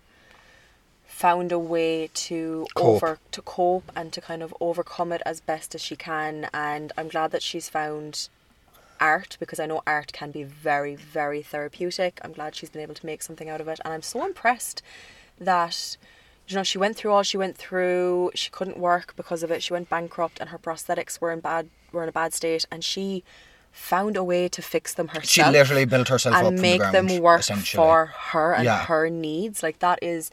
found 1.05 1.51
a 1.51 1.57
way 1.57 2.09
to 2.13 2.67
Cope. 2.75 2.85
over 2.85 3.19
to 3.31 3.41
cope 3.41 3.91
and 3.95 4.13
to 4.13 4.21
kind 4.21 4.43
of 4.43 4.53
overcome 4.61 5.11
it 5.11 5.21
as 5.25 5.39
best 5.41 5.73
as 5.73 5.81
she 5.81 5.95
can 5.95 6.47
and 6.53 6.91
I'm 6.95 7.07
glad 7.07 7.31
that 7.31 7.41
she's 7.41 7.69
found 7.69 8.29
art 8.99 9.35
because 9.39 9.59
I 9.59 9.65
know 9.65 9.81
art 9.87 10.13
can 10.13 10.29
be 10.29 10.43
very 10.43 10.95
very 10.95 11.41
therapeutic. 11.41 12.19
I'm 12.23 12.33
glad 12.33 12.53
she's 12.55 12.69
been 12.69 12.83
able 12.83 12.93
to 12.93 13.05
make 13.05 13.23
something 13.23 13.49
out 13.49 13.61
of 13.61 13.67
it 13.67 13.79
and 13.83 13.93
I'm 13.95 14.03
so 14.03 14.23
impressed 14.23 14.83
that 15.39 15.97
you 16.47 16.55
know 16.55 16.61
she 16.63 16.77
went 16.77 16.97
through 16.97 17.11
all 17.11 17.23
she 17.23 17.37
went 17.37 17.57
through. 17.57 18.31
She 18.35 18.51
couldn't 18.51 18.77
work 18.77 19.15
because 19.15 19.41
of 19.41 19.49
it. 19.49 19.63
She 19.63 19.73
went 19.73 19.89
bankrupt 19.89 20.39
and 20.39 20.49
her 20.49 20.59
prosthetics 20.59 21.19
were 21.19 21.31
in 21.31 21.39
bad 21.39 21.69
were 21.91 22.03
in 22.03 22.09
a 22.09 22.11
bad 22.11 22.33
state 22.35 22.65
and 22.71 22.83
she 22.83 23.23
found 23.71 24.17
a 24.17 24.23
way 24.23 24.47
to 24.49 24.61
fix 24.61 24.93
them 24.95 25.09
herself 25.09 25.25
she 25.25 25.43
literally 25.43 25.85
built 25.85 26.09
herself 26.09 26.35
up 26.35 26.45
and 26.45 26.61
make 26.61 26.81
the 26.81 26.89
ground, 26.91 27.09
them 27.09 27.21
work 27.21 27.43
for 27.43 28.07
her 28.31 28.53
and 28.53 28.65
Yeah. 28.65 28.85
her 28.85 29.09
needs. 29.09 29.61
Like 29.63 29.79
that 29.79 29.99
is 30.01 30.31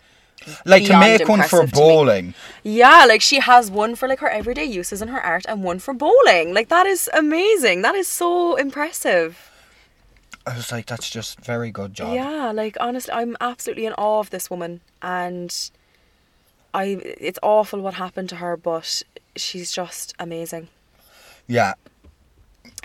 like 0.67 0.85
to 0.87 0.99
make 0.99 1.29
one 1.29 1.39
for 1.43 1.61
impressive 1.61 1.71
to 1.73 1.77
me. 1.77 1.81
bowling. 1.83 2.35
yeah, 2.63 3.05
like 3.07 3.21
she 3.23 3.39
has 3.41 3.71
one 3.71 3.95
for 3.95 4.09
like 4.09 4.19
her 4.21 4.29
everyday 4.29 4.65
uses 4.65 5.01
in 5.01 5.09
her 5.09 5.21
art 5.21 5.45
and 5.49 5.63
one 5.63 5.79
for 5.79 5.95
bowling. 5.95 6.53
Like 6.53 6.69
that 6.69 6.87
is 6.87 7.09
amazing. 7.15 7.83
That 7.83 7.95
is 7.95 8.09
so 8.09 8.57
impressive. 8.57 9.51
I 10.47 10.55
was 10.57 10.71
like, 10.71 10.87
that's 10.87 11.09
just 11.09 11.41
very 11.41 11.71
good 11.71 11.95
job. 11.95 12.15
Yeah, 12.15 12.51
like 12.53 12.77
honestly, 12.81 13.13
I'm 13.15 13.37
absolutely 13.41 13.87
in 13.87 13.95
awe 13.95 14.21
of 14.21 14.31
this 14.31 14.51
woman 14.51 14.81
and 15.01 15.71
I 16.75 16.99
it's 17.03 17.39
awful 17.43 17.81
what 17.81 17.95
happened 17.95 18.29
to 18.31 18.37
her, 18.37 18.57
but 18.57 19.03
she's 19.37 19.71
just 19.73 20.15
amazing. 20.19 20.69
Yeah. 21.47 21.75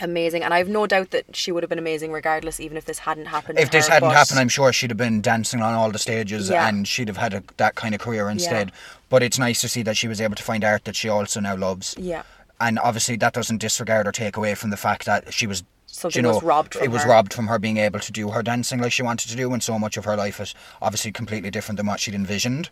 Amazing. 0.02 0.44
And 0.44 0.54
I 0.54 0.60
have 0.60 0.70
no 0.70 0.88
doubt 0.88 1.12
that 1.12 1.36
she 1.36 1.52
would 1.52 1.64
have 1.64 1.70
been 1.70 1.80
amazing 1.80 2.12
regardless 2.12 2.60
even 2.60 2.78
if 2.78 2.86
this 2.86 3.00
hadn't 3.00 3.26
happened 3.26 3.60
If 3.60 3.72
this 3.72 3.88
her, 3.88 3.96
hadn't 3.96 4.12
happened, 4.12 4.40
I'm 4.40 4.50
sure 4.50 4.72
she'd 4.72 4.92
have 4.92 4.98
been 4.98 5.22
dancing 5.22 5.62
on 5.62 5.74
all 5.74 5.92
the 5.92 6.00
stages 6.00 6.50
Yeah. 6.50 6.68
and 6.68 6.88
she'd 6.88 7.08
have 7.10 7.18
had 7.18 7.34
a, 7.34 7.44
that 7.58 7.76
kind 7.76 7.94
of 7.94 8.02
career 8.02 8.30
instead. 8.30 8.72
But 9.10 9.24
it's 9.24 9.38
nice 9.40 9.60
to 9.62 9.68
see 9.70 9.84
that 9.84 9.98
she 9.98 10.08
was 10.08 10.22
able 10.22 10.36
to 10.36 10.44
find 10.44 10.64
art 10.64 10.86
that 10.86 10.96
she 10.96 11.10
also 11.10 11.40
now 11.40 11.56
loves. 11.56 11.96
Yeah. 11.98 12.24
And 12.62 12.78
obviously, 12.80 13.16
that 13.18 13.34
doesn't 13.34 13.58
disregard 13.60 14.06
or 14.08 14.12
take 14.12 14.36
away 14.38 14.54
from 14.56 14.70
the 14.70 14.78
fact 14.78 15.06
that 15.06 15.34
she 15.34 15.48
was. 15.48 15.64
Something 15.92 16.20
you 16.20 16.24
know, 16.24 16.36
was 16.36 16.44
robbed 16.44 16.74
from 16.76 16.84
it 16.84 16.92
was 16.92 17.02
her. 17.04 17.10
robbed 17.10 17.34
from 17.34 17.48
her 17.48 17.58
being 17.58 17.78
able 17.78 18.00
to 18.00 18.12
do 18.12 18.30
her 18.30 18.44
dancing 18.44 18.80
like 18.80 18.92
she 18.92 19.02
wanted 19.02 19.30
to 19.30 19.36
do, 19.36 19.52
and 19.54 19.64
so 19.64 19.80
much 19.80 19.98
of 19.98 20.06
her 20.06 20.16
life 20.16 20.40
is 20.40 20.54
obviously 20.82 21.12
completely 21.12 21.50
different 21.50 21.78
than 21.78 21.88
what 21.88 22.00
she'd 22.00 22.14
envisioned. 22.14 22.70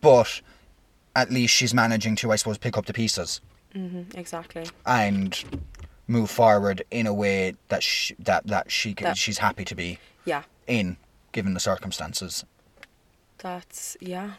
But 0.00 0.42
at 1.16 1.30
least 1.32 1.54
she's 1.54 1.74
managing 1.74 2.14
to, 2.16 2.30
I 2.30 2.36
suppose, 2.36 2.56
pick 2.58 2.76
up 2.78 2.86
the 2.86 2.92
pieces 2.92 3.40
mm-hmm, 3.74 4.16
Exactly. 4.16 4.66
and 4.84 5.42
move 6.08 6.30
forward 6.30 6.82
in 6.90 7.06
a 7.06 7.14
way 7.14 7.54
that 7.68 7.82
she, 7.82 8.14
that 8.18 8.46
that 8.46 8.70
she 8.70 8.94
can, 8.94 9.06
That- 9.06 9.16
she's 9.18 9.38
happy 9.38 9.64
to 9.64 9.74
be 9.74 9.98
Yeah. 10.24 10.42
in, 10.66 10.96
given 11.32 11.54
the 11.54 11.60
circumstances. 11.60 12.44
That's 13.38 13.96
yeah. 14.00 14.32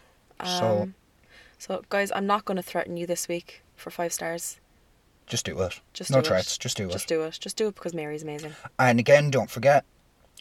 So- 0.43 0.81
Um, 0.83 0.95
so 1.57 1.83
guys, 1.89 2.11
I'm 2.13 2.25
not 2.27 2.45
going 2.45 2.57
to 2.57 2.63
threaten 2.63 2.97
you 2.97 3.05
this 3.07 3.27
week 3.27 3.61
for 3.75 3.89
five 3.91 4.13
stars. 4.13 4.59
Just 5.25 5.45
do 5.45 5.59
it. 5.61 5.81
Just 5.93 6.09
no 6.11 6.21
do 6.21 6.29
threats. 6.29 6.55
it. 6.55 6.59
Just 6.61 6.77
do 6.77 6.87
it. 6.87 6.91
Just 6.93 7.07
do 7.07 7.21
it. 7.23 7.37
Just 7.39 7.57
do 7.57 7.67
it 7.67 7.75
because 7.75 7.93
Mary's 7.93 8.23
amazing. 8.23 8.55
And 8.79 8.97
again, 8.99 9.29
don't 9.29 9.49
forget. 9.49 9.83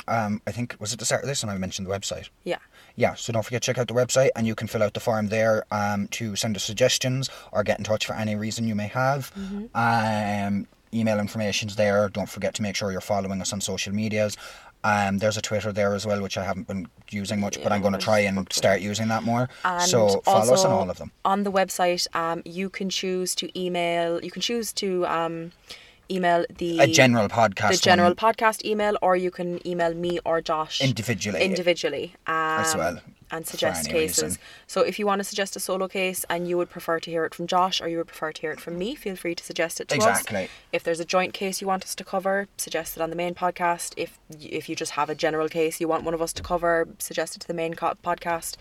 Um, 0.07 0.41
I 0.47 0.53
think 0.53 0.77
was 0.79 0.93
it 0.93 0.99
the 0.99 1.05
start 1.07 1.23
of 1.23 1.29
this, 1.29 1.43
and 1.43 1.51
I 1.51 1.57
mentioned 1.59 1.89
the 1.89 1.91
website. 1.91 2.29
Yeah. 2.45 2.59
Yeah, 2.95 3.15
so 3.15 3.33
don't 3.33 3.43
forget 3.43 3.63
to 3.63 3.67
check 3.67 3.79
out 3.79 3.89
the 3.89 3.95
website, 3.95 4.29
and 4.37 4.47
you 4.47 4.55
can 4.55 4.69
fill 4.69 4.83
out 4.83 4.95
the 4.95 5.01
form 5.01 5.27
there 5.29 5.65
um, 5.73 6.07
to 6.09 6.37
send 6.37 6.55
us 6.55 6.63
suggestions 6.63 7.29
or 7.51 7.65
get 7.65 7.79
in 7.79 7.85
touch 7.85 8.07
for 8.07 8.13
any 8.13 8.37
reason 8.37 8.69
you 8.69 8.75
may 8.75 8.87
have. 8.89 9.33
Um, 9.75 10.69
email 10.93 11.19
information's 11.19 11.77
there. 11.77 12.09
Don't 12.09 12.29
forget 12.29 12.55
to 12.55 12.63
make 12.63 12.77
sure 12.77 12.93
you're 12.93 13.01
following 13.01 13.41
us 13.41 13.53
on 13.53 13.61
social 13.61 13.93
medias. 13.93 14.37
Um, 14.85 15.19
there's 15.19 15.37
a 15.37 15.43
Twitter 15.43 15.73
there 15.73 15.95
as 15.95 16.07
well, 16.07 16.23
which 16.23 16.39
I 16.39 16.45
haven't 16.45 16.69
been 16.69 16.87
using 17.11 17.41
much, 17.41 17.61
but 17.61 17.73
I'm 17.73 17.81
going 17.81 17.95
to 17.95 17.99
try 17.99 18.21
and 18.21 18.51
start 18.53 18.81
using 18.81 19.09
that 19.09 19.25
more. 19.25 19.49
And 19.65 19.83
so 19.83 20.21
follow 20.21 20.55
us 20.55 20.65
on 20.65 20.71
all 20.71 20.89
of 20.89 20.99
them. 20.99 21.11
On 21.25 21.43
the 21.43 21.51
website, 21.51 22.07
um, 22.15 22.43
you 22.45 22.71
can 22.71 22.89
choose 22.89 23.35
to 23.37 23.59
email. 23.59 24.23
You 24.23 24.31
can 24.31 24.43
choose 24.43 24.73
to 24.75 25.05
um, 25.07 25.53
email 26.11 26.45
the 26.59 26.79
A 26.81 26.87
general 26.87 27.29
podcast. 27.29 27.71
the 27.71 27.77
general 27.79 28.15
one 28.15 28.17
podcast 28.17 28.65
email, 28.65 28.97
or 29.03 29.17
you 29.17 29.31
can 29.31 29.67
email 29.67 29.95
me 29.95 30.19
or 30.25 30.41
Josh 30.41 30.81
individually. 30.81 31.43
individually 31.43 32.15
um, 32.27 32.65
well, 32.77 33.01
and 33.31 33.47
suggest 33.47 33.89
cases. 33.89 34.23
reason. 34.23 34.39
So 34.67 34.83
if 34.83 34.99
you 34.99 35.07
want 35.07 35.21
to 35.21 35.25
suggest 35.25 35.57
a 35.57 35.61
solo 35.61 35.89
case 35.89 36.25
and 36.31 36.49
you 36.49 36.57
would 36.57 36.71
prefer 36.71 37.01
to 37.01 37.11
hear 37.11 37.25
it 37.25 37.35
from 37.35 37.47
Josh 37.47 37.81
or 37.81 37.89
you 37.89 37.99
would 37.99 38.07
prefer 38.07 38.33
to 38.33 38.41
hear 38.41 38.53
it 38.53 38.61
from 38.61 38.79
me, 38.79 38.95
feel 38.95 39.17
free 39.17 39.35
to 39.35 39.45
suggest 39.45 39.81
it 39.81 39.89
to 39.89 39.97
us. 39.97 40.05
Exactly. 40.05 40.45
us. 40.45 40.51
If 40.73 40.85
there's 40.85 41.01
a 41.01 41.05
joint 41.05 41.33
case 41.35 41.61
you 41.61 41.67
want 41.67 41.83
us 41.85 41.95
to 41.97 42.05
cover, 42.05 42.47
suggest 42.57 42.97
it 42.97 43.03
on 43.03 43.11
the 43.11 43.17
main 43.17 43.35
podcast. 43.35 43.95
If 43.97 44.19
if 44.41 44.69
you 44.69 44.77
just 44.77 44.93
have 44.93 45.11
a 45.11 45.15
general 45.15 45.49
case 45.49 45.81
you 45.81 45.89
want 45.89 46.05
one 46.05 46.15
of 46.15 46.23
us 46.23 46.33
to 46.35 46.43
cover, 46.43 46.89
suggest 46.99 47.37
it 47.37 47.41
to 47.41 47.47
the 47.49 47.55
main 47.55 47.75
co- 47.75 47.95
podcast 48.05 48.57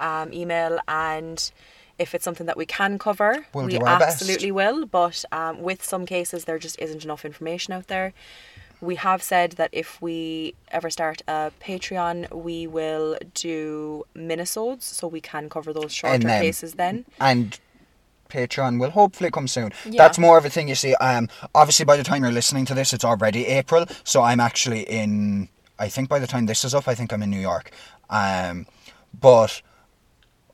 um, 0.00 0.32
email 0.32 0.78
and. 0.88 1.50
If 1.98 2.14
it's 2.14 2.24
something 2.24 2.46
that 2.46 2.56
we 2.56 2.66
can 2.66 2.98
cover, 2.98 3.46
We'll 3.54 3.66
we 3.66 3.72
do 3.78 3.84
our 3.84 3.98
best. 3.98 4.20
absolutely 4.22 4.50
will. 4.52 4.86
But 4.86 5.24
um, 5.32 5.60
with 5.62 5.84
some 5.84 6.06
cases, 6.06 6.44
there 6.44 6.58
just 6.58 6.78
isn't 6.80 7.04
enough 7.04 7.24
information 7.24 7.72
out 7.72 7.86
there. 7.88 8.12
We 8.80 8.96
have 8.96 9.22
said 9.22 9.52
that 9.52 9.70
if 9.72 10.02
we 10.02 10.54
ever 10.70 10.90
start 10.90 11.22
a 11.28 11.52
Patreon, 11.62 12.30
we 12.34 12.66
will 12.66 13.16
do 13.32 14.04
minisodes, 14.14 14.82
so 14.82 15.06
we 15.06 15.20
can 15.20 15.48
cover 15.48 15.72
those 15.72 15.92
shorter 15.92 16.18
then- 16.18 16.42
cases 16.42 16.74
then. 16.74 17.04
and 17.20 17.58
Patreon 18.30 18.80
will 18.80 18.90
hopefully 18.90 19.30
come 19.30 19.46
soon. 19.46 19.72
Yeah. 19.84 20.02
That's 20.02 20.18
more 20.18 20.36
of 20.36 20.44
a 20.44 20.50
thing 20.50 20.66
you 20.68 20.74
see. 20.74 20.94
Um, 20.96 21.28
obviously 21.54 21.84
by 21.84 21.96
the 21.96 22.02
time 22.02 22.22
you're 22.24 22.32
listening 22.32 22.64
to 22.66 22.74
this, 22.74 22.92
it's 22.92 23.04
already 23.04 23.46
April, 23.46 23.86
so 24.02 24.22
I'm 24.22 24.40
actually 24.40 24.80
in. 24.82 25.48
I 25.78 25.88
think 25.88 26.08
by 26.08 26.18
the 26.18 26.26
time 26.26 26.46
this 26.46 26.64
is 26.64 26.74
up, 26.74 26.88
I 26.88 26.94
think 26.96 27.12
I'm 27.12 27.22
in 27.22 27.30
New 27.30 27.38
York. 27.38 27.70
Um, 28.10 28.66
but 29.18 29.62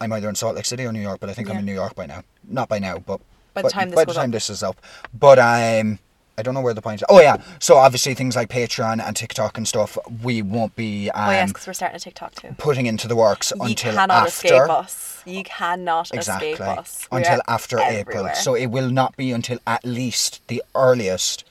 I'm 0.01 0.13
either 0.13 0.29
in 0.29 0.35
Salt 0.35 0.57
Lake 0.57 0.65
City 0.65 0.85
or 0.87 0.93
New 0.93 1.01
York. 1.03 1.21
But 1.21 1.31
I 1.31 1.35
think 1.35 1.51
I'm 1.51 1.59
in 1.59 1.65
New 1.67 1.75
York 1.75 1.95
by 1.95 2.07
now. 2.07 2.23
Not 2.49 2.69
by 2.69 2.79
now, 2.79 2.99
but 2.99 3.21
By 3.55 3.63
the 3.63 3.67
but- 3.67 3.73
time 3.73 3.91
this 3.91 3.97
by 3.97 4.05
the 4.05 4.15
time 4.15 4.31
up. 4.31 4.33
this 4.33 4.51
is 4.51 4.63
up. 4.63 4.81
But 5.13 5.39
um, 5.39 5.99
I 6.39 6.43
don't 6.43 6.55
know 6.55 6.63
where 6.63 6.73
the 6.73 6.81
point. 6.81 7.03
Is. 7.03 7.07
Oh 7.11 7.21
yeah, 7.21 7.37
so 7.59 7.77
obviously 7.77 8.15
things 8.15 8.35
like 8.35 8.49
Patreon 8.49 9.03
and 9.07 9.15
TikTok 9.15 9.59
and 9.59 9.69
stuff, 9.69 9.99
we 10.23 10.41
won't 10.41 10.75
be 10.75 11.11
um, 11.11 11.29
oh 11.29 11.33
yes, 11.33 11.51
because 11.51 11.67
we're 11.67 11.73
starting 11.75 11.97
a 11.97 12.01
TikTok 12.01 12.35
too. 12.35 12.55
putting 12.57 12.87
into 12.87 13.07
the 13.09 13.17
works 13.17 13.53
You 13.55 13.63
until 13.63 13.93
cannot 13.93 14.11
after. 14.29 14.47
escape 14.47 14.71
us. 14.71 15.23
You 15.27 15.43
cannot 15.45 16.15
Exactly. 16.15 16.53
escape 16.53 16.67
us. 16.67 17.07
Until 17.13 17.35
We're 17.37 17.41
after 17.55 17.79
everywhere. 17.79 18.21
April. 18.31 18.35
So 18.37 18.55
it 18.55 18.67
will 18.69 18.89
not 18.91 19.17
be 19.19 19.33
until 19.33 19.59
at 19.67 19.85
least 19.85 20.41
the 20.49 20.63
earliest 20.75 21.45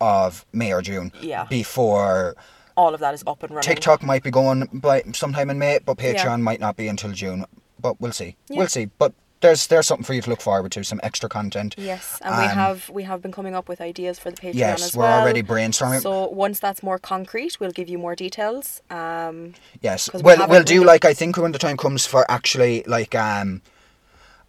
of 0.00 0.44
May 0.52 0.72
or 0.72 0.80
June. 0.82 1.10
Yeah. 1.20 1.46
Before 1.50 2.36
all 2.76 2.94
of 2.94 3.00
that 3.00 3.14
is 3.14 3.24
up 3.26 3.42
and 3.42 3.50
running. 3.52 3.66
TikTok 3.68 4.02
might 4.04 4.22
be 4.22 4.30
going 4.30 4.68
by 4.72 5.02
sometime 5.12 5.50
in 5.50 5.58
May, 5.58 5.80
but 5.84 5.96
Patreon 5.96 6.24
Yeah. 6.24 6.36
might 6.36 6.60
not 6.60 6.76
be 6.76 6.86
until 6.86 7.10
June. 7.12 7.46
But 7.84 8.00
we'll 8.00 8.12
see. 8.12 8.34
Yeah. 8.48 8.60
We'll 8.60 8.68
see. 8.68 8.86
But 8.86 9.12
there's 9.40 9.66
there's 9.66 9.86
something 9.86 10.04
for 10.06 10.14
you 10.14 10.22
to 10.22 10.30
look 10.30 10.40
forward 10.40 10.72
to, 10.72 10.82
some 10.84 11.00
extra 11.02 11.28
content. 11.28 11.74
Yes, 11.76 12.18
and 12.24 12.34
we 12.38 12.44
Um, 12.44 12.56
have 12.56 12.88
we 12.88 13.02
have 13.02 13.20
been 13.20 13.30
coming 13.30 13.54
up 13.54 13.68
with 13.68 13.78
ideas 13.82 14.18
for 14.18 14.30
the 14.30 14.38
Patreon 14.38 14.54
Yes, 14.54 14.82
as 14.82 14.96
we're 14.96 15.02
well. 15.02 15.20
already 15.20 15.42
brainstorming. 15.42 16.00
So 16.00 16.26
once 16.28 16.58
that's 16.60 16.82
more 16.82 16.98
concrete, 16.98 17.60
we'll 17.60 17.72
give 17.80 17.90
you 17.90 17.98
more 17.98 18.14
details. 18.14 18.80
Um, 18.88 19.52
Yes. 19.82 20.08
we 20.14 20.22
Well, 20.22 20.48
we'll 20.48 20.62
do 20.62 20.76
really- 20.76 20.86
like 20.86 21.04
I 21.04 21.12
think 21.12 21.36
when 21.36 21.52
the 21.52 21.58
time 21.58 21.76
comes 21.76 22.06
for 22.06 22.24
actually 22.30 22.84
like 22.86 23.14
um 23.14 23.60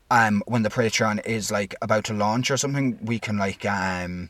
um 0.10 0.42
when 0.48 0.64
the 0.64 0.70
Patreon 0.70 1.26
is 1.26 1.52
like 1.52 1.76
about 1.82 2.06
to 2.06 2.14
launch 2.14 2.50
or 2.50 2.56
something, 2.56 2.98
we 3.02 3.20
can 3.20 3.38
like 3.38 3.66
um 3.66 4.30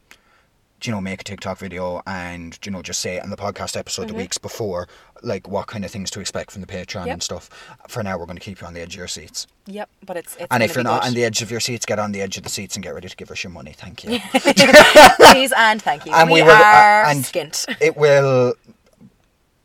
you 0.86 0.92
know 0.94 1.02
make 1.02 1.22
a 1.22 1.24
TikTok 1.24 1.58
video 1.58 2.02
and 2.08 2.58
you 2.64 2.72
know 2.72 2.82
just 2.82 3.00
say 3.00 3.20
on 3.20 3.30
the 3.30 3.36
podcast 3.38 3.76
episode 3.78 4.08
the 4.08 4.14
weeks 4.14 4.38
before 4.38 4.88
like 5.24 5.48
what 5.48 5.68
kind 5.68 5.84
of 5.86 5.92
things 5.92 6.10
to 6.12 6.20
expect 6.20 6.52
from 6.52 6.62
the 6.62 6.68
Patreon 6.68 6.86
Mm-hmm. 7.02 7.08
Yep. 7.08 7.14
and 7.14 7.24
stuff. 7.24 7.50
For 7.88 8.04
now, 8.04 8.18
we're 8.18 8.26
going 8.26 8.38
to 8.38 8.42
keep 8.44 8.62
you 8.62 8.68
on 8.68 8.74
the 8.74 8.82
edge 8.82 8.94
of 8.96 9.00
your 9.00 9.08
seats. 9.08 9.48
yep, 9.66 9.90
but 10.06 10.18
it's, 10.18 10.36
it's 10.36 10.48
and 10.52 10.62
if 10.62 10.76
you're 10.76 10.84
not 10.84 11.02
good. 11.02 11.08
on 11.10 11.14
the 11.14 11.24
edge 11.24 11.42
of 11.42 11.50
your 11.52 11.60
seats, 11.60 11.86
get 11.86 11.98
on 12.00 12.12
the 12.12 12.22
edge 12.22 12.38
of 12.38 12.44
the 12.44 12.50
seats 12.50 12.76
and 12.76 12.84
get 12.84 12.94
ready 12.94 13.08
to 13.10 13.16
give 13.16 13.32
us 13.32 13.44
your 13.44 13.52
money. 13.52 13.74
Thank 13.74 14.04
you. 14.04 14.20
please 15.32 15.52
and 15.58 15.82
thank 15.82 16.06
you. 16.06 16.14
And 16.14 16.30
we, 16.30 16.42
we 16.42 16.48
will- 16.48 16.52
uh, 16.52 16.62
are 16.64 17.06
and- 17.06 17.24
skint. 17.24 17.66
it 17.82 17.96
will 17.98 18.54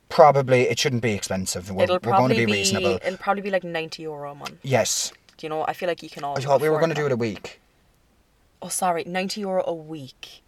probably 0.09 0.62
it 0.62 0.78
shouldn't 0.78 1.02
be 1.02 1.12
expensive. 1.12 1.70
We're, 1.70 1.85
It'll 1.85 1.94
we're 2.02 2.16
going 2.16 2.30
to 2.30 2.37
be 2.37 2.46
be 2.46 2.52
reasonable. 2.52 2.98
it'll 3.04 3.16
probably 3.18 3.42
be 3.42 3.50
like 3.50 3.64
ninety 3.64 4.02
euro 4.02 4.33
a 4.33 4.35
month. 4.35 4.59
Yes. 4.62 5.12
You 5.40 5.48
know, 5.48 5.64
I 5.66 5.72
feel 5.72 5.88
like 5.88 6.02
you 6.02 6.11
can 6.11 6.24
all. 6.24 6.37
I 6.37 6.40
thought 6.40 6.61
we 6.61 6.68
were 6.68 6.78
going 6.78 6.90
to 6.90 6.94
do 6.94 7.06
it 7.06 7.12
a 7.12 7.16
week. 7.16 7.61
Oh, 8.62 8.68
sorry, 8.68 9.04
ninety 9.06 9.40
euro 9.40 9.62
a 9.66 9.72
week. 9.74 10.42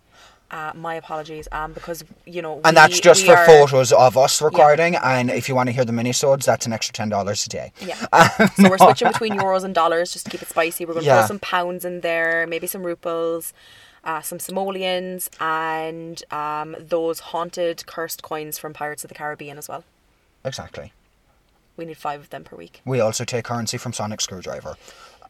Uh, 0.52 0.70
my 0.74 0.94
apologies. 0.96 1.48
Um, 1.50 1.72
because 1.72 2.04
you 2.26 2.42
know, 2.42 2.60
And 2.64 2.76
that's 2.76 3.00
just 3.00 3.24
for 3.24 3.34
are- 3.34 3.46
photos 3.46 3.90
of 3.90 4.16
us 4.18 4.42
recording. 4.42 4.96
And 4.96 5.30
if 5.30 5.48
you 5.48 5.54
want 5.54 5.68
to 5.68 5.72
hear 5.72 5.84
the 5.86 5.92
minisodes, 5.92 6.44
that's 6.44 6.66
an 6.66 6.72
extra 6.74 6.92
ten 6.92 7.08
dollars 7.08 7.46
a 7.46 7.48
day. 7.48 7.72
Yeah. 7.80 7.94
so 8.56 8.68
we're 8.68 8.76
switching 8.78 9.08
between 9.12 9.32
euros 9.32 9.64
and 9.64 9.74
dollars 9.74 10.12
just 10.12 10.26
to 10.26 10.30
keep 10.30 10.42
it 10.42 10.48
spicy. 10.48 10.84
We're 10.84 10.92
going 10.92 11.04
to 11.04 11.06
Yeah. 11.06 11.20
throw 11.22 11.28
some 11.28 11.38
pounds 11.38 11.84
in 11.86 12.02
there, 12.02 12.46
maybe 12.46 12.66
some 12.66 12.82
ruples, 12.82 13.52
uh, 14.04 14.20
some 14.20 14.38
simoleons, 14.38 15.30
and 15.40 16.22
um, 16.30 16.76
those 16.78 17.20
haunted, 17.20 17.86
cursed 17.86 18.22
coins 18.22 18.58
from 18.58 18.74
Pirates 18.74 19.04
of 19.04 19.08
the 19.08 19.14
Caribbean 19.14 19.56
as 19.56 19.68
well. 19.70 19.84
Exactly. 20.44 20.92
We 21.78 21.86
need 21.86 21.96
five 21.96 22.20
of 22.20 22.28
them 22.28 22.44
per 22.44 22.56
week. 22.56 22.82
We 22.84 23.00
also 23.00 23.24
take 23.24 23.46
currency 23.46 23.78
from 23.78 23.94
Sonic 23.94 24.20
Screwdriver. 24.20 24.76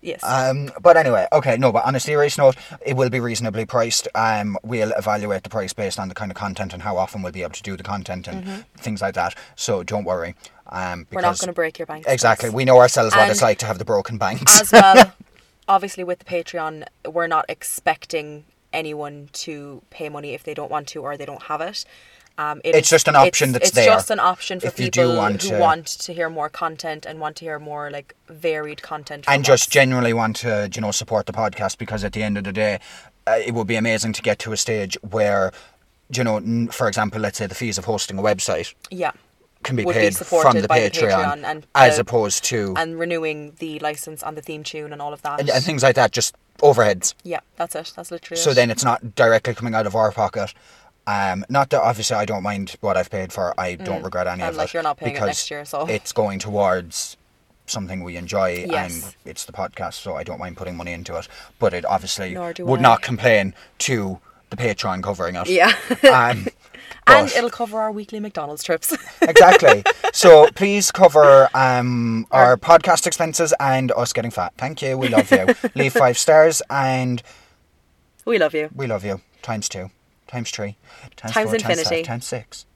Yes. 0.03 0.21
Um, 0.25 0.71
but 0.83 0.97
anyway, 0.97 1.27
okay, 1.33 1.57
no, 1.57 1.71
but 1.73 1.85
on 1.85 1.95
a 1.95 2.01
serious 2.01 2.37
note, 2.37 2.57
it 2.85 2.95
will 2.97 3.09
be 3.09 3.21
reasonably 3.21 3.65
priced. 3.65 4.09
Um, 4.17 4.59
we'll 4.65 4.91
evaluate 4.93 5.45
the 5.45 5.49
price 5.49 5.73
based 5.73 5.99
on 6.01 6.09
the 6.09 6.15
kind 6.15 6.31
of 6.33 6.37
content 6.37 6.73
and 6.73 6.83
how 6.83 6.97
often 6.97 7.23
we'll 7.23 7.33
be 7.33 7.43
able 7.43 7.53
to 7.53 7.63
do 7.63 7.77
the 7.77 7.85
content 7.85 8.27
and 8.29 8.65
things 8.77 9.01
like 9.01 9.15
that. 9.15 9.35
So 9.57 9.83
don't 9.85 10.05
worry. 10.05 10.35
Um, 10.67 11.05
Mm-hmm. 11.05 11.15
we're 11.15 11.21
not 11.23 11.39
going 11.39 11.47
to 11.49 11.53
break 11.53 11.79
your 11.79 11.87
bank. 11.87 12.05
Exactly. 12.09 12.51
We 12.51 12.65
know 12.65 12.79
ourselves 12.79 13.15
what 13.15 13.31
it's 13.31 13.43
like 13.43 13.59
to 13.59 13.67
have 13.67 13.79
the 13.79 13.85
broken 13.85 14.19
banks. 14.19 14.61
as 14.61 14.73
well, 14.73 15.13
obviously 15.69 16.03
with 16.03 16.19
the 16.21 16.25
Patreon, 16.25 16.85
we're 17.09 17.27
not 17.29 17.45
expecting 17.49 18.45
anyone 18.73 19.29
to 19.33 19.83
pay 19.91 20.09
money 20.09 20.33
if 20.33 20.43
they 20.43 20.55
don't 20.55 20.71
want 20.71 20.89
to 20.89 21.03
or 21.03 21.17
they 21.17 21.27
don't 21.27 21.43
have 21.45 21.61
it. 21.61 21.85
Um, 22.43 22.61
it 22.65 22.75
It's 22.75 22.87
is- 22.89 22.91
just 22.97 23.09
an 23.09 23.17
option 23.17 23.51
it's, 23.51 23.53
that's 23.55 23.69
it's 23.69 23.75
there. 23.77 23.85
It's 23.93 23.95
just 24.03 24.11
an 24.11 24.21
option 24.21 24.61
for 24.61 24.67
If 24.69 24.81
you 24.81 24.91
do 24.91 25.03
people 25.03 25.17
want 25.17 25.43
who 25.43 25.49
to- 25.51 25.59
want 25.59 25.87
to 26.07 26.13
hear 26.19 26.29
more 26.39 26.49
content 26.49 27.07
and 27.07 27.21
want 27.21 27.37
to 27.37 27.45
hear 27.45 27.59
more 27.59 27.91
like 27.91 28.15
varied 28.29 28.81
content. 28.83 29.25
And 29.29 29.45
just 29.45 29.65
us. 29.69 29.73
genuinely 29.79 30.13
want 30.13 30.35
to 30.45 30.69
you 30.75 30.81
know 30.81 30.91
support 30.91 31.27
the 31.27 31.33
podcast 31.33 31.79
because 31.79 32.03
at 32.05 32.13
the 32.13 32.23
end 32.23 32.37
of 32.39 32.45
the 32.45 32.53
day 32.53 32.79
uh, 33.27 33.39
it 33.49 33.53
would 33.55 33.67
be 33.67 33.77
amazing 33.77 34.13
to 34.15 34.23
get 34.23 34.39
to 34.41 34.53
a 34.53 34.57
stage 34.57 34.95
where 35.17 35.53
you 36.17 36.25
know 36.25 36.37
n- 36.39 36.69
for 36.69 36.89
example 36.89 37.21
let's 37.21 37.39
say 37.39 37.47
the 37.47 37.55
fees 37.55 37.79
of 37.79 37.85
hosting 37.85 38.19
a 38.19 38.23
website 38.23 38.75
yeah, 38.91 39.13
can 39.63 39.77
be 39.77 39.85
be 39.85 39.93
paid 39.93 40.15
supported 40.15 40.51
from 40.51 40.61
the 40.63 40.69
by 40.69 40.81
the 40.81 40.91
patreon, 40.91 41.11
Patreon 41.25 41.45
and 41.45 41.67
as 41.75 41.97
the- 41.97 42.03
opposed 42.03 42.45
to 42.45 42.75
and 42.77 42.99
renewing 42.99 43.53
the 43.59 43.79
license 43.81 44.23
on 44.23 44.35
the 44.35 44.43
theme 44.43 44.65
tune 44.65 44.93
and 44.93 45.01
all 45.01 45.13
of 45.13 45.23
that. 45.23 45.41
and, 45.41 45.49
and 45.51 45.63
things 45.65 45.83
like 45.83 45.95
that 45.95 46.11
just 46.13 46.35
overheads 46.61 47.15
yeah, 47.25 47.41
that's 47.57 47.75
it. 47.75 47.93
That's 47.97 48.11
literally 48.11 48.41
so 48.41 48.51
it. 48.51 48.55
then 48.55 48.71
it's 48.71 48.85
not 48.85 49.15
directly 49.15 49.55
coming 49.55 49.75
out 49.75 49.87
of 49.87 49.95
our 49.95 50.11
pocket 50.13 50.53
um, 51.07 51.45
not 51.49 51.71
that 51.71 51.81
obviously 51.83 52.17
I 52.17 52.25
don't 52.25 52.43
mind 52.43 52.77
what 52.81 52.97
I've 52.97 53.11
paid 53.11 53.33
for. 53.33 53.59
I 53.59 53.75
don't 53.75 54.03
regret 54.03 54.27
any 54.27 54.43
Mm. 54.43 54.47
And, 54.47 54.51
of 54.51 54.57
like, 54.57 54.69
it 54.69 54.75
you're 54.75 54.83
not 54.83 54.97
paying 54.99 55.13
it 55.13 55.15
because 55.15 55.27
next 55.29 55.51
year, 55.51 55.65
so- 55.65 55.87
it's 55.87 56.13
going 56.13 56.39
towards 56.39 57.17
something 57.67 58.03
we 58.03 58.17
enjoy 58.17 58.65
Yes. 58.69 59.05
and 59.05 59.17
it's 59.25 59.45
the 59.45 59.53
podcast, 59.53 59.95
so 59.95 60.17
I 60.17 60.25
don't 60.25 60.39
mind 60.39 60.57
putting 60.57 60.77
money 60.77 60.93
into 60.93 61.17
it. 61.17 61.29
But 61.59 61.73
it 61.75 61.85
obviously 61.85 62.37
would 62.37 62.81
I. 62.81 62.83
not 62.83 63.03
complain 63.03 63.55
to 63.79 64.21
the 64.51 64.57
Patreon 64.57 65.03
covering 65.03 65.37
it. 65.37 65.49
Yeah. 65.49 65.73
Um, 66.13 66.47
and 67.07 67.29
it'll 67.33 67.51
cover 67.51 67.81
our 67.81 67.91
weekly 67.91 68.21
McDonald's 68.21 68.63
trips. 68.63 68.95
exactly. 69.23 69.83
So 70.13 70.49
please 70.55 70.93
cover 70.93 71.49
um, 71.55 72.27
our 72.31 72.57
podcast 72.57 73.07
expenses 73.09 73.53
and 73.59 73.91
us 73.93 74.13
getting 74.13 74.31
fat. 74.31 74.53
Thank 74.57 74.83
you. 74.83 74.97
We 74.97 75.09
love 75.09 75.29
you. 75.33 75.47
Leave 75.75 75.95
five 75.95 76.17
stars 76.17 76.63
and 76.71 77.21
we 78.25 78.39
love 78.39 78.55
you. 78.55 78.69
we 78.75 78.87
love 78.87 79.05
you. 79.05 79.21
Times 79.43 79.69
two, 79.69 79.91
times 80.33 80.51
three, 80.51 80.77
times, 81.17 81.33
Times 81.35 81.51
four, 81.51 81.57
times 81.59 81.63
infinity. 81.79 81.97
five, 82.03 82.07
times 82.07 82.27
six. 82.27 82.67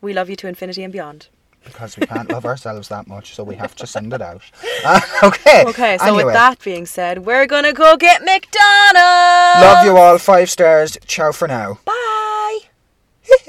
We 0.00 0.12
love 0.14 0.30
you 0.30 0.36
to 0.36 0.48
infinity 0.48 0.82
and 0.84 0.92
beyond. 0.92 1.28
because 1.64 1.96
we 1.98 2.06
can't 2.06 2.30
love 2.30 2.44
ourselves 2.52 2.88
that 2.88 3.06
much, 3.08 3.34
so 3.34 3.42
we 3.42 3.56
have 3.56 3.74
to 3.74 3.86
send 3.86 4.12
it 4.12 4.22
out. 4.22 4.42
Uh, 4.84 5.00
okay. 5.24 5.64
Okay, 5.66 5.98
so 5.98 6.04
anyway, 6.06 6.24
with 6.24 6.34
that 6.34 6.62
being 6.62 6.86
said, 6.86 7.26
we're 7.26 7.46
gonna 7.46 7.72
go 7.72 7.96
get 7.96 8.20
McDonald's. 8.22 9.62
love 9.66 9.84
you 9.84 9.96
all. 9.96 10.18
Five 10.18 10.48
stars. 10.48 10.96
Ciao 11.06 11.32
for 11.32 11.48
now. 11.48 11.78
Bye. 11.84 12.58